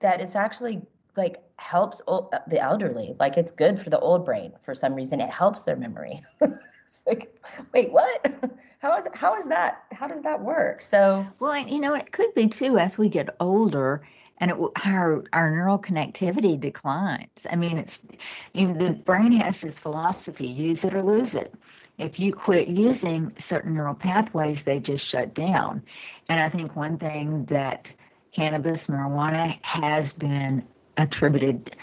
that 0.00 0.20
it's 0.20 0.36
actually 0.36 0.82
like 1.16 1.42
helps 1.56 2.02
uh, 2.08 2.22
the 2.48 2.60
elderly. 2.60 3.14
Like, 3.18 3.36
it's 3.36 3.50
good 3.50 3.78
for 3.78 3.90
the 3.90 3.98
old 3.98 4.24
brain 4.24 4.52
for 4.60 4.74
some 4.74 4.94
reason. 4.94 5.20
It 5.20 5.30
helps 5.30 5.62
their 5.62 5.76
memory. 5.76 6.22
it's 6.40 7.02
like, 7.06 7.34
wait, 7.72 7.92
what? 7.92 8.32
How 8.80 8.98
is 8.98 9.06
how 9.14 9.34
is 9.34 9.48
that? 9.48 9.84
How 9.92 10.06
does 10.06 10.20
that 10.24 10.42
work? 10.42 10.82
So, 10.82 11.26
well, 11.38 11.56
you 11.66 11.80
know, 11.80 11.94
it 11.94 12.12
could 12.12 12.34
be 12.34 12.48
too 12.48 12.76
as 12.76 12.98
we 12.98 13.08
get 13.08 13.34
older 13.40 14.02
and 14.38 14.50
it, 14.50 14.56
our 14.84 15.24
our 15.32 15.50
neural 15.50 15.78
connectivity 15.78 16.60
declines. 16.60 17.46
I 17.50 17.56
mean, 17.56 17.78
it's 17.78 18.06
you 18.52 18.68
know, 18.68 18.74
the 18.74 18.92
brain 18.92 19.32
has 19.32 19.62
this 19.62 19.78
philosophy: 19.78 20.46
use 20.46 20.84
it 20.84 20.94
or 20.94 21.02
lose 21.02 21.34
it. 21.34 21.54
if 21.96 22.18
you 22.18 22.32
quit 22.34 22.68
using 22.68 23.32
certain 23.38 23.74
neural 23.74 23.94
pathways, 23.94 24.64
they 24.64 24.80
just 24.80 25.06
shut 25.06 25.32
down. 25.34 25.82
And 26.28 26.40
I 26.40 26.48
think 26.50 26.76
one 26.76 26.98
thing 26.98 27.44
that 27.46 27.88
cannabis, 28.32 28.88
marijuana 28.88 29.58
has 29.62 30.12
been 30.12 30.62
attributed 30.96 31.76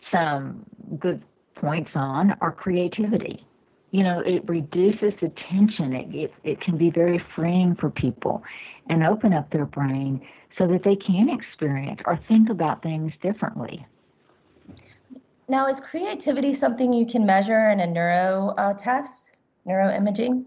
some 0.00 0.64
good 0.98 1.22
points 1.54 1.96
on 1.96 2.36
are 2.40 2.52
creativity. 2.52 3.46
You 3.90 4.04
know, 4.04 4.20
it 4.20 4.48
reduces 4.48 5.14
the 5.20 5.28
tension. 5.30 5.94
It, 5.94 6.14
it, 6.14 6.34
it 6.44 6.60
can 6.60 6.76
be 6.76 6.90
very 6.90 7.22
freeing 7.34 7.74
for 7.74 7.90
people 7.90 8.42
and 8.88 9.04
open 9.04 9.32
up 9.32 9.50
their 9.50 9.66
brain 9.66 10.26
so 10.56 10.66
that 10.68 10.84
they 10.84 10.96
can 10.96 11.28
experience 11.28 12.00
or 12.06 12.18
think 12.28 12.50
about 12.50 12.82
things 12.82 13.12
differently. 13.22 13.84
Now, 15.48 15.66
is 15.66 15.80
creativity 15.80 16.52
something 16.52 16.92
you 16.92 17.06
can 17.06 17.26
measure 17.26 17.70
in 17.70 17.80
a 17.80 17.86
neuro 17.86 18.54
uh, 18.56 18.74
test, 18.74 19.36
neuroimaging? 19.66 20.44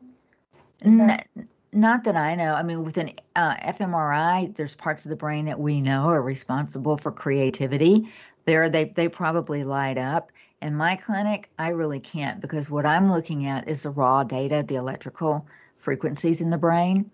That- 0.82 1.28
not 1.74 2.04
that 2.06 2.16
I 2.16 2.36
know. 2.36 2.54
I 2.54 2.64
mean, 2.64 2.84
with 2.84 2.98
an 2.98 3.12
uh, 3.36 3.56
fMRI, 3.56 4.56
there's 4.56 4.76
parts 4.76 5.06
of 5.06 5.10
the 5.10 5.16
brain 5.16 5.46
that 5.46 5.60
we 5.60 5.82
know 5.82 6.06
are 6.08 6.22
responsible 6.22 6.98
for 6.98 7.12
creativity. 7.12 8.10
There, 8.46 8.70
they 8.70 8.86
they 8.86 9.08
probably 9.08 9.64
light 9.64 9.98
up. 9.98 10.32
In 10.62 10.76
my 10.76 10.96
clinic, 10.96 11.50
I 11.60 11.70
really 11.70 12.00
can't 12.00 12.40
because 12.40 12.70
what 12.70 12.86
I'm 12.86 13.12
looking 13.12 13.46
at 13.48 13.68
is 13.68 13.84
the 13.84 13.90
raw 13.90 14.24
data, 14.24 14.64
the 14.66 14.76
electrical 14.76 15.46
frequencies 15.78 16.40
in 16.40 16.50
the 16.50 16.58
brain, 16.58 17.12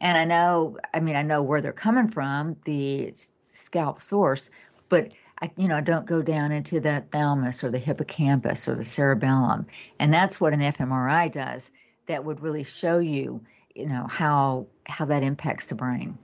and 0.00 0.18
I 0.18 0.24
know. 0.24 0.76
I 0.92 1.00
mean, 1.00 1.16
I 1.16 1.22
know 1.22 1.42
where 1.42 1.60
they're 1.60 1.72
coming 1.72 2.08
from, 2.08 2.56
the 2.64 3.14
scalp 3.42 4.00
source, 4.00 4.50
but 4.88 5.12
I, 5.40 5.50
you 5.56 5.68
know, 5.68 5.76
I 5.76 5.80
don't 5.80 6.06
go 6.06 6.20
down 6.20 6.52
into 6.52 6.80
the 6.80 7.04
thalamus 7.10 7.64
or 7.64 7.70
the 7.70 7.78
hippocampus 7.78 8.68
or 8.68 8.74
the 8.74 8.84
cerebellum, 8.84 9.66
and 9.98 10.12
that's 10.12 10.40
what 10.40 10.52
an 10.52 10.60
fMRI 10.60 11.32
does. 11.32 11.70
That 12.06 12.24
would 12.24 12.40
really 12.40 12.64
show 12.64 12.98
you 12.98 13.40
you 13.74 13.86
know 13.86 14.06
how 14.08 14.66
how 14.86 15.04
that 15.04 15.22
impacts 15.22 15.66
the 15.66 15.74
brain 15.74 16.18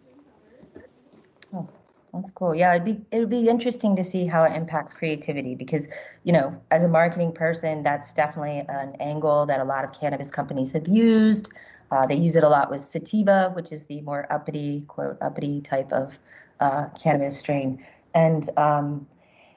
That's 2.16 2.32
cool. 2.32 2.54
Yeah, 2.54 2.74
it'd 2.74 2.84
be 2.84 3.04
it 3.10 3.18
would 3.18 3.30
be 3.30 3.48
interesting 3.48 3.94
to 3.96 4.04
see 4.04 4.26
how 4.26 4.44
it 4.44 4.54
impacts 4.54 4.94
creativity 4.94 5.54
because, 5.54 5.88
you 6.24 6.32
know, 6.32 6.58
as 6.70 6.82
a 6.82 6.88
marketing 6.88 7.32
person, 7.32 7.82
that's 7.82 8.12
definitely 8.14 8.64
an 8.68 8.96
angle 9.00 9.44
that 9.46 9.60
a 9.60 9.64
lot 9.64 9.84
of 9.84 9.92
cannabis 9.92 10.30
companies 10.30 10.72
have 10.72 10.88
used. 10.88 11.52
Uh, 11.90 12.06
they 12.06 12.16
use 12.16 12.34
it 12.34 12.42
a 12.42 12.48
lot 12.48 12.70
with 12.70 12.80
sativa, 12.80 13.52
which 13.54 13.70
is 13.70 13.84
the 13.84 14.00
more 14.00 14.26
uppity, 14.32 14.84
quote, 14.88 15.18
uppity 15.20 15.60
type 15.60 15.92
of 15.92 16.18
uh, 16.58 16.88
cannabis 17.00 17.38
strain. 17.38 17.84
And 18.14 18.48
um, 18.56 19.06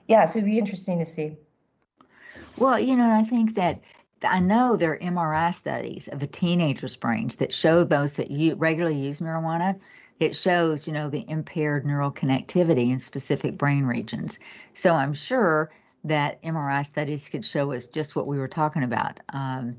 yeah, 0.07 0.25
so 0.25 0.39
it'd 0.39 0.45
be 0.49 0.59
interesting 0.59 0.99
to 0.99 1.05
see. 1.05 1.37
well 2.57 2.79
you 2.79 2.95
know 2.95 3.09
i 3.09 3.23
think 3.23 3.55
that 3.55 3.79
i 4.23 4.39
know 4.39 4.75
there 4.75 4.93
are 4.93 4.99
mri 4.99 5.53
studies 5.53 6.07
of 6.09 6.21
a 6.21 6.27
teenager's 6.27 6.95
brains 6.95 7.37
that 7.37 7.53
show 7.53 7.83
those 7.83 8.15
that 8.15 8.31
you 8.31 8.55
regularly 8.55 8.97
use 8.97 9.19
marijuana. 9.19 9.79
It 10.19 10.35
shows 10.35 10.85
you 10.85 10.93
know 10.93 11.09
the 11.09 11.25
impaired 11.29 11.85
neural 11.85 12.11
connectivity 12.11 12.91
in 12.91 12.99
specific 12.99 13.57
brain 13.57 13.83
regions. 13.85 14.39
So 14.73 14.93
i'm 14.93 15.13
sure 15.13 15.71
that 16.03 16.41
mri 16.43 16.85
studies 16.85 17.29
could 17.29 17.45
show 17.45 17.71
us 17.71 17.87
just 17.87 18.15
what 18.15 18.27
we 18.27 18.37
were 18.37 18.47
talking 18.47 18.83
about 18.83 19.19
um, 19.33 19.77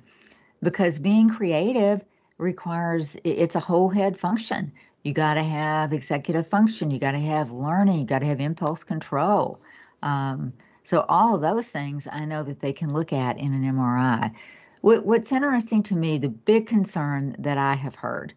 because 0.63 0.99
being 0.99 1.29
creative 1.31 2.05
requires 2.39 3.17
it's 3.25 3.55
a 3.55 3.61
whole 3.61 3.89
head 3.89 4.19
function. 4.19 4.73
You 5.03 5.15
got 5.15 5.35
to 5.35 5.43
have 5.43 5.93
executive 5.93 6.47
function 6.47 6.91
you 6.91 6.99
got 6.99 7.13
to 7.13 7.19
have 7.19 7.51
learning 7.51 8.01
you 8.01 8.05
got 8.07 8.21
to 8.21 8.27
have 8.27 8.41
impulse 8.41 8.85
control 8.85 9.61
um, 10.03 10.53
so 10.85 11.05
all 11.09 11.35
of 11.35 11.41
those 11.43 11.69
things 11.69 12.07
i 12.11 12.25
know 12.25 12.43
that 12.43 12.61
they 12.61 12.73
can 12.73 12.93
look 12.93 13.13
at 13.13 13.39
in 13.39 13.53
an 13.53 13.75
mri 13.75 14.33
what, 14.81 15.05
what's 15.05 15.33
interesting 15.33 15.83
to 15.83 15.97
me 15.97 16.19
the 16.19 16.29
big 16.29 16.67
concern 16.67 17.35
that 17.39 17.59
i 17.59 17.75
have 17.75 17.95
heard 17.95 18.33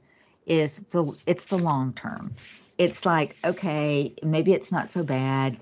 is 0.46 0.80
the 0.92 1.14
it's 1.26 1.48
the 1.48 1.58
long 1.58 1.94
term. 1.94 2.34
It's 2.78 3.06
like 3.06 3.38
okay 3.46 4.14
maybe 4.24 4.54
it's 4.54 4.72
not 4.72 4.90
so 4.90 5.04
bad 5.04 5.58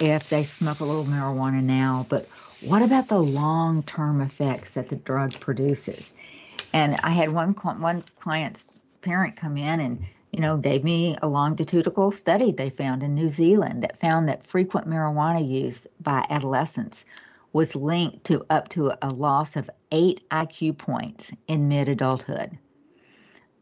if 0.00 0.28
they 0.28 0.44
smoke 0.44 0.80
a 0.80 0.84
little 0.84 1.04
marijuana 1.04 1.62
now 1.62 2.06
but 2.08 2.28
what 2.60 2.82
about 2.82 3.08
the 3.08 3.18
long 3.18 3.82
term 3.82 4.20
effects 4.20 4.74
that 4.74 4.88
the 4.88 4.96
drug 4.96 5.38
produces? 5.40 6.14
And 6.72 6.98
I 7.04 7.10
had 7.10 7.30
one 7.30 7.52
one 7.52 8.02
client's 8.18 8.66
parent 9.00 9.36
come 9.36 9.56
in 9.56 9.80
and 9.80 10.04
you 10.38 10.42
know 10.42 10.56
gave 10.56 10.84
me 10.84 11.16
a 11.20 11.28
longitudinal 11.28 12.12
study 12.12 12.52
they 12.52 12.70
found 12.70 13.02
in 13.02 13.12
New 13.12 13.28
Zealand 13.28 13.82
that 13.82 13.98
found 13.98 14.28
that 14.28 14.46
frequent 14.46 14.86
marijuana 14.86 15.46
use 15.46 15.84
by 16.00 16.24
adolescents 16.30 17.04
was 17.52 17.74
linked 17.74 18.22
to 18.26 18.46
up 18.48 18.68
to 18.68 18.92
a 19.02 19.10
loss 19.10 19.56
of 19.56 19.68
eight 19.90 20.22
IQ 20.30 20.78
points 20.78 21.34
in 21.48 21.66
mid 21.66 21.88
adulthood. 21.88 22.56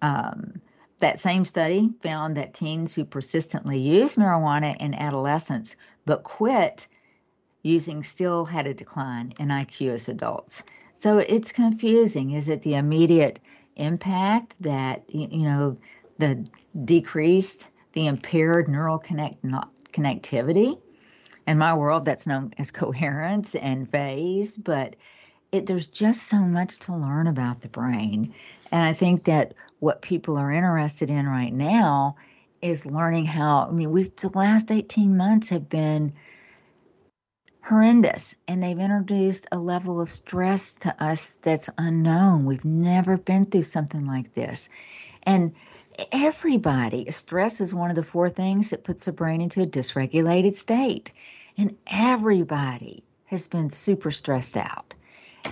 Um, 0.03 0.61
that 0.99 1.19
same 1.19 1.47
study 1.47 1.95
found 2.03 2.37
that 2.37 2.53
teens 2.53 2.95
who 2.95 3.07
persistently 3.07 3.79
use 3.79 4.17
marijuana 4.17 4.77
in 4.79 4.93
adolescence 4.93 5.77
but 6.05 6.25
quit 6.25 6.89
using 7.63 8.03
still 8.03 8.45
had 8.45 8.67
a 8.67 8.75
decline 8.75 9.33
in 9.41 9.49
IQ 9.49 9.95
as 9.95 10.11
adults. 10.11 10.63
So 10.93 11.17
it's 11.17 11.53
confusing. 11.53 12.33
Is 12.33 12.51
it 12.51 12.61
the 12.61 12.75
immediate 12.75 13.41
impact 13.77 14.57
that, 14.61 15.05
you 15.09 15.45
know, 15.45 15.79
the 16.19 16.47
decreased, 16.85 17.69
the 17.93 18.07
impaired 18.07 18.69
neural 18.69 18.99
connect, 18.99 19.43
connectivity? 19.93 20.81
In 21.47 21.59
my 21.59 21.75
world, 21.75 22.05
that's 22.05 22.27
known 22.27 22.53
as 22.59 22.71
coherence 22.73 23.55
and 23.55 23.91
phase, 23.91 24.57
but 24.57 24.97
it, 25.53 25.67
there's 25.67 25.87
just 25.87 26.25
so 26.25 26.39
much 26.39 26.81
to 26.81 26.95
learn 26.95 27.27
about 27.27 27.61
the 27.61 27.69
brain. 27.69 28.35
And 28.73 28.85
I 28.85 28.93
think 28.93 29.25
that 29.25 29.55
what 29.79 30.03
people 30.03 30.37
are 30.37 30.51
interested 30.51 31.11
in 31.11 31.27
right 31.27 31.53
now 31.53 32.17
is 32.63 32.87
learning 32.87 33.27
how, 33.27 33.67
I 33.69 33.71
mean, 33.71 33.91
we've, 33.91 34.15
the 34.17 34.31
last 34.31 34.71
18 34.71 35.17
months 35.17 35.51
have 35.51 35.69
been 35.69 36.13
horrendous 37.63 38.37
and 38.47 38.63
they've 38.63 38.79
introduced 38.79 39.47
a 39.51 39.59
level 39.59 40.01
of 40.01 40.09
stress 40.09 40.77
to 40.77 41.03
us 41.03 41.37
that's 41.43 41.69
unknown. 41.79 42.45
We've 42.45 42.65
never 42.65 43.17
been 43.17 43.47
through 43.47 43.63
something 43.63 44.07
like 44.07 44.35
this. 44.35 44.69
And 45.25 45.55
everybody, 46.13 47.11
stress 47.11 47.61
is 47.61 47.75
one 47.75 47.91
of 47.91 47.97
the 47.97 48.03
four 48.03 48.31
things 48.31 48.71
that 48.71 48.85
puts 48.85 49.05
the 49.05 49.13
brain 49.13 49.41
into 49.41 49.63
a 49.63 49.67
dysregulated 49.67 50.57
state. 50.57 51.11
And 51.59 51.77
everybody 51.87 53.03
has 53.27 53.49
been 53.49 53.71
super 53.71 54.11
stressed 54.11 54.57
out. 54.57 54.95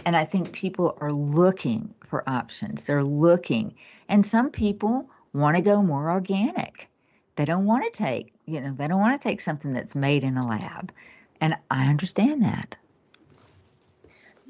And 0.04 0.16
I 0.16 0.24
think 0.24 0.52
people 0.52 0.96
are 1.00 1.12
looking 1.12 1.94
for 2.06 2.28
options. 2.28 2.84
They're 2.84 3.04
looking. 3.04 3.74
And 4.08 4.24
some 4.24 4.50
people 4.50 5.08
want 5.32 5.56
to 5.56 5.62
go 5.62 5.82
more 5.82 6.10
organic. 6.10 6.88
They 7.36 7.44
don't 7.44 7.64
want 7.64 7.84
to 7.84 7.90
take, 7.90 8.32
you 8.46 8.60
know, 8.60 8.72
they 8.72 8.86
don't 8.86 9.00
want 9.00 9.20
to 9.20 9.28
take 9.28 9.40
something 9.40 9.72
that's 9.72 9.94
made 9.94 10.24
in 10.24 10.36
a 10.36 10.46
lab. 10.46 10.92
And 11.40 11.56
I 11.70 11.88
understand 11.88 12.42
that. 12.42 12.76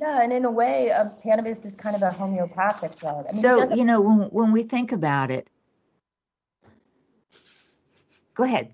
Yeah, 0.01 0.23
and 0.23 0.33
in 0.33 0.45
a 0.45 0.51
way, 0.51 0.91
um, 0.91 1.11
cannabis 1.23 1.65
is 1.65 1.77
kind 1.77 1.95
of 1.97 2.03
a 2.03 2.11
homeopathic 2.11 2.99
drug. 2.99 3.27
I 3.27 3.33
mean, 3.33 3.41
So, 3.41 3.73
you 3.75 3.85
know, 3.85 4.01
when, 4.01 4.19
when 4.31 4.53
we 4.53 4.65
think 4.65 4.93
about 4.93 5.31
it, 5.31 5.49
go 8.35 8.45
ahead. 8.45 8.73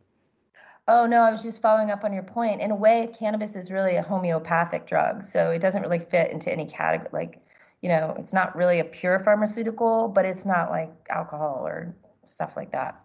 Oh 0.89 1.07
no, 1.07 1.23
I 1.23 1.31
was 1.31 1.43
just 1.43 1.63
following 1.63 1.91
up 1.91 2.05
on 2.05 2.13
your 2.13 2.23
point. 2.23 2.61
In 2.61 2.71
a 2.71 2.77
way, 2.77 3.11
cannabis 3.17 3.55
is 3.55 3.71
really 3.71 3.97
a 3.97 4.03
homeopathic 4.03 4.87
drug, 4.87 5.25
so 5.25 5.51
it 5.51 5.61
doesn't 5.61 5.83
really 5.83 6.01
fit 6.01 6.33
into 6.33 6.53
any 6.53 6.67
category. 6.67 7.11
Like, 7.13 7.47
you 7.81 7.89
know, 7.89 8.15
it's 8.19 8.33
not 8.33 8.57
really 8.57 8.81
a 8.81 8.85
pure 8.85 9.21
pharmaceutical, 9.21 10.09
but 10.09 10.25
it's 10.25 10.45
not 10.45 10.71
like 10.71 10.91
alcohol 11.09 11.63
or 11.65 11.95
stuff 12.27 12.57
like 12.57 12.73
that. 12.73 13.01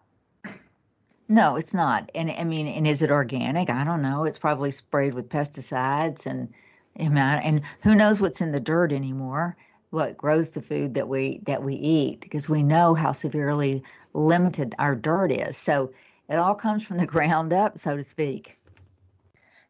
No, 1.27 1.55
it's 1.55 1.73
not. 1.73 2.11
And 2.13 2.29
I 2.29 2.43
mean, 2.43 2.67
and 2.67 2.87
is 2.87 3.01
it 3.01 3.11
organic? 3.11 3.69
I 3.69 3.83
don't 3.83 4.01
know. 4.01 4.25
It's 4.25 4.39
probably 4.39 4.71
sprayed 4.71 5.13
with 5.13 5.29
pesticides 5.29 6.25
and 6.25 6.53
and 6.97 7.61
who 7.81 7.93
knows 7.93 8.21
what's 8.21 8.41
in 8.41 8.51
the 8.51 8.59
dirt 8.59 8.93
anymore, 8.93 9.57
what 9.89 10.17
grows 10.17 10.51
the 10.51 10.61
food 10.61 10.93
that 10.93 11.07
we 11.07 11.41
that 11.43 11.61
we 11.61 11.75
eat 11.75 12.21
because 12.21 12.47
we 12.47 12.63
know 12.63 12.93
how 12.93 13.11
severely 13.11 13.83
limited 14.13 14.75
our 14.79 14.95
dirt 14.95 15.31
is. 15.31 15.57
So 15.57 15.93
it 16.30 16.36
all 16.36 16.55
comes 16.55 16.84
from 16.84 16.97
the 16.97 17.05
ground 17.15 17.53
up, 17.53 17.78
so 17.78 17.95
to 17.95 18.03
speak. 18.03 18.57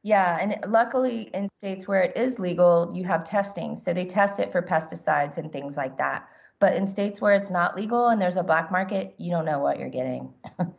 Yeah, 0.04 0.38
and 0.40 0.72
luckily 0.72 1.32
in 1.34 1.50
states 1.50 1.88
where 1.88 2.04
it 2.04 2.16
is 2.16 2.38
legal, 2.38 2.92
you 2.94 3.04
have 3.06 3.24
testing. 3.24 3.76
So 3.76 3.94
they 3.94 4.06
test 4.06 4.40
it 4.40 4.52
for 4.52 4.62
pesticides 4.62 5.38
and 5.38 5.52
things 5.52 5.78
like 5.78 5.98
that. 5.98 6.28
But 6.60 6.76
in 6.76 6.86
states 6.86 7.20
where 7.20 7.34
it's 7.34 7.50
not 7.50 7.76
legal 7.76 8.10
and 8.10 8.22
there's 8.22 8.38
a 8.38 8.44
black 8.44 8.72
market, 8.72 9.16
you 9.18 9.32
don't 9.32 9.46
know 9.46 9.60
what 9.60 9.80
you're 9.80 9.90
getting. 9.90 10.34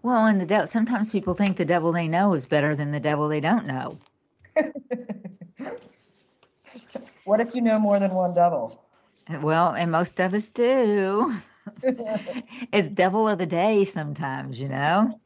Well, 0.00 0.26
and 0.26 0.40
the 0.40 0.46
devil, 0.46 0.68
sometimes 0.68 1.10
people 1.10 1.34
think 1.34 1.56
the 1.56 1.64
devil 1.64 1.90
they 1.90 2.06
know 2.06 2.32
is 2.32 2.46
better 2.46 2.76
than 2.76 2.92
the 2.92 3.00
devil 3.00 3.26
they 3.26 3.40
don't 3.40 3.66
know. 3.66 3.98
What 7.28 7.40
if 7.40 7.54
you 7.54 7.60
know 7.60 7.78
more 7.78 7.98
than 7.98 8.12
one 8.12 8.32
devil? 8.32 8.82
Well, 9.42 9.74
and 9.74 9.92
most 9.92 10.18
of 10.18 10.32
us 10.32 10.46
do. 10.46 11.34
It's 12.72 12.88
devil 12.88 13.28
of 13.28 13.38
the 13.38 13.46
day 13.46 13.84
sometimes, 13.84 14.60
you 14.60 14.68
know. 14.68 15.20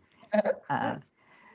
Uh, 0.71 0.99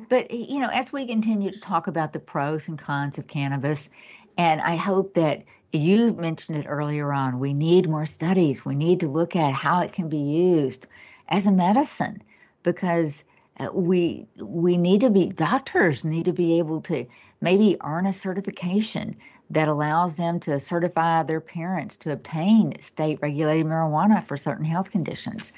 but 0.10 0.32
you 0.32 0.60
know, 0.60 0.70
as 0.72 0.94
we 0.94 1.08
continue 1.08 1.52
to 1.52 1.60
talk 1.60 1.88
about 1.88 2.14
the 2.14 2.20
pros 2.20 2.68
and 2.68 2.80
cons 2.80 3.18
of 3.18 3.28
cannabis, 3.28 3.90
And 4.38 4.62
I 4.62 4.76
hope 4.76 5.16
that 5.16 5.44
you 5.74 6.14
mentioned 6.14 6.60
it 6.60 6.66
earlier 6.68 7.12
on. 7.14 7.40
We 7.40 7.54
need 7.54 7.90
more 7.90 8.06
studies. 8.06 8.66
We 8.66 8.76
need 8.76 9.02
to 9.02 9.08
look 9.10 9.36
at 9.36 9.54
how 9.54 9.82
it 9.82 9.94
can 9.94 10.10
be 10.10 10.18
used 10.20 10.88
as 11.30 11.48
a 11.48 11.52
medicine 11.52 12.24
because 12.64 13.24
uh, 13.60 13.70
we 13.74 14.28
we 14.38 14.78
need 14.78 15.02
to 15.02 15.10
be 15.10 15.30
doctors 15.30 16.06
need 16.06 16.26
to 16.26 16.34
be 16.34 16.60
able 16.60 16.82
to 16.84 17.06
maybe 17.42 17.78
earn 17.84 18.06
a 18.06 18.14
certification 18.14 19.14
that 19.50 19.68
allows 19.68 20.18
them 20.18 20.40
to 20.42 20.60
certify 20.60 21.24
their 21.24 21.42
parents 21.42 21.98
to 21.98 22.12
obtain 22.12 22.80
state 22.82 23.20
regulated 23.22 23.66
marijuana 23.66 24.26
for 24.26 24.38
certain 24.38 24.66
health 24.66 24.92
conditions. 24.92 25.54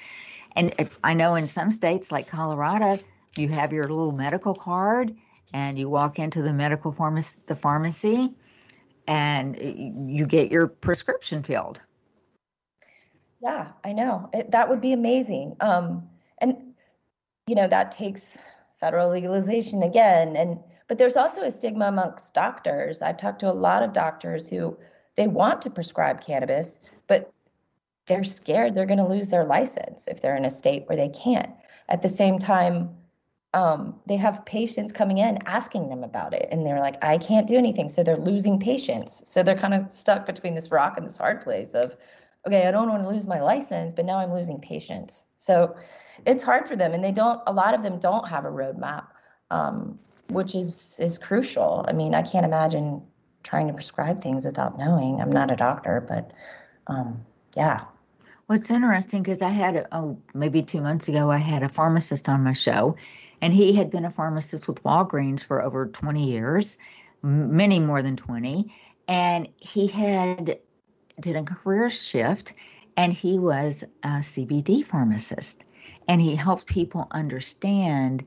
And 0.56 0.90
I 1.04 1.14
know 1.14 1.36
in 1.36 1.48
some 1.48 1.72
states 1.72 2.12
like 2.12 2.28
Colorado, 2.28 3.02
you 3.38 3.50
have 3.50 3.74
your 3.74 3.88
little 3.88 4.12
medical 4.12 4.54
card 4.54 5.16
and 5.54 5.80
you 5.80 5.90
walk 5.90 6.20
into 6.20 6.42
the 6.42 6.54
medical 6.54 6.92
pharmacy, 6.92 7.40
the 7.46 7.56
pharmacy 7.56 8.36
and 9.08 9.58
you 10.10 10.26
get 10.26 10.52
your 10.52 10.68
prescription 10.68 11.42
filled. 11.42 11.82
Yeah, 13.42 13.70
I 13.84 13.94
know. 13.94 14.30
It, 14.34 14.52
that 14.52 14.70
would 14.70 14.82
be 14.82 14.94
amazing. 14.94 15.56
Um, 15.62 16.10
and 16.40 16.74
you 17.48 17.56
know, 17.56 17.68
that 17.68 17.94
takes 17.94 18.38
federal 18.80 19.10
legalization 19.10 19.82
again 19.82 20.36
and 20.36 20.60
but 20.90 20.98
there's 20.98 21.16
also 21.16 21.44
a 21.44 21.52
stigma 21.52 21.86
amongst 21.86 22.34
doctors. 22.34 23.02
I've 23.02 23.18
talked 23.18 23.40
to 23.42 23.50
a 23.50 23.54
lot 23.54 23.84
of 23.84 23.94
doctors 23.94 24.50
who 24.50 24.76
they 25.16 25.28
want 25.28 25.62
to 25.62 25.70
prescribe 25.70 26.20
cannabis, 26.20 26.80
but 27.08 27.32
they're 28.08 28.24
scared 28.24 28.74
they're 28.74 28.88
going 28.88 28.98
to 28.98 29.08
lose 29.08 29.30
their 29.30 29.46
license 29.46 30.08
if 30.08 30.20
they're 30.20 30.36
in 30.36 30.46
a 30.46 30.50
state 30.50 30.86
where 30.88 30.98
they 30.98 31.10
can't. 31.10 31.52
At 31.88 32.02
the 32.02 32.10
same 32.10 32.40
time, 32.40 32.90
um, 33.54 34.00
they 34.08 34.18
have 34.18 34.46
patients 34.46 34.92
coming 34.92 35.20
in 35.20 35.38
asking 35.46 35.90
them 35.90 36.04
about 36.04 36.34
it, 36.34 36.50
and 36.52 36.66
they're 36.66 36.80
like, 36.80 37.04
I 37.04 37.20
can't 37.20 37.48
do 37.48 37.56
anything. 37.56 37.88
So 37.88 38.04
they're 38.04 38.18
losing 38.18 38.60
patients. 38.60 39.30
So 39.30 39.44
they're 39.44 39.58
kind 39.58 39.76
of 39.76 39.92
stuck 39.92 40.26
between 40.26 40.56
this 40.56 40.72
rock 40.72 40.98
and 40.98 41.06
this 41.06 41.18
hard 41.18 41.42
place 41.42 41.76
of, 41.76 41.96
okay, 42.48 42.68
I 42.68 42.72
don't 42.72 42.90
want 42.90 43.04
to 43.04 43.10
lose 43.10 43.28
my 43.28 43.42
license, 43.42 43.94
but 43.94 44.06
now 44.06 44.18
I'm 44.18 44.34
losing 44.34 44.60
patients. 44.60 45.28
So 45.38 45.76
it's 46.26 46.44
hard 46.44 46.68
for 46.68 46.76
them, 46.76 46.94
and 46.94 47.04
they 47.04 47.12
don't. 47.12 47.42
A 47.46 47.54
lot 47.54 47.76
of 47.76 47.84
them 47.84 48.00
don't 48.00 48.28
have 48.28 48.46
a 48.46 48.50
roadmap. 48.50 49.06
Um, 49.52 50.00
which 50.30 50.56
is 50.56 50.98
is 51.00 51.18
crucial. 51.18 51.86
I 51.88 51.94
mean, 51.94 52.14
I 52.14 52.22
can't 52.22 52.46
imagine 52.46 53.02
trying 53.44 53.68
to 53.68 53.74
prescribe 53.74 54.22
things 54.22 54.46
without 54.46 54.78
knowing. 54.78 55.22
I'm 55.22 55.32
not 55.32 55.52
a 55.52 55.56
doctor, 55.56 56.06
but 56.08 56.32
um, 56.88 57.26
yeah. 57.56 57.86
What's 58.48 58.72
interesting 58.72 59.22
because 59.22 59.42
I 59.42 59.50
had 59.50 59.88
oh 59.92 60.20
maybe 60.34 60.64
two 60.64 60.82
months 60.82 61.08
ago 61.08 61.30
I 61.30 61.38
had 61.38 61.64
a 61.64 61.70
pharmacist 61.70 62.28
on 62.30 62.44
my 62.44 62.54
show, 62.54 62.96
and 63.42 63.54
he 63.54 63.74
had 63.74 63.92
been 63.92 64.06
a 64.06 64.12
pharmacist 64.12 64.68
with 64.68 64.84
Walgreens 64.84 65.44
for 65.44 65.62
over 65.62 65.88
20 65.88 66.26
years, 66.26 66.78
many 67.22 67.80
more 67.80 68.02
than 68.02 68.16
20, 68.16 68.74
and 69.08 69.48
he 69.58 69.88
had 69.88 70.60
did 71.20 71.36
a 71.36 71.44
career 71.44 71.90
shift, 71.90 72.54
and 72.98 73.14
he 73.14 73.38
was 73.38 73.84
a 74.04 74.20
CBD 74.22 74.86
pharmacist, 74.86 75.64
and 76.08 76.20
he 76.22 76.36
helped 76.36 76.66
people 76.66 77.08
understand 77.12 78.26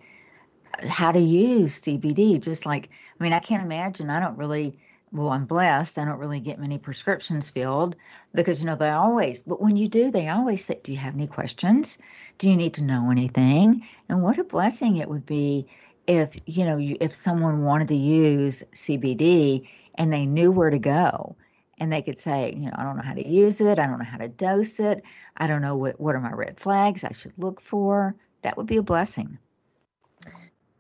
how 0.89 1.13
to 1.13 1.19
use 1.19 1.81
CBD. 1.81 2.41
Just 2.41 2.67
like, 2.67 2.91
I 3.19 3.23
mean, 3.23 3.33
I 3.33 3.41
can't 3.41 3.63
imagine. 3.63 4.11
I 4.11 4.21
don't 4.21 4.39
really, 4.39 4.75
well, 5.13 5.29
I'm 5.29 5.45
blessed. 5.45 5.99
I 5.99 6.05
don't 6.05 6.19
really 6.19 6.41
get 6.41 6.59
many 6.59 6.79
prescriptions 6.79 7.51
filled 7.51 7.97
because, 8.35 8.61
you 8.61 8.67
know, 8.67 8.77
they 8.77 8.91
always, 8.91 9.43
but 9.43 9.61
when 9.61 9.77
you 9.77 9.89
do, 9.89 10.11
they 10.11 10.29
always 10.29 10.65
say, 10.65 10.81
Do 10.83 10.93
you 10.93 10.99
have 10.99 11.15
any 11.15 11.27
questions? 11.27 11.99
Do 12.39 12.49
you 12.49 12.57
need 12.57 12.75
to 12.75 12.85
know 12.85 13.11
anything? 13.11 13.87
And 14.09 14.23
what 14.23 14.39
a 14.39 14.45
blessing 14.45 14.97
it 14.97 15.09
would 15.09 15.27
be 15.27 15.67
if, 16.07 16.37
you 16.47 16.65
know, 16.65 16.79
you, 16.79 16.97
if 17.01 17.15
someone 17.15 17.63
wanted 17.63 17.89
to 17.89 17.97
use 17.97 18.63
CBD 18.73 19.69
and 19.95 20.13
they 20.13 20.27
knew 20.27 20.51
where 20.51 20.71
to 20.71 20.79
go 20.79 21.37
and 21.79 21.93
they 21.93 22.03
could 22.03 22.19
say, 22.19 22.55
you 22.57 22.67
know, 22.67 22.73
I 22.75 22.85
don't 22.85 22.97
know 22.97 23.03
how 23.03 23.15
to 23.15 23.29
use 23.29 23.61
it. 23.61 23.79
I 23.79 23.87
don't 23.87 23.99
know 23.99 24.05
how 24.05 24.19
to 24.19 24.29
dose 24.29 24.81
it. 24.81 25.03
I 25.37 25.47
don't 25.47 25.63
know 25.63 25.77
what, 25.77 26.01
what 26.01 26.15
are 26.15 26.21
my 26.21 26.33
red 26.33 26.59
flags 26.59 27.05
I 27.05 27.13
should 27.13 27.33
look 27.37 27.61
for. 27.61 28.15
That 28.43 28.57
would 28.57 28.67
be 28.67 28.77
a 28.77 28.83
blessing. 28.83 29.39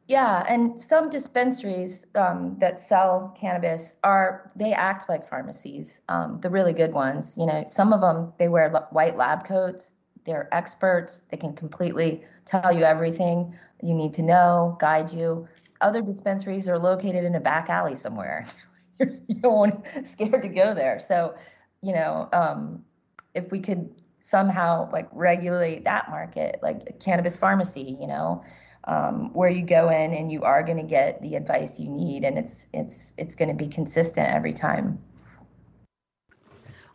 Yeah, 0.09 0.45
and 0.49 0.79
some 0.79 1.11
dispensaries 1.11 2.07
um, 2.17 2.57
that 2.59 2.81
sell 2.81 3.35
cannabis 3.39 3.97
are 4.03 4.51
they 4.57 4.73
act 4.73 5.09
like 5.09 5.29
pharmacies. 5.29 6.01
Um, 6.09 6.41
the 6.41 6.51
really 6.51 6.73
good 6.73 6.93
ones, 6.93 7.37
you 7.39 7.47
know, 7.47 7.65
some 7.69 7.93
of 7.93 8.01
them 8.01 8.33
they 8.39 8.49
wear 8.49 8.71
white 8.91 9.17
lab 9.17 9.47
coats. 9.47 9.93
They're 10.27 10.49
experts. 10.53 11.23
They 11.31 11.37
can 11.37 11.55
completely 11.55 12.25
tell 12.45 12.73
you 12.73 12.85
everything 12.85 13.55
you 13.83 13.95
need 13.95 14.13
to 14.15 14.23
know, 14.23 14.77
guide 14.81 15.13
you. 15.13 15.49
Other 15.81 16.03
dispensaries 16.03 16.69
are 16.69 16.79
located 16.79 17.25
in 17.25 17.35
a 17.35 17.41
back 17.41 17.69
alley 17.69 17.95
somewhere. 17.95 18.47
You're, 18.99 19.13
you 19.29 19.83
scared 20.05 20.43
to 20.43 20.49
go 20.49 20.75
there. 20.75 21.01
So, 21.01 21.35
you 21.81 21.93
know, 21.93 22.29
um, 22.33 22.85
if 23.35 23.51
we 23.51 23.61
could 23.61 23.91
somehow 24.21 24.91
like 24.93 25.09
regulate 25.13 25.85
that 25.85 26.09
market, 26.11 26.61
like 26.63 27.01
cannabis 27.01 27.37
pharmacy, 27.37 27.97
you 28.01 28.07
know, 28.07 28.45
um, 28.85 29.33
where 29.33 29.51
you 29.51 29.65
go 29.65 29.91
in 29.91 30.13
and 30.13 30.31
you 30.31 30.43
are 30.43 30.63
going 30.63 30.79
to 30.79 30.83
get 30.83 31.23
the 31.23 31.37
advice 31.37 31.79
you 31.79 31.89
need, 31.89 32.25
and 32.25 32.39
it's 32.39 32.69
it's 32.73 33.13
it's 33.17 33.35
going 33.35 33.49
to 33.49 33.55
be 33.55 33.69
consistent 33.69 34.29
every 34.29 34.53
time. 34.53 34.99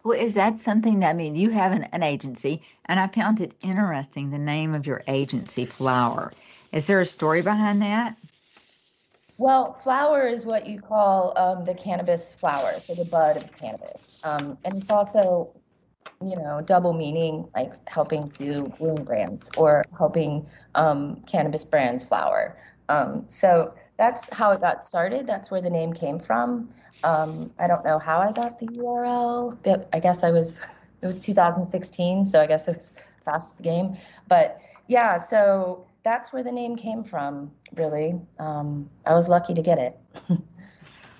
Well, 0.04 0.18
is 0.18 0.36
that 0.36 0.60
something 0.60 1.02
that 1.02 1.10
I 1.10 1.14
mean 1.14 1.36
you 1.36 1.50
have 1.50 1.72
an, 1.72 1.84
an 1.92 2.04
agency, 2.04 2.62
and 2.86 3.00
I 3.00 3.08
found 3.08 3.42
it 3.42 3.54
interesting 3.62 4.30
the 4.30 4.40
name 4.40 4.74
of 4.74 4.88
your 4.88 5.04
agency, 5.08 5.66
Flower. 5.66 6.32
Is 6.72 6.88
there 6.88 7.02
a 7.02 7.06
story 7.06 7.42
behind 7.42 7.82
that? 7.82 8.18
Well, 9.38 9.74
flower 9.74 10.28
is 10.28 10.44
what 10.44 10.66
you 10.66 10.82
call 10.82 11.38
um, 11.38 11.64
the 11.64 11.76
cannabis 11.76 12.34
flower, 12.34 12.74
so 12.82 12.96
the 12.96 13.06
bud 13.06 13.38
of 13.38 13.56
cannabis, 13.58 14.16
um, 14.24 14.58
and 14.66 14.78
it's 14.78 14.90
also 14.90 15.54
you 16.22 16.36
know, 16.36 16.62
double 16.62 16.94
meaning, 16.94 17.48
like 17.56 17.74
helping 17.88 18.30
to 18.32 18.74
bloom 18.80 19.04
brands 19.04 19.50
or 19.58 19.86
helping 19.98 20.46
um, 20.76 21.22
cannabis 21.28 21.64
brands 21.64 22.04
flower. 22.04 22.58
Um, 22.90 23.26
so 23.28 23.74
that's 23.98 24.32
how 24.34 24.52
it 24.52 24.62
got 24.62 24.84
started. 24.84 25.28
That's 25.28 25.52
where 25.52 25.62
the 25.62 25.70
name 25.70 25.94
came 25.94 26.20
from. 26.20 26.70
Um, 27.04 27.52
I 27.60 27.68
don't 27.68 27.86
know 27.86 28.00
how 28.00 28.20
I 28.20 28.32
got 28.32 28.60
the 28.60 28.68
URL, 28.68 29.58
but 29.64 29.88
I 29.94 30.00
guess 30.00 30.24
I 30.24 30.32
was, 30.32 30.60
it 31.02 31.06
was 31.06 31.20
2016, 31.20 32.26
so 32.26 32.42
I 32.42 32.48
guess 32.48 32.68
it 32.68 32.78
was 32.78 32.94
fast 33.24 33.62
game. 33.62 33.98
But 34.28 34.60
yeah, 34.88 35.18
so 35.18 35.86
that's 36.04 36.34
where 36.34 36.44
the 36.44 36.52
name 36.52 36.76
came 36.76 37.04
from, 37.04 37.52
really. 37.76 38.16
Um, 38.40 38.90
I 39.06 39.14
was 39.14 39.28
lucky 39.28 39.54
to 39.54 39.62
get 39.62 39.78
it. 39.78 40.00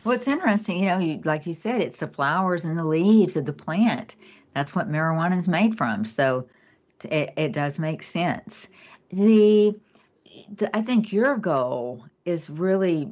well, 0.04 0.16
it's 0.16 0.28
interesting, 0.28 0.80
you 0.80 0.88
know, 0.88 1.00
you, 1.00 1.22
like 1.24 1.46
you 1.46 1.54
said, 1.54 1.82
it's 1.82 2.00
the 2.00 2.08
flowers 2.08 2.64
and 2.64 2.80
the 2.80 2.86
leaves 2.86 3.36
of 3.36 3.46
the 3.46 3.54
plant 3.54 4.16
that's 4.58 4.74
what 4.74 4.90
marijuana 4.90 5.38
is 5.38 5.48
made 5.48 5.78
from. 5.78 6.04
So 6.04 6.48
it, 7.04 7.32
it 7.38 7.54
does 7.54 7.78
make 7.78 8.02
sense. 8.02 8.68
The, 9.10 9.80
the 10.56 10.76
I 10.76 10.82
think 10.82 11.14
your 11.14 11.38
goal 11.38 12.06
is 12.26 12.50
really 12.50 13.12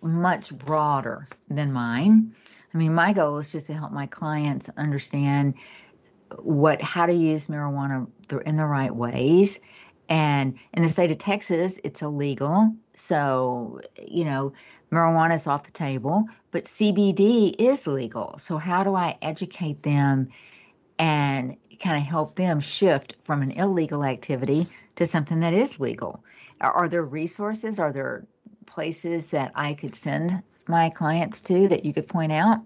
much 0.00 0.56
broader 0.56 1.28
than 1.50 1.70
mine. 1.70 2.34
I 2.72 2.78
mean, 2.78 2.94
my 2.94 3.12
goal 3.12 3.36
is 3.36 3.52
just 3.52 3.66
to 3.66 3.74
help 3.74 3.92
my 3.92 4.06
clients 4.06 4.70
understand 4.78 5.52
what 6.38 6.80
how 6.80 7.04
to 7.04 7.12
use 7.12 7.46
marijuana 7.46 8.08
in 8.46 8.54
the 8.54 8.64
right 8.64 8.94
ways. 8.94 9.60
And 10.08 10.58
in 10.72 10.82
the 10.82 10.88
state 10.88 11.10
of 11.10 11.18
Texas, 11.18 11.78
it's 11.84 12.00
illegal. 12.00 12.74
So, 12.94 13.82
you 14.02 14.24
know, 14.24 14.54
marijuana 14.90 15.36
is 15.36 15.46
off 15.46 15.64
the 15.64 15.72
table, 15.72 16.24
but 16.52 16.64
CBD 16.64 17.54
is 17.58 17.86
legal. 17.86 18.38
So, 18.38 18.56
how 18.56 18.82
do 18.82 18.94
I 18.94 19.18
educate 19.20 19.82
them 19.82 20.28
and 20.98 21.56
kind 21.82 21.98
of 21.98 22.08
help 22.08 22.36
them 22.36 22.60
shift 22.60 23.16
from 23.24 23.42
an 23.42 23.52
illegal 23.52 24.04
activity 24.04 24.66
to 24.96 25.06
something 25.06 25.40
that 25.40 25.52
is 25.52 25.78
legal. 25.78 26.24
Are 26.60 26.88
there 26.88 27.04
resources? 27.04 27.78
Are 27.78 27.92
there 27.92 28.26
places 28.64 29.30
that 29.30 29.52
I 29.54 29.74
could 29.74 29.94
send 29.94 30.42
my 30.66 30.90
clients 30.90 31.42
to 31.42 31.68
that 31.68 31.84
you 31.84 31.92
could 31.92 32.08
point 32.08 32.32
out? 32.32 32.60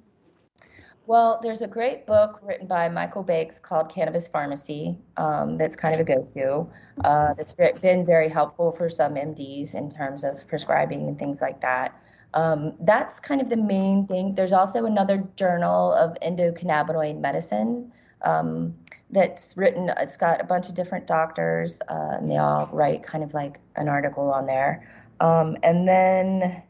Well, 1.07 1.41
there's 1.43 1.61
a 1.61 1.67
great 1.67 2.07
book 2.07 2.39
written 2.41 2.69
by 2.69 2.89
Michael 2.89 3.25
Backes 3.25 3.59
called 3.59 3.89
Cannabis 3.89 4.29
Pharmacy 4.29 4.97
um, 5.17 5.59
that's 5.59 5.75
kind 5.75 5.95
of 5.95 6.01
a 6.01 6.05
go 6.05 6.29
to. 6.35 6.69
Uh, 7.05 7.35
that's 7.35 7.53
been 7.81 8.07
very 8.07 8.29
helpful 8.29 8.71
for 8.71 8.89
some 8.89 9.15
MDs 9.15 9.75
in 9.75 9.91
terms 9.91 10.23
of 10.23 10.47
prescribing 10.47 11.09
and 11.09 11.19
things 11.19 11.41
like 11.41 11.61
that. 11.63 12.01
Um, 12.33 12.75
that's 12.81 13.19
kind 13.19 13.41
of 13.41 13.49
the 13.49 13.57
main 13.57 14.07
thing. 14.07 14.37
There's 14.37 14.53
also 14.53 14.85
another 14.85 15.27
journal 15.35 15.93
of 15.93 16.17
endocannabinoid 16.23 17.19
medicine 17.19 17.93
um, 18.23 18.75
that's 19.11 19.57
written. 19.57 19.91
It's 19.99 20.17
got 20.17 20.41
a 20.41 20.45
bunch 20.45 20.69
of 20.69 20.75
different 20.75 21.07
doctors, 21.07 21.81
uh, 21.89 22.17
and 22.19 22.31
they 22.31 22.37
all 22.37 22.69
write 22.73 23.03
kind 23.03 23.25
of 23.25 23.35
like 23.35 23.59
an 23.77 23.89
article 23.89 24.31
on 24.31 24.47
there. 24.47 24.89
Um, 25.21 25.57
and 25.63 25.87
then, 25.87 26.63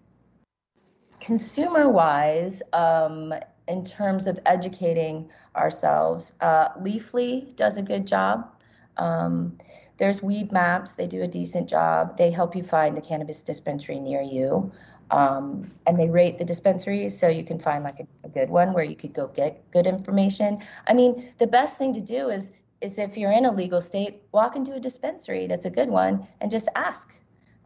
consumer 1.21 1.89
wise, 1.89 2.63
um, 2.73 3.35
in 3.69 3.85
terms 3.85 4.27
of 4.27 4.39
educating 4.47 5.31
ourselves, 5.55 6.33
uh, 6.41 6.71
Leafly 6.81 7.55
does 7.55 7.77
a 7.77 7.83
good 7.83 8.07
job. 8.07 8.49
Um, 8.97 9.59
there's 9.99 10.23
Weed 10.23 10.51
Maps, 10.51 10.95
they 10.95 11.07
do 11.07 11.23
a 11.23 11.27
decent 11.27 11.69
job. 11.69 12.17
They 12.17 12.31
help 12.31 12.57
you 12.57 12.63
find 12.63 12.97
the 12.97 13.03
cannabis 13.03 13.43
dispensary 13.43 14.01
near 14.01 14.23
you. 14.23 14.73
Um, 15.11 15.69
and 15.87 15.99
they 15.99 16.09
rate 16.09 16.39
the 16.39 16.45
dispensaries 16.45 17.19
so 17.19 17.29
you 17.29 17.45
can 17.45 17.59
find 17.59 17.83
like 17.83 17.99
a, 18.01 18.07
a 18.25 18.29
good 18.29 18.49
one 18.49 18.73
where 18.73 18.85
you 18.85 18.95
could 18.95 19.13
go 19.13 19.27
get 19.29 19.69
good 19.73 19.87
information. 19.87 20.61
I 20.87 20.95
mean, 20.95 21.33
the 21.39 21.47
best 21.47 21.79
thing 21.79 21.95
to 21.95 22.01
do 22.01 22.29
is 22.29 22.53
is 22.81 22.99
if 22.99 23.17
you're 23.17 23.33
in 23.33 23.45
a 23.45 23.53
legal 23.53 23.81
state, 23.81 24.23
walk 24.33 24.57
into 24.57 24.73
a 24.73 24.81
dispensary 24.81 25.47
that's 25.47 25.67
a 25.67 25.71
good 25.71 25.89
one 25.89 26.27
and 26.41 26.51
just 26.51 26.69
ask. 26.75 27.15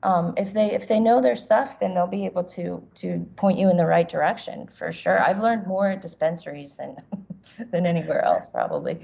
Um, 0.03 0.35
if 0.37 0.53
they 0.53 0.73
if 0.73 0.87
they 0.87 1.01
know 1.01 1.21
their 1.23 1.37
stuff, 1.37 1.81
then 1.81 1.95
they'll 1.95 2.07
be 2.07 2.27
able 2.27 2.45
to 2.45 2.87
to 2.97 3.27
point 3.37 3.59
you 3.59 3.71
in 3.71 3.77
the 3.77 3.87
right 3.87 4.09
direction 4.09 4.67
for 4.67 4.93
sure. 4.93 5.19
I've 5.19 5.41
learned 5.41 5.67
more 5.67 5.91
at 5.91 6.03
dispensaries 6.03 6.77
than 6.77 6.97
than 7.71 7.87
anywhere 7.87 8.23
else 8.23 8.49
probably. 8.49 9.01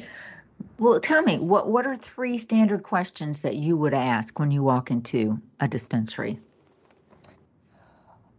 Well, 0.79 1.01
tell 1.01 1.23
me, 1.23 1.39
what 1.39 1.69
what 1.69 1.87
are 1.87 1.97
three 1.97 2.37
standard 2.37 2.83
questions 2.83 3.43
that 3.43 3.57
you 3.57 3.77
would 3.77 3.95
ask 3.95 4.39
when 4.39 4.51
you 4.51 4.63
walk 4.63 4.91
into 4.91 5.41
a 5.59 5.69
dispensary? 5.69 6.39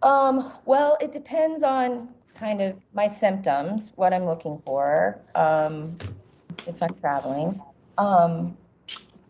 Um, 0.02 0.54
well, 0.66 0.98
it 1.00 1.12
depends 1.12 1.64
on 1.64 2.10
kind 2.36 2.62
of 2.62 2.76
my 2.94 3.08
symptoms, 3.08 3.92
what 3.96 4.14
I'm 4.14 4.26
looking 4.26 4.62
for, 4.66 5.22
um, 5.36 5.98
if 6.66 6.82
I'm 6.82 6.96
traveling. 7.00 7.62
Um, 7.98 8.58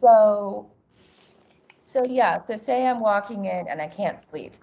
so 0.01 0.72
so 1.84 2.05
yeah, 2.07 2.38
so 2.38 2.55
say 2.55 2.88
I'm 2.88 3.01
walking 3.01 3.45
in 3.45 3.67
and 3.67 3.82
I 3.82 3.88
can't 3.88 4.22
sleep. 4.22 4.53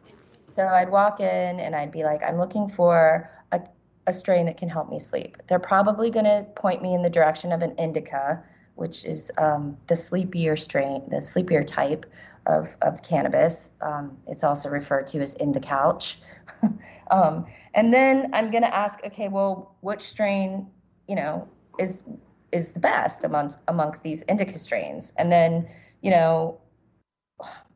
So 0.49 0.67
I'd 0.67 0.91
walk 0.91 1.21
in 1.21 1.61
and 1.61 1.77
I'd 1.77 1.93
be 1.93 2.03
like, 2.03 2.23
I'm 2.23 2.39
looking 2.39 2.71
for 2.71 3.31
a, 3.53 3.61
a 4.07 4.15
strain 4.15 4.47
that 4.47 4.57
can 4.57 4.71
help 4.71 4.89
me 4.89 4.99
sleep. 4.99 5.37
They're 5.47 5.59
probably 5.59 6.09
going 6.11 6.25
to 6.25 6.47
point 6.57 6.81
me 6.81 6.95
in 6.95 7.03
the 7.03 7.11
direction 7.11 7.53
of 7.53 7.61
an 7.61 7.75
indica, 7.77 8.43
which 8.79 9.05
is 9.05 9.31
um, 9.39 9.77
the 9.89 9.97
sleepier 9.97 10.57
strain, 10.57 11.03
the 11.09 11.21
sleepier 11.21 11.65
type 11.65 12.07
of, 12.47 12.77
of 12.81 13.03
cannabis. 13.03 13.71
Um, 13.81 14.17
it's 14.27 14.45
also 14.45 14.69
referred 14.69 15.09
to 15.09 15.21
as 15.21 15.35
in 15.35 15.53
the 15.53 15.61
couch. 15.61 16.19
um, 17.11 17.47
and 17.75 17.93
then 17.93 18.31
I'm 18.33 18.51
going 18.51 18.63
to 18.63 18.75
ask, 18.75 19.05
okay, 19.05 19.29
well, 19.29 19.77
which 19.81 20.03
strain, 20.03 20.69
you 21.09 21.17
know, 21.17 21.49
is 21.79 22.03
is 22.51 22.73
the 22.73 22.81
best 22.81 23.25
amongst 23.25 23.59
amongst 23.69 24.03
these 24.03 24.23
indica 24.23 24.59
strains? 24.59 25.13
And 25.19 25.31
then, 25.31 25.69
you 26.01 26.11
know, 26.11 26.61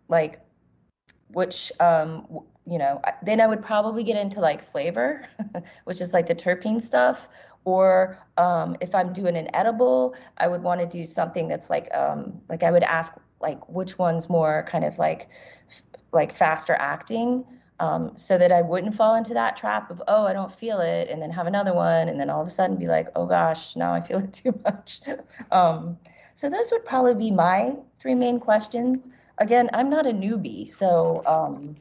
like 0.08 0.40
which 1.28 1.72
um 1.80 2.26
you 2.66 2.78
know 2.78 3.00
then 3.22 3.40
i 3.40 3.46
would 3.46 3.62
probably 3.62 4.04
get 4.04 4.16
into 4.16 4.40
like 4.40 4.62
flavor 4.62 5.26
which 5.84 6.00
is 6.00 6.12
like 6.12 6.26
the 6.26 6.34
terpene 6.34 6.80
stuff 6.80 7.26
or 7.64 8.18
um, 8.36 8.76
if 8.80 8.94
i'm 8.94 9.12
doing 9.12 9.36
an 9.36 9.48
edible 9.54 10.14
i 10.38 10.46
would 10.48 10.62
want 10.62 10.80
to 10.80 10.86
do 10.86 11.04
something 11.04 11.48
that's 11.48 11.70
like 11.70 11.92
um, 11.94 12.40
like 12.48 12.62
i 12.62 12.70
would 12.70 12.82
ask 12.82 13.14
like 13.40 13.68
which 13.68 13.98
one's 13.98 14.28
more 14.28 14.66
kind 14.68 14.84
of 14.84 14.98
like 14.98 15.28
like 16.12 16.32
faster 16.32 16.74
acting 16.78 17.44
um, 17.80 18.12
so 18.16 18.38
that 18.38 18.52
i 18.52 18.62
wouldn't 18.62 18.94
fall 18.94 19.14
into 19.14 19.34
that 19.34 19.56
trap 19.56 19.90
of 19.90 20.02
oh 20.08 20.24
i 20.26 20.32
don't 20.32 20.52
feel 20.52 20.80
it 20.80 21.08
and 21.08 21.20
then 21.20 21.30
have 21.30 21.46
another 21.46 21.74
one 21.74 22.08
and 22.08 22.20
then 22.20 22.30
all 22.30 22.40
of 22.40 22.46
a 22.46 22.50
sudden 22.50 22.76
be 22.76 22.86
like 22.86 23.08
oh 23.16 23.26
gosh 23.26 23.76
now 23.76 23.92
i 23.92 24.00
feel 24.00 24.18
it 24.18 24.32
too 24.42 24.58
much. 24.64 25.00
Um, 25.50 25.98
so 26.34 26.50
those 26.50 26.70
would 26.72 26.84
probably 26.84 27.14
be 27.14 27.30
my 27.30 27.76
three 27.98 28.14
main 28.14 28.40
questions. 28.40 29.10
Again, 29.38 29.70
I'm 29.72 29.90
not 29.90 30.06
a 30.06 30.12
newbie, 30.12 30.68
so 30.68 31.22
um, 31.26 31.76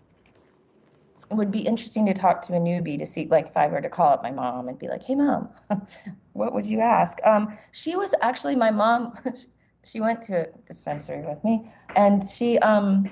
would 1.31 1.51
be 1.51 1.59
interesting 1.59 2.05
to 2.07 2.13
talk 2.13 2.41
to 2.43 2.53
a 2.53 2.59
newbie 2.59 2.97
to 2.99 3.05
see, 3.05 3.27
like, 3.27 3.47
if 3.47 3.57
I 3.57 3.67
were 3.67 3.81
to 3.81 3.89
call 3.89 4.09
up 4.09 4.23
my 4.23 4.31
mom 4.31 4.67
and 4.67 4.77
be 4.77 4.87
like, 4.87 5.03
"Hey, 5.03 5.15
mom, 5.15 5.49
what 6.33 6.53
would 6.53 6.65
you 6.65 6.79
ask?" 6.79 7.19
Um, 7.25 7.57
she 7.71 7.95
was 7.95 8.13
actually 8.21 8.55
my 8.55 8.71
mom. 8.71 9.17
she 9.83 9.99
went 9.99 10.21
to 10.23 10.47
a 10.47 10.47
dispensary 10.67 11.21
with 11.21 11.43
me, 11.43 11.71
and 11.95 12.23
she 12.23 12.59
um, 12.59 13.09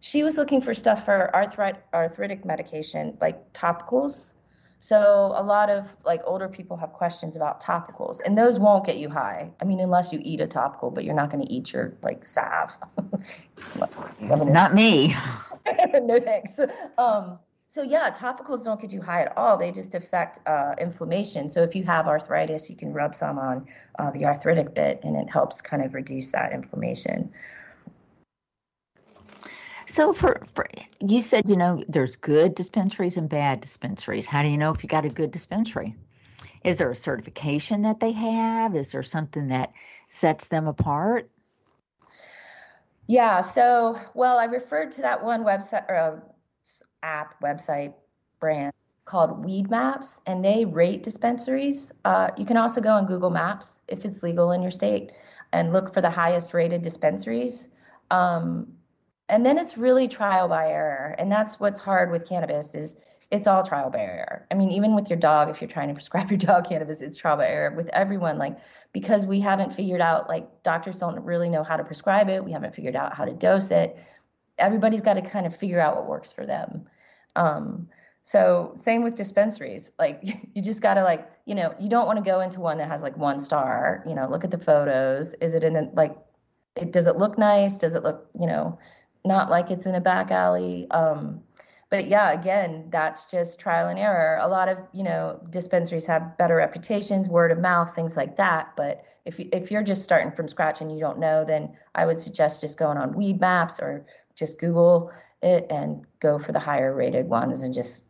she 0.00 0.24
was 0.24 0.36
looking 0.36 0.60
for 0.60 0.74
stuff 0.74 1.04
for 1.04 1.34
arthritic 1.34 1.82
arthritic 1.94 2.44
medication, 2.44 3.16
like 3.20 3.52
topicals. 3.52 4.32
So 4.80 5.32
a 5.36 5.42
lot 5.44 5.70
of 5.70 5.86
like 6.04 6.22
older 6.24 6.48
people 6.48 6.76
have 6.76 6.92
questions 6.92 7.36
about 7.36 7.62
topicals, 7.62 8.18
and 8.24 8.36
those 8.36 8.58
won't 8.58 8.84
get 8.84 8.96
you 8.96 9.08
high. 9.08 9.52
I 9.60 9.64
mean, 9.64 9.78
unless 9.78 10.12
you 10.12 10.20
eat 10.24 10.40
a 10.40 10.46
topical, 10.48 10.90
but 10.90 11.04
you're 11.04 11.14
not 11.14 11.30
going 11.30 11.46
to 11.46 11.52
eat 11.52 11.72
your 11.72 11.94
like 12.02 12.26
salve. 12.26 12.76
not 14.52 14.74
me. 14.74 15.14
no 16.02 16.20
thanks. 16.20 16.58
Um, 16.98 17.38
so 17.68 17.82
yeah, 17.82 18.10
topicals 18.10 18.64
don't 18.64 18.80
get 18.80 18.92
you 18.92 19.00
high 19.00 19.22
at 19.22 19.36
all. 19.36 19.56
They 19.56 19.72
just 19.72 19.94
affect 19.94 20.46
uh, 20.46 20.74
inflammation. 20.78 21.48
So 21.48 21.62
if 21.62 21.74
you 21.74 21.84
have 21.84 22.06
arthritis, 22.06 22.68
you 22.68 22.76
can 22.76 22.92
rub 22.92 23.14
some 23.14 23.38
on 23.38 23.66
uh, 23.98 24.10
the 24.10 24.26
arthritic 24.26 24.74
bit, 24.74 25.00
and 25.02 25.16
it 25.16 25.30
helps 25.30 25.62
kind 25.62 25.82
of 25.82 25.94
reduce 25.94 26.32
that 26.32 26.52
inflammation. 26.52 27.32
So 29.86 30.12
for, 30.12 30.42
for 30.54 30.66
you 31.00 31.20
said 31.20 31.48
you 31.48 31.56
know 31.56 31.82
there's 31.88 32.16
good 32.16 32.54
dispensaries 32.54 33.16
and 33.16 33.28
bad 33.28 33.60
dispensaries. 33.60 34.26
How 34.26 34.42
do 34.42 34.48
you 34.48 34.58
know 34.58 34.72
if 34.72 34.82
you 34.82 34.88
got 34.88 35.06
a 35.06 35.10
good 35.10 35.30
dispensary? 35.30 35.94
Is 36.64 36.78
there 36.78 36.90
a 36.90 36.96
certification 36.96 37.82
that 37.82 38.00
they 38.00 38.12
have? 38.12 38.76
Is 38.76 38.92
there 38.92 39.02
something 39.02 39.48
that 39.48 39.72
sets 40.08 40.48
them 40.48 40.66
apart? 40.66 41.30
Yeah. 43.12 43.42
So 43.42 43.98
well, 44.14 44.38
I 44.38 44.46
referred 44.46 44.92
to 44.92 45.02
that 45.02 45.22
one 45.22 45.44
website 45.44 45.86
or 45.86 45.96
uh, 45.96 46.20
app 47.02 47.38
website 47.42 47.92
brand 48.40 48.72
called 49.04 49.44
Weed 49.44 49.70
Maps, 49.70 50.22
and 50.26 50.42
they 50.42 50.64
rate 50.64 51.02
dispensaries. 51.02 51.92
Uh, 52.06 52.30
you 52.38 52.46
can 52.46 52.56
also 52.56 52.80
go 52.80 52.94
on 52.94 53.04
Google 53.04 53.28
Maps 53.28 53.82
if 53.86 54.06
it's 54.06 54.22
legal 54.22 54.52
in 54.52 54.62
your 54.62 54.70
state 54.70 55.12
and 55.52 55.74
look 55.74 55.92
for 55.92 56.00
the 56.00 56.08
highest 56.08 56.54
rated 56.54 56.80
dispensaries. 56.80 57.68
Um, 58.10 58.72
and 59.28 59.44
then 59.44 59.58
it's 59.58 59.76
really 59.76 60.08
trial 60.08 60.48
by 60.48 60.70
error 60.70 61.14
and 61.18 61.30
that's 61.30 61.60
what's 61.60 61.80
hard 61.80 62.10
with 62.10 62.26
cannabis 62.26 62.74
is 62.74 62.98
it's 63.32 63.46
all 63.46 63.64
trial 63.64 63.90
by 63.90 64.00
error. 64.00 64.46
I 64.50 64.54
mean 64.54 64.70
even 64.70 64.94
with 64.94 65.08
your 65.10 65.18
dog 65.18 65.48
if 65.48 65.60
you're 65.60 65.70
trying 65.70 65.88
to 65.88 65.94
prescribe 66.00 66.30
your 66.30 66.38
dog 66.38 66.68
cannabis 66.68 67.00
it's 67.00 67.16
trial 67.16 67.38
by 67.38 67.48
error 67.48 67.74
with 67.74 67.88
everyone 67.88 68.38
like 68.38 68.58
because 68.92 69.26
we 69.26 69.40
haven't 69.40 69.72
figured 69.72 70.02
out 70.02 70.28
like 70.28 70.62
doctors 70.62 71.00
don't 71.00 71.18
really 71.24 71.48
know 71.48 71.64
how 71.64 71.76
to 71.76 71.84
prescribe 71.84 72.28
it. 72.28 72.44
We 72.44 72.52
haven't 72.52 72.74
figured 72.74 72.94
out 72.94 73.16
how 73.16 73.24
to 73.24 73.32
dose 73.32 73.70
it. 73.70 73.98
Everybody's 74.58 75.00
got 75.00 75.14
to 75.14 75.22
kind 75.22 75.46
of 75.46 75.56
figure 75.56 75.80
out 75.80 75.96
what 75.96 76.06
works 76.06 76.30
for 76.30 76.46
them. 76.46 76.86
Um, 77.34 77.88
so 78.22 78.72
same 78.76 79.02
with 79.02 79.16
dispensaries. 79.16 79.90
Like 79.98 80.20
you 80.54 80.62
just 80.62 80.82
got 80.82 80.94
to 80.94 81.02
like 81.02 81.28
you 81.46 81.54
know 81.54 81.74
you 81.80 81.88
don't 81.88 82.06
want 82.06 82.18
to 82.18 82.24
go 82.24 82.40
into 82.40 82.60
one 82.60 82.78
that 82.78 82.88
has 82.88 83.02
like 83.02 83.16
one 83.16 83.40
star 83.40 84.04
you 84.06 84.14
know 84.14 84.28
look 84.28 84.44
at 84.44 84.50
the 84.50 84.58
photos. 84.58 85.34
Is 85.34 85.54
it 85.54 85.64
in 85.64 85.76
a, 85.76 85.90
like 85.94 86.16
it 86.76 86.92
does 86.92 87.06
it 87.06 87.16
look 87.16 87.38
nice? 87.38 87.78
Does 87.78 87.94
it 87.94 88.02
look 88.02 88.28
you 88.38 88.46
know 88.46 88.78
not 89.24 89.50
like 89.50 89.70
it's 89.70 89.86
in 89.86 89.94
a 89.94 90.00
back 90.00 90.30
alley. 90.30 90.86
Um, 90.90 91.42
but 91.92 92.08
yeah, 92.08 92.32
again, 92.32 92.86
that's 92.88 93.26
just 93.26 93.60
trial 93.60 93.88
and 93.88 93.98
error. 93.98 94.38
A 94.40 94.48
lot 94.48 94.70
of 94.70 94.78
you 94.94 95.02
know 95.02 95.38
dispensaries 95.50 96.06
have 96.06 96.38
better 96.38 96.56
reputations, 96.56 97.28
word 97.28 97.52
of 97.52 97.58
mouth, 97.58 97.94
things 97.94 98.16
like 98.16 98.34
that. 98.38 98.72
But 98.78 99.04
if 99.26 99.38
you, 99.38 99.50
if 99.52 99.70
you're 99.70 99.82
just 99.82 100.02
starting 100.02 100.32
from 100.32 100.48
scratch 100.48 100.80
and 100.80 100.90
you 100.90 100.98
don't 100.98 101.18
know, 101.18 101.44
then 101.44 101.76
I 101.94 102.06
would 102.06 102.18
suggest 102.18 102.62
just 102.62 102.78
going 102.78 102.96
on 102.96 103.14
Weed 103.14 103.42
Maps 103.42 103.78
or 103.78 104.06
just 104.34 104.58
Google 104.58 105.12
it 105.42 105.66
and 105.68 106.06
go 106.18 106.38
for 106.38 106.52
the 106.52 106.58
higher 106.58 106.94
rated 106.94 107.28
ones 107.28 107.60
and 107.60 107.74
just 107.74 108.06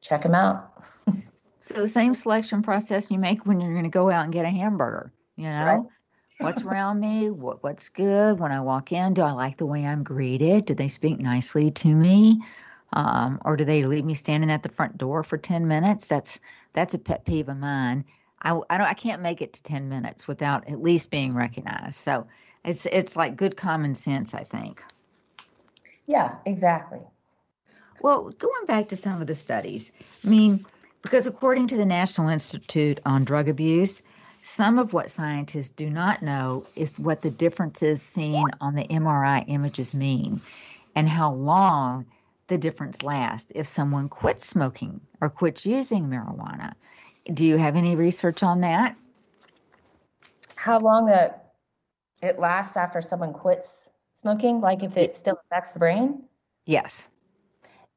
check 0.00 0.22
them 0.22 0.34
out. 0.34 0.82
so 1.60 1.74
the 1.74 1.86
same 1.86 2.14
selection 2.14 2.62
process 2.62 3.10
you 3.10 3.18
make 3.18 3.44
when 3.44 3.60
you're 3.60 3.72
going 3.74 3.84
to 3.84 3.90
go 3.90 4.10
out 4.10 4.24
and 4.24 4.32
get 4.32 4.46
a 4.46 4.50
hamburger, 4.50 5.12
you 5.36 5.50
know. 5.50 5.64
Right 5.66 5.82
what's 6.38 6.62
around 6.62 7.00
me, 7.00 7.30
what, 7.30 7.64
what's 7.64 7.88
good 7.88 8.38
when 8.38 8.52
I 8.52 8.60
walk 8.60 8.92
in. 8.92 9.12
Do 9.14 9.22
I 9.22 9.32
like 9.32 9.56
the 9.56 9.66
way 9.66 9.84
I'm 9.84 10.04
greeted? 10.04 10.66
Do 10.66 10.74
they 10.74 10.86
speak 10.86 11.18
nicely 11.18 11.72
to 11.72 11.88
me? 11.88 12.40
Um, 12.92 13.40
or 13.44 13.56
do 13.56 13.64
they 13.64 13.82
leave 13.82 14.04
me 14.04 14.14
standing 14.14 14.50
at 14.50 14.62
the 14.62 14.70
front 14.70 14.96
door 14.96 15.22
for 15.22 15.36
10 15.36 15.68
minutes? 15.68 16.08
That's 16.08 16.40
that's 16.72 16.94
a 16.94 16.98
pet 16.98 17.24
peeve 17.24 17.48
of 17.48 17.58
mine. 17.58 18.04
I, 18.40 18.58
I 18.70 18.78
don't 18.78 18.86
I 18.86 18.94
can't 18.94 19.22
make 19.22 19.42
it 19.42 19.52
to 19.54 19.62
10 19.62 19.88
minutes 19.88 20.26
without 20.26 20.68
at 20.68 20.82
least 20.82 21.10
being 21.10 21.34
recognized. 21.34 21.96
So 21.96 22.26
it's 22.64 22.86
it's 22.86 23.16
like 23.16 23.36
good 23.36 23.56
common 23.56 23.94
sense, 23.94 24.34
I 24.34 24.44
think. 24.44 24.82
Yeah, 26.06 26.36
exactly. 26.46 27.00
Well, 28.00 28.30
going 28.30 28.66
back 28.66 28.88
to 28.88 28.96
some 28.96 29.20
of 29.20 29.26
the 29.26 29.34
studies, 29.34 29.92
I 30.24 30.28
mean, 30.28 30.64
because 31.02 31.26
according 31.26 31.66
to 31.68 31.76
the 31.76 31.84
National 31.84 32.28
Institute 32.28 33.00
on 33.04 33.24
Drug 33.24 33.48
Abuse, 33.48 34.00
some 34.42 34.78
of 34.78 34.92
what 34.92 35.10
scientists 35.10 35.70
do 35.70 35.90
not 35.90 36.22
know 36.22 36.64
is 36.76 36.98
what 36.98 37.22
the 37.22 37.30
differences 37.30 38.00
seen 38.00 38.48
on 38.60 38.74
the 38.74 38.84
MRI 38.84 39.44
images 39.48 39.94
mean 39.94 40.40
and 40.94 41.08
how 41.08 41.32
long 41.32 42.06
the 42.48 42.58
difference 42.58 43.02
lasts 43.02 43.52
if 43.54 43.66
someone 43.66 44.08
quits 44.08 44.46
smoking 44.46 45.00
or 45.20 45.30
quits 45.30 45.64
using 45.64 46.06
marijuana. 46.08 46.72
Do 47.32 47.46
you 47.46 47.56
have 47.56 47.76
any 47.76 47.94
research 47.94 48.42
on 48.42 48.60
that? 48.62 48.96
How 50.56 50.80
long 50.80 51.06
that 51.06 51.52
it 52.22 52.38
lasts 52.38 52.76
after 52.76 53.00
someone 53.00 53.32
quits 53.32 53.90
smoking, 54.14 54.60
like 54.60 54.82
if 54.82 54.96
it 54.96 55.14
still 55.14 55.38
affects 55.44 55.72
the 55.72 55.78
brain? 55.78 56.24
Yes. 56.66 57.08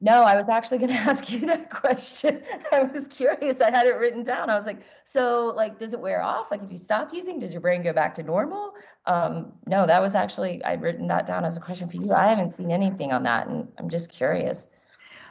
No, 0.04 0.24
I 0.24 0.36
was 0.36 0.50
actually 0.50 0.80
going 0.80 0.90
to 0.94 0.96
ask 0.96 1.30
you 1.32 1.46
that 1.46 1.70
question. 1.70 2.42
I 2.72 2.84
was 2.84 3.08
curious. 3.08 3.62
I 3.62 3.70
had 3.70 3.86
it 3.86 3.96
written 3.98 4.24
down. 4.24 4.50
I 4.50 4.56
was 4.56 4.66
like, 4.66 4.82
so 5.04 5.54
like, 5.56 5.78
does 5.78 5.94
it 5.94 6.00
wear 6.00 6.22
off? 6.22 6.50
Like, 6.50 6.64
if 6.64 6.72
you 6.72 6.80
stop 6.80 7.14
using, 7.14 7.40
does 7.40 7.52
your 7.52 7.62
brain 7.62 7.84
go 7.84 7.94
back 7.94 8.16
to 8.16 8.24
normal? 8.24 8.74
Um, 9.06 9.54
no, 9.68 9.86
that 9.86 10.02
was 10.02 10.16
actually 10.16 10.64
I'd 10.66 10.82
written 10.82 11.08
that 11.08 11.28
down 11.28 11.46
as 11.46 11.56
a 11.56 11.62
question 11.62 11.88
for 11.88 11.98
you. 11.98 12.12
I 12.14 12.28
haven't 12.28 12.56
seen 12.56 12.72
anything 12.72 13.14
on 13.14 13.24
that, 13.24 13.48
and 13.48 13.68
I'm 13.78 13.90
just 13.90 14.12
curious. 14.12 14.70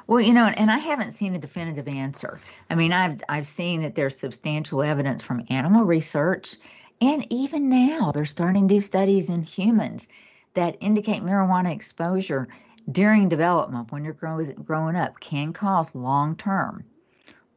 Well, 0.06 0.20
you 0.20 0.32
know, 0.32 0.46
and 0.46 0.70
I 0.70 0.78
haven't 0.78 1.12
seen 1.12 1.34
a 1.34 1.38
definitive 1.38 1.86
answer. 1.86 2.40
I 2.68 2.74
mean, 2.74 2.92
I've 2.92 3.20
I've 3.28 3.46
seen 3.46 3.82
that 3.82 3.94
there's 3.94 4.18
substantial 4.18 4.82
evidence 4.82 5.22
from 5.22 5.44
animal 5.50 5.84
research, 5.84 6.56
and 7.00 7.26
even 7.30 7.68
now 7.68 8.12
they're 8.12 8.26
starting 8.26 8.68
to 8.68 8.74
do 8.74 8.80
studies 8.80 9.28
in 9.28 9.42
humans 9.42 10.08
that 10.54 10.76
indicate 10.80 11.22
marijuana 11.22 11.72
exposure 11.72 12.48
during 12.90 13.28
development 13.28 13.92
when 13.92 14.04
you're 14.04 14.14
grow, 14.14 14.44
growing 14.64 14.96
up 14.96 15.20
can 15.20 15.52
cause 15.52 15.94
long 15.94 16.36
term 16.36 16.84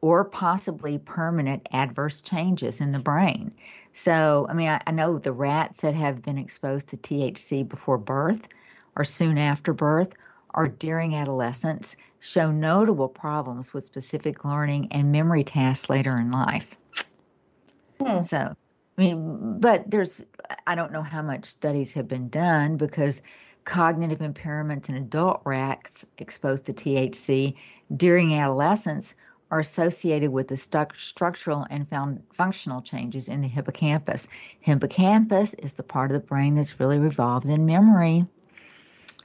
or 0.00 0.24
possibly 0.24 0.98
permanent 0.98 1.66
adverse 1.72 2.20
changes 2.20 2.80
in 2.80 2.92
the 2.92 2.98
brain. 2.98 3.50
So, 3.92 4.46
I 4.50 4.52
mean, 4.52 4.68
I, 4.68 4.80
I 4.86 4.90
know 4.90 5.18
the 5.18 5.32
rats 5.32 5.80
that 5.80 5.94
have 5.94 6.20
been 6.20 6.36
exposed 6.36 6.88
to 6.88 6.98
THC 6.98 7.66
before 7.66 7.96
birth 7.96 8.48
or 8.96 9.04
soon 9.04 9.38
after 9.38 9.72
birth 9.72 10.12
or 10.54 10.68
during 10.68 11.14
adolescence 11.14 11.96
show 12.20 12.50
notable 12.50 13.08
problems 13.08 13.72
with 13.72 13.84
specific 13.84 14.44
learning 14.44 14.88
and 14.90 15.10
memory 15.10 15.44
tasks 15.44 15.88
later 15.88 16.18
in 16.18 16.30
life. 16.30 16.76
Hmm. 18.00 18.22
So, 18.22 18.36
I 18.98 19.00
mean, 19.00 19.58
but 19.58 19.90
there's, 19.90 20.22
I 20.66 20.74
don't 20.74 20.92
know 20.92 21.02
how 21.02 21.22
much 21.22 21.46
studies 21.46 21.94
have 21.94 22.08
been 22.08 22.28
done 22.28 22.76
because 22.76 23.22
cognitive 23.64 24.18
impairments 24.18 24.88
in 24.88 24.94
adult 24.94 25.40
rats 25.44 26.06
exposed 26.18 26.66
to 26.66 26.72
THC 26.72 27.54
during 27.96 28.34
adolescence 28.34 29.14
are 29.50 29.60
associated 29.60 30.30
with 30.30 30.48
the 30.48 30.56
stu- 30.56 30.86
structural 30.94 31.66
and 31.70 31.88
found 31.88 32.22
functional 32.32 32.82
changes 32.82 33.28
in 33.28 33.40
the 33.40 33.48
hippocampus. 33.48 34.26
Hippocampus 34.60 35.54
is 35.54 35.74
the 35.74 35.82
part 35.82 36.10
of 36.10 36.20
the 36.20 36.26
brain 36.26 36.54
that's 36.54 36.80
really 36.80 36.96
involved 36.96 37.46
in 37.46 37.66
memory. 37.66 38.26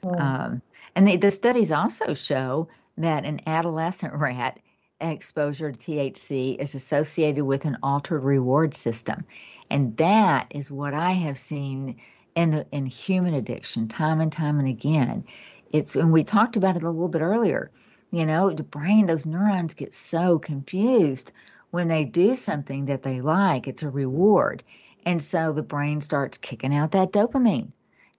Oh. 0.04 0.14
Um, 0.18 0.62
and 0.96 1.08
the, 1.08 1.18
the 1.18 1.32
studies 1.32 1.72
also 1.72 2.14
show 2.14 2.68
that 2.98 3.26
an 3.26 3.42
adolescent 3.48 4.14
rat 4.20 4.60
exposure 5.02 5.72
to 5.72 5.78
THC 5.78 6.58
is 6.58 6.76
associated 6.76 7.46
with 7.46 7.66
an 7.66 7.78
altered 7.82 8.24
reward 8.24 8.74
system. 8.74 9.26
And 9.70 9.96
that 9.98 10.48
is 10.50 10.70
what 10.70 10.94
I 10.94 11.12
have 11.12 11.38
seen 11.38 12.00
the 12.48 12.66
in 12.72 12.86
human 12.86 13.34
addiction 13.34 13.88
time 13.88 14.22
and 14.22 14.32
time 14.32 14.60
and 14.60 14.68
again. 14.68 15.26
It's 15.72 15.96
and 15.96 16.12
we 16.12 16.24
talked 16.24 16.58
about 16.58 16.76
it 16.76 16.84
a 16.84 16.90
little 16.90 17.10
bit 17.10 17.22
earlier. 17.22 17.72
You 18.12 18.26
know, 18.26 18.50
the 18.50 18.64
brain, 18.64 19.06
those 19.06 19.26
neurons 19.26 19.76
get 19.76 19.94
so 19.94 20.40
confused 20.40 21.32
when 21.72 21.88
they 21.88 22.06
do 22.06 22.36
something 22.36 22.86
that 22.86 23.04
they 23.04 23.22
like. 23.22 23.68
It's 23.68 23.84
a 23.84 23.90
reward. 23.90 24.64
And 25.06 25.22
so 25.22 25.54
the 25.54 25.64
brain 25.64 26.02
starts 26.02 26.38
kicking 26.38 26.74
out 26.74 26.92
that 26.92 27.12
dopamine. 27.12 27.72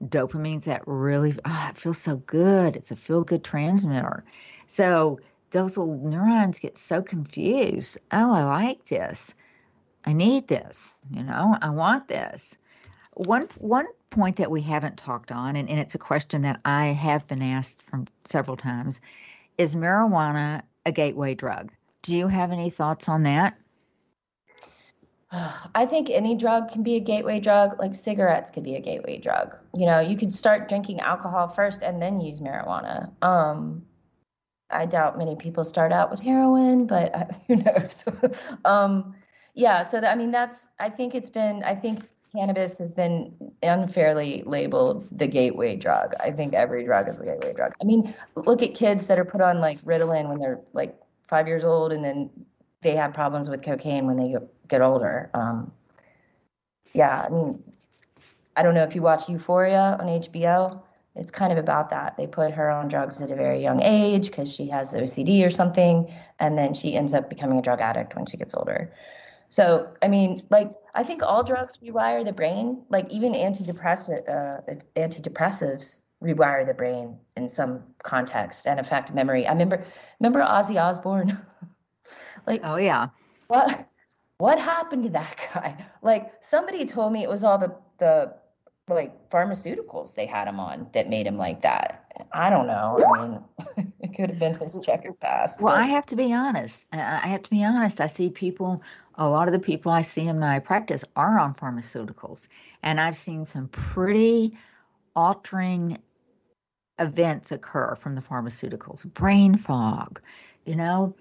Dopamine's 0.02 0.66
that 0.66 0.84
really, 0.86 1.36
oh, 1.44 1.66
it 1.70 1.76
feels 1.76 1.98
so 1.98 2.16
good. 2.16 2.76
It's 2.76 2.90
a 2.90 2.96
feel 2.96 3.24
good 3.24 3.44
transmitter. 3.44 4.24
So 4.66 5.20
those 5.50 5.76
little 5.76 5.98
neurons 5.98 6.58
get 6.58 6.78
so 6.78 7.02
confused. 7.02 7.98
Oh, 8.12 8.32
I 8.32 8.44
like 8.44 8.86
this. 8.86 9.34
I 10.04 10.12
need 10.12 10.48
this. 10.48 10.94
You 11.10 11.24
know, 11.24 11.56
I 11.60 11.70
want 11.70 12.08
this. 12.08 12.56
One 13.12 13.48
one 13.58 13.86
point 14.10 14.36
that 14.36 14.50
we 14.50 14.60
haven't 14.60 14.96
talked 14.96 15.32
on, 15.32 15.56
and, 15.56 15.68
and 15.68 15.78
it's 15.78 15.94
a 15.94 15.98
question 15.98 16.42
that 16.42 16.60
I 16.64 16.86
have 16.86 17.26
been 17.26 17.42
asked 17.42 17.82
from 17.82 18.06
several 18.24 18.56
times, 18.56 19.00
is 19.56 19.74
marijuana 19.74 20.62
a 20.84 20.92
gateway 20.92 21.34
drug? 21.34 21.72
Do 22.02 22.16
you 22.16 22.28
have 22.28 22.50
any 22.50 22.70
thoughts 22.70 23.08
on 23.08 23.22
that? 23.22 23.56
I 25.74 25.86
think 25.86 26.10
any 26.10 26.34
drug 26.34 26.70
can 26.70 26.82
be 26.82 26.96
a 26.96 27.00
gateway 27.00 27.40
drug, 27.40 27.78
like 27.78 27.94
cigarettes 27.94 28.50
could 28.50 28.64
be 28.64 28.74
a 28.74 28.80
gateway 28.80 29.18
drug. 29.18 29.56
You 29.74 29.86
know, 29.86 30.00
you 30.00 30.16
could 30.16 30.34
start 30.34 30.68
drinking 30.68 31.00
alcohol 31.00 31.48
first 31.48 31.82
and 31.82 32.02
then 32.02 32.20
use 32.20 32.40
marijuana. 32.40 33.10
Um, 33.22 33.86
I 34.70 34.86
doubt 34.86 35.18
many 35.18 35.36
people 35.36 35.64
start 35.64 35.92
out 35.92 36.10
with 36.10 36.20
heroin, 36.20 36.86
but 36.86 37.40
who 37.46 37.56
knows? 37.56 38.04
um, 38.64 39.14
yeah, 39.54 39.82
so 39.82 39.98
I 40.00 40.14
mean, 40.14 40.30
that's, 40.30 40.68
I 40.78 40.88
think 40.88 41.14
it's 41.14 41.30
been, 41.30 41.62
I 41.64 41.74
think 41.74 42.08
cannabis 42.32 42.78
has 42.78 42.92
been 42.92 43.34
unfairly 43.62 44.42
labeled 44.46 45.06
the 45.10 45.26
gateway 45.26 45.76
drug. 45.76 46.14
I 46.20 46.30
think 46.30 46.54
every 46.54 46.84
drug 46.84 47.08
is 47.08 47.20
a 47.20 47.24
gateway 47.24 47.52
drug. 47.52 47.72
I 47.80 47.84
mean, 47.84 48.14
look 48.34 48.62
at 48.62 48.74
kids 48.74 49.06
that 49.08 49.18
are 49.18 49.24
put 49.24 49.40
on 49.40 49.60
like 49.60 49.80
Ritalin 49.82 50.28
when 50.28 50.38
they're 50.38 50.60
like 50.72 50.96
five 51.28 51.46
years 51.48 51.64
old 51.64 51.92
and 51.92 52.04
then 52.04 52.30
they 52.82 52.96
have 52.96 53.12
problems 53.12 53.48
with 53.48 53.62
cocaine 53.62 54.06
when 54.06 54.16
they 54.16 54.34
get 54.68 54.80
older. 54.80 55.30
Um, 55.34 55.72
yeah, 56.92 57.26
I 57.26 57.28
mean, 57.30 57.62
I 58.56 58.62
don't 58.62 58.74
know 58.74 58.84
if 58.84 58.94
you 58.94 59.02
watch 59.02 59.28
Euphoria 59.28 59.96
on 60.00 60.06
HBO. 60.06 60.82
It's 61.16 61.30
kind 61.30 61.52
of 61.52 61.58
about 61.58 61.90
that. 61.90 62.16
They 62.16 62.26
put 62.26 62.52
her 62.52 62.70
on 62.70 62.88
drugs 62.88 63.20
at 63.20 63.30
a 63.30 63.34
very 63.34 63.62
young 63.62 63.82
age 63.82 64.26
because 64.26 64.52
she 64.52 64.68
has 64.68 64.94
OCD 64.94 65.44
or 65.44 65.50
something, 65.50 66.12
and 66.38 66.56
then 66.56 66.72
she 66.72 66.94
ends 66.94 67.14
up 67.14 67.28
becoming 67.28 67.58
a 67.58 67.62
drug 67.62 67.80
addict 67.80 68.14
when 68.14 68.26
she 68.26 68.36
gets 68.36 68.54
older. 68.54 68.92
So, 69.50 69.92
I 70.02 70.08
mean, 70.08 70.42
like, 70.50 70.72
I 70.94 71.02
think 71.02 71.22
all 71.22 71.42
drugs 71.42 71.78
rewire 71.78 72.24
the 72.24 72.32
brain. 72.32 72.82
Like, 72.88 73.10
even 73.10 73.32
antidepressant, 73.32 74.28
uh, 74.28 74.60
antidepressives 74.96 75.98
rewire 76.22 76.66
the 76.66 76.74
brain 76.74 77.18
in 77.36 77.48
some 77.48 77.82
context 78.02 78.66
and 78.66 78.78
affect 78.78 79.12
memory. 79.12 79.46
I 79.46 79.52
remember, 79.52 79.84
remember 80.20 80.40
Ozzy 80.40 80.80
Osbourne. 80.80 81.38
like, 82.46 82.60
oh 82.64 82.76
yeah, 82.76 83.08
what, 83.48 83.88
what 84.38 84.58
happened 84.60 85.04
to 85.04 85.08
that 85.10 85.36
guy? 85.54 85.84
Like, 86.02 86.32
somebody 86.40 86.86
told 86.86 87.12
me 87.12 87.22
it 87.22 87.28
was 87.28 87.44
all 87.44 87.58
the 87.58 87.74
the 88.00 88.32
like 88.94 89.30
pharmaceuticals 89.30 90.14
they 90.14 90.26
had 90.26 90.48
him 90.48 90.60
on 90.60 90.88
that 90.92 91.08
made 91.08 91.26
him 91.26 91.36
like 91.36 91.62
that. 91.62 92.04
I 92.32 92.50
don't 92.50 92.66
know. 92.66 93.02
I 93.04 93.28
mean, 93.28 93.92
it 94.00 94.14
could 94.14 94.30
have 94.30 94.38
been 94.38 94.54
his 94.54 94.78
checkered 94.84 95.18
past. 95.20 95.60
Well, 95.60 95.74
but... 95.74 95.82
I 95.82 95.86
have 95.86 96.06
to 96.06 96.16
be 96.16 96.32
honest. 96.32 96.86
I 96.92 97.26
have 97.28 97.42
to 97.44 97.50
be 97.50 97.64
honest. 97.64 98.00
I 98.00 98.08
see 98.08 98.30
people 98.30 98.82
a 99.20 99.28
lot 99.28 99.48
of 99.48 99.52
the 99.52 99.58
people 99.58 99.92
I 99.92 100.00
see 100.00 100.26
in 100.26 100.38
my 100.38 100.60
practice 100.60 101.04
are 101.14 101.38
on 101.38 101.54
pharmaceuticals. 101.54 102.48
And 102.82 102.98
I've 102.98 103.14
seen 103.14 103.44
some 103.44 103.68
pretty 103.68 104.56
altering 105.14 105.98
events 106.98 107.52
occur 107.52 107.96
from 107.96 108.14
the 108.14 108.22
pharmaceuticals 108.22 109.04
brain 109.12 109.56
fog, 109.56 110.22
you 110.64 110.74
know, 110.74 111.14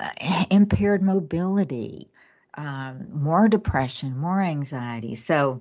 uh, 0.00 0.44
impaired 0.50 1.02
mobility, 1.02 2.08
um, 2.54 3.06
more 3.12 3.48
depression, 3.48 4.16
more 4.16 4.40
anxiety. 4.40 5.14
So, 5.14 5.60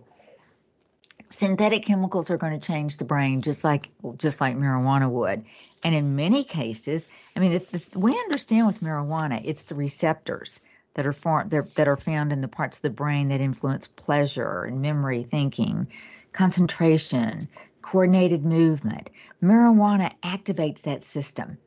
synthetic 1.31 1.83
chemicals 1.83 2.29
are 2.29 2.37
going 2.37 2.59
to 2.59 2.65
change 2.65 2.97
the 2.97 3.05
brain 3.05 3.41
just 3.41 3.63
like 3.63 3.89
just 4.17 4.41
like 4.41 4.55
marijuana 4.55 5.09
would 5.09 5.43
and 5.83 5.95
in 5.95 6.15
many 6.15 6.43
cases 6.43 7.07
i 7.35 7.39
mean 7.39 7.61
we 7.95 8.11
understand 8.11 8.67
with 8.67 8.81
marijuana 8.81 9.41
it's 9.43 9.63
the 9.63 9.75
receptors 9.75 10.61
that 10.93 11.05
are 11.05 11.13
formed 11.13 11.51
that 11.51 11.87
are 11.87 11.97
found 11.97 12.31
in 12.31 12.41
the 12.41 12.47
parts 12.47 12.77
of 12.77 12.81
the 12.83 12.89
brain 12.89 13.29
that 13.29 13.41
influence 13.41 13.87
pleasure 13.87 14.63
and 14.63 14.81
memory, 14.81 15.23
thinking, 15.23 15.87
concentration, 16.33 17.47
coordinated 17.81 18.45
movement. 18.45 19.09
Marijuana 19.41 20.13
activates 20.21 20.83
that 20.83 21.03
system. 21.03 21.57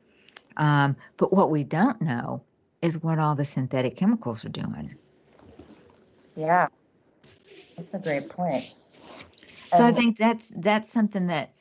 Um, 0.56 0.96
but 1.16 1.32
what 1.32 1.50
we 1.50 1.64
don't 1.64 2.00
know 2.00 2.42
is 2.82 3.02
what 3.02 3.18
all 3.18 3.34
the 3.34 3.44
synthetic 3.44 3.96
chemicals 3.96 4.44
are 4.44 4.50
doing. 4.50 4.94
Yeah, 6.36 6.68
that's 7.76 7.94
a 7.94 7.98
great 7.98 8.28
point. 8.28 8.72
So 9.77 9.85
I 9.85 9.93
think 9.93 10.18
that's 10.18 10.51
that's 10.57 10.91
something 10.91 11.27
that 11.27 11.53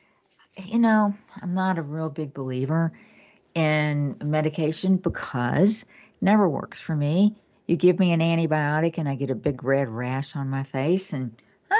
you 0.56 0.78
know 0.78 1.14
I'm 1.42 1.54
not 1.54 1.78
a 1.78 1.82
real 1.82 2.10
big 2.10 2.34
believer 2.34 2.92
in 3.54 4.16
medication 4.22 4.96
because 4.96 5.82
it 5.82 6.22
never 6.22 6.48
works 6.48 6.80
for 6.80 6.96
me 6.96 7.34
you 7.66 7.76
give 7.76 7.98
me 7.98 8.12
an 8.12 8.20
antibiotic 8.20 8.98
and 8.98 9.08
I 9.08 9.14
get 9.14 9.30
a 9.30 9.34
big 9.34 9.64
red 9.64 9.88
rash 9.88 10.36
on 10.36 10.48
my 10.48 10.62
face, 10.62 11.12
and 11.12 11.34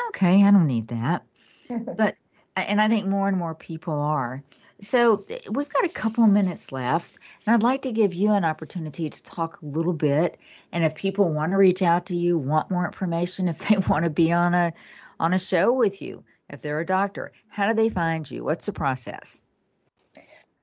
okay, 0.09 0.43
I 0.45 0.51
don't 0.51 0.67
need 0.67 0.89
that. 0.89 1.25
but, 1.97 2.17
and 2.57 2.81
I 2.81 2.89
think 2.89 3.07
more 3.07 3.29
and 3.29 3.37
more 3.37 3.55
people 3.55 3.95
are. 3.95 4.43
So 4.81 5.25
we've 5.51 5.69
got 5.69 5.85
a 5.85 5.89
couple 5.89 6.25
of 6.25 6.31
minutes 6.31 6.73
left, 6.73 7.19
and 7.47 7.55
I'd 7.55 7.63
like 7.63 7.83
to 7.83 7.93
give 7.93 8.13
you 8.13 8.33
an 8.33 8.45
opportunity 8.45 9.09
to 9.09 9.23
talk 9.23 9.61
a 9.63 9.67
little 9.67 9.93
bit. 9.93 10.39
And 10.73 10.85
if 10.85 10.95
people 10.95 11.33
want 11.33 11.53
to 11.53 11.59
reach 11.59 11.83
out 11.83 12.07
to 12.07 12.17
you, 12.17 12.37
want 12.39 12.71
more 12.71 12.85
information, 12.85 13.49
if 13.49 13.69
they 13.69 13.77
want 13.89 14.05
to 14.05 14.11
be 14.11 14.33
on 14.33 14.55
a 14.55 14.73
on 15.19 15.33
a 15.33 15.39
show 15.39 15.73
with 15.73 16.03
you, 16.03 16.25
if 16.51 16.63
they're 16.63 16.81
a 16.81 16.87
doctor, 16.87 17.33
how 17.49 17.69
do 17.69 17.75
they 17.75 17.89
find 17.89 18.31
you? 18.31 18.45
What's 18.45 18.67
the 18.67 18.73
process? 18.73 19.41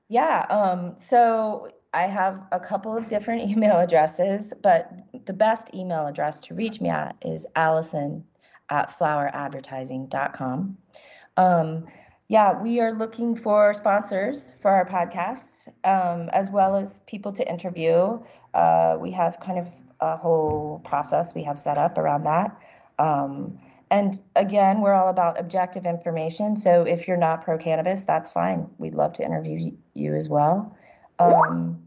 Yeah, 0.08 0.46
um, 0.50 0.94
so 0.96 1.68
I 1.94 2.02
have 2.02 2.42
a 2.52 2.60
couple 2.60 2.96
of 2.96 3.08
different 3.08 3.50
email 3.50 3.78
addresses, 3.78 4.52
but 4.62 4.90
the 5.24 5.32
best 5.32 5.74
email 5.74 6.06
address 6.06 6.40
to 6.42 6.54
reach 6.54 6.80
me 6.80 6.88
at 6.88 7.16
is 7.22 7.46
allison 7.54 8.24
at 8.70 8.90
floweradvertising.com. 8.90 10.78
Um, 11.36 11.86
yeah, 12.28 12.62
we 12.62 12.80
are 12.80 12.92
looking 12.92 13.36
for 13.36 13.74
sponsors 13.74 14.54
for 14.62 14.70
our 14.70 14.86
podcast, 14.86 15.68
um, 15.84 16.30
as 16.32 16.50
well 16.50 16.76
as 16.76 17.00
people 17.06 17.32
to 17.32 17.46
interview. 17.46 18.20
Uh, 18.54 18.96
we 18.98 19.10
have 19.12 19.38
kind 19.40 19.58
of 19.58 19.68
a 20.00 20.16
whole 20.16 20.80
process 20.84 21.34
we 21.34 21.44
have 21.44 21.58
set 21.58 21.78
up 21.78 21.98
around 21.98 22.24
that. 22.24 22.56
Um, 22.98 23.58
and 23.92 24.18
again, 24.34 24.80
we're 24.80 24.94
all 24.94 25.10
about 25.10 25.38
objective 25.38 25.84
information. 25.84 26.56
So 26.56 26.84
if 26.84 27.06
you're 27.06 27.18
not 27.18 27.44
pro 27.44 27.58
cannabis, 27.58 28.00
that's 28.00 28.30
fine. 28.30 28.70
We'd 28.78 28.94
love 28.94 29.12
to 29.14 29.22
interview 29.22 29.72
you 29.92 30.14
as 30.14 30.30
well. 30.30 30.74
Um, 31.18 31.82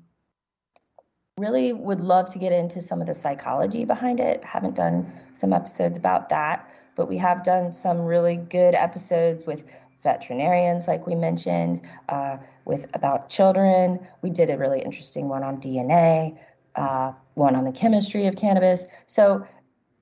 really 1.39 1.74
would 1.74 2.01
love 2.01 2.30
to 2.34 2.39
get 2.39 2.51
into 2.51 2.80
some 2.80 3.01
of 3.01 3.08
the 3.08 3.16
psychology 3.16 3.86
behind 3.86 4.20
it. 4.20 4.43
Haven't 4.43 4.76
done 4.76 5.12
some 5.34 5.51
episodes 5.51 5.97
about 5.97 6.30
that, 6.30 6.70
but 6.95 7.10
we 7.10 7.18
have 7.18 7.43
done 7.43 7.74
some 7.74 8.01
really 8.01 8.36
good 8.36 8.76
episodes 8.76 9.43
with 9.43 9.66
veterinarians, 10.03 10.88
like 10.88 11.08
we 11.08 11.16
mentioned, 11.16 11.82
uh, 12.08 12.38
with 12.66 12.86
about 12.93 13.32
children. 13.32 14.06
We 14.22 14.30
did 14.30 14.51
a 14.51 14.60
really 14.60 14.82
interesting 14.82 15.28
one 15.28 15.41
on 15.41 15.60
DNA, 15.60 16.38
uh, 16.76 17.14
one 17.34 17.56
on 17.56 17.66
the 17.66 17.72
chemistry 17.72 18.28
of 18.28 18.36
cannabis. 18.36 18.86
So, 19.08 19.47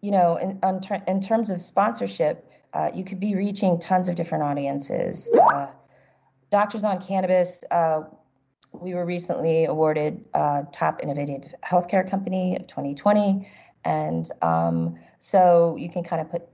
you 0.03 0.11
know, 0.11 0.35
in, 0.35 0.59
ter- 0.81 1.01
in 1.07 1.21
terms 1.21 1.49
of 1.49 1.61
sponsorship, 1.61 2.45
uh, 2.73 2.89
you 2.93 3.05
could 3.05 3.21
be 3.21 3.35
reaching 3.35 3.79
tons 3.79 4.09
of 4.09 4.15
different 4.15 4.43
audiences. 4.43 5.31
Uh, 5.33 5.67
Doctors 6.51 6.83
on 6.83 7.01
Cannabis, 7.01 7.63
uh, 7.71 8.01
we 8.73 8.93
were 8.95 9.05
recently 9.05 9.63
awarded 9.63 10.25
uh, 10.33 10.63
Top 10.73 11.01
Innovative 11.01 11.45
Healthcare 11.63 12.07
Company 12.07 12.57
of 12.57 12.67
2020. 12.67 13.47
And 13.85 14.29
um, 14.41 14.99
so 15.19 15.77
you 15.77 15.89
can 15.89 16.03
kind 16.03 16.21
of 16.21 16.29
put 16.29 16.49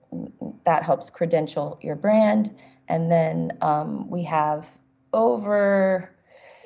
that 0.66 0.84
helps 0.84 1.10
credential 1.10 1.80
your 1.82 1.96
brand. 1.96 2.56
And 2.88 3.12
then 3.12 3.58
um, 3.62 4.12
we 4.12 4.24
have 4.26 4.68
over, 5.12 6.14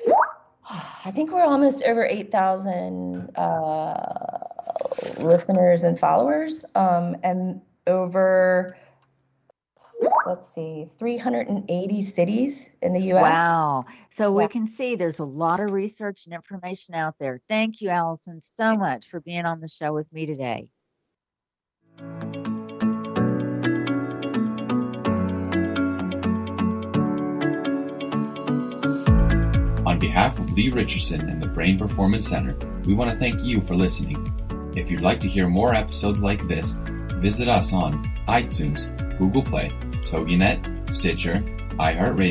I 0.70 1.10
think 1.12 1.32
we're 1.32 1.44
almost 1.44 1.82
over 1.82 2.04
8,000 2.04 3.36
uh, 3.36 4.43
listeners 5.18 5.82
and 5.82 5.98
followers, 5.98 6.64
um, 6.74 7.16
and 7.22 7.60
over, 7.86 8.76
let's 10.26 10.48
see, 10.48 10.88
380 10.98 12.02
cities 12.02 12.70
in 12.82 12.92
the 12.92 13.00
US. 13.12 13.22
Wow. 13.22 13.84
So 14.10 14.30
Yeah. 14.30 14.44
we 14.44 14.48
can 14.48 14.66
see 14.66 14.96
there's 14.96 15.18
a 15.18 15.24
lot 15.24 15.60
of 15.60 15.70
research 15.72 16.26
and 16.26 16.34
information 16.34 16.94
out 16.94 17.14
there. 17.18 17.40
Thank 17.48 17.80
you, 17.80 17.88
Allison, 17.88 18.40
so 18.40 18.76
much 18.76 19.08
for 19.08 19.20
being 19.20 19.44
on 19.44 19.60
the 19.60 19.68
show 19.68 19.92
with 19.92 20.10
me 20.12 20.26
today. 20.26 20.68
On 29.86 29.98
behalf 29.98 30.38
of 30.38 30.52
Lee 30.52 30.70
Richardson 30.70 31.28
and 31.28 31.42
the 31.42 31.48
Brain 31.48 31.78
Performance 31.78 32.26
Center, 32.28 32.56
we 32.84 32.94
want 32.94 33.10
to 33.10 33.18
thank 33.18 33.42
you 33.42 33.60
for 33.60 33.74
listening. 33.76 34.43
If 34.76 34.90
you'd 34.90 35.02
like 35.02 35.20
to 35.20 35.28
hear 35.28 35.48
more 35.48 35.72
episodes 35.74 36.22
like 36.22 36.46
this, 36.48 36.76
visit 37.20 37.48
us 37.48 37.72
on 37.72 38.04
iTunes, 38.26 38.90
Google 39.18 39.42
Play, 39.42 39.70
TogiNet, 40.04 40.92
Stitcher, 40.92 41.36
iHeartRadio, 41.78 42.18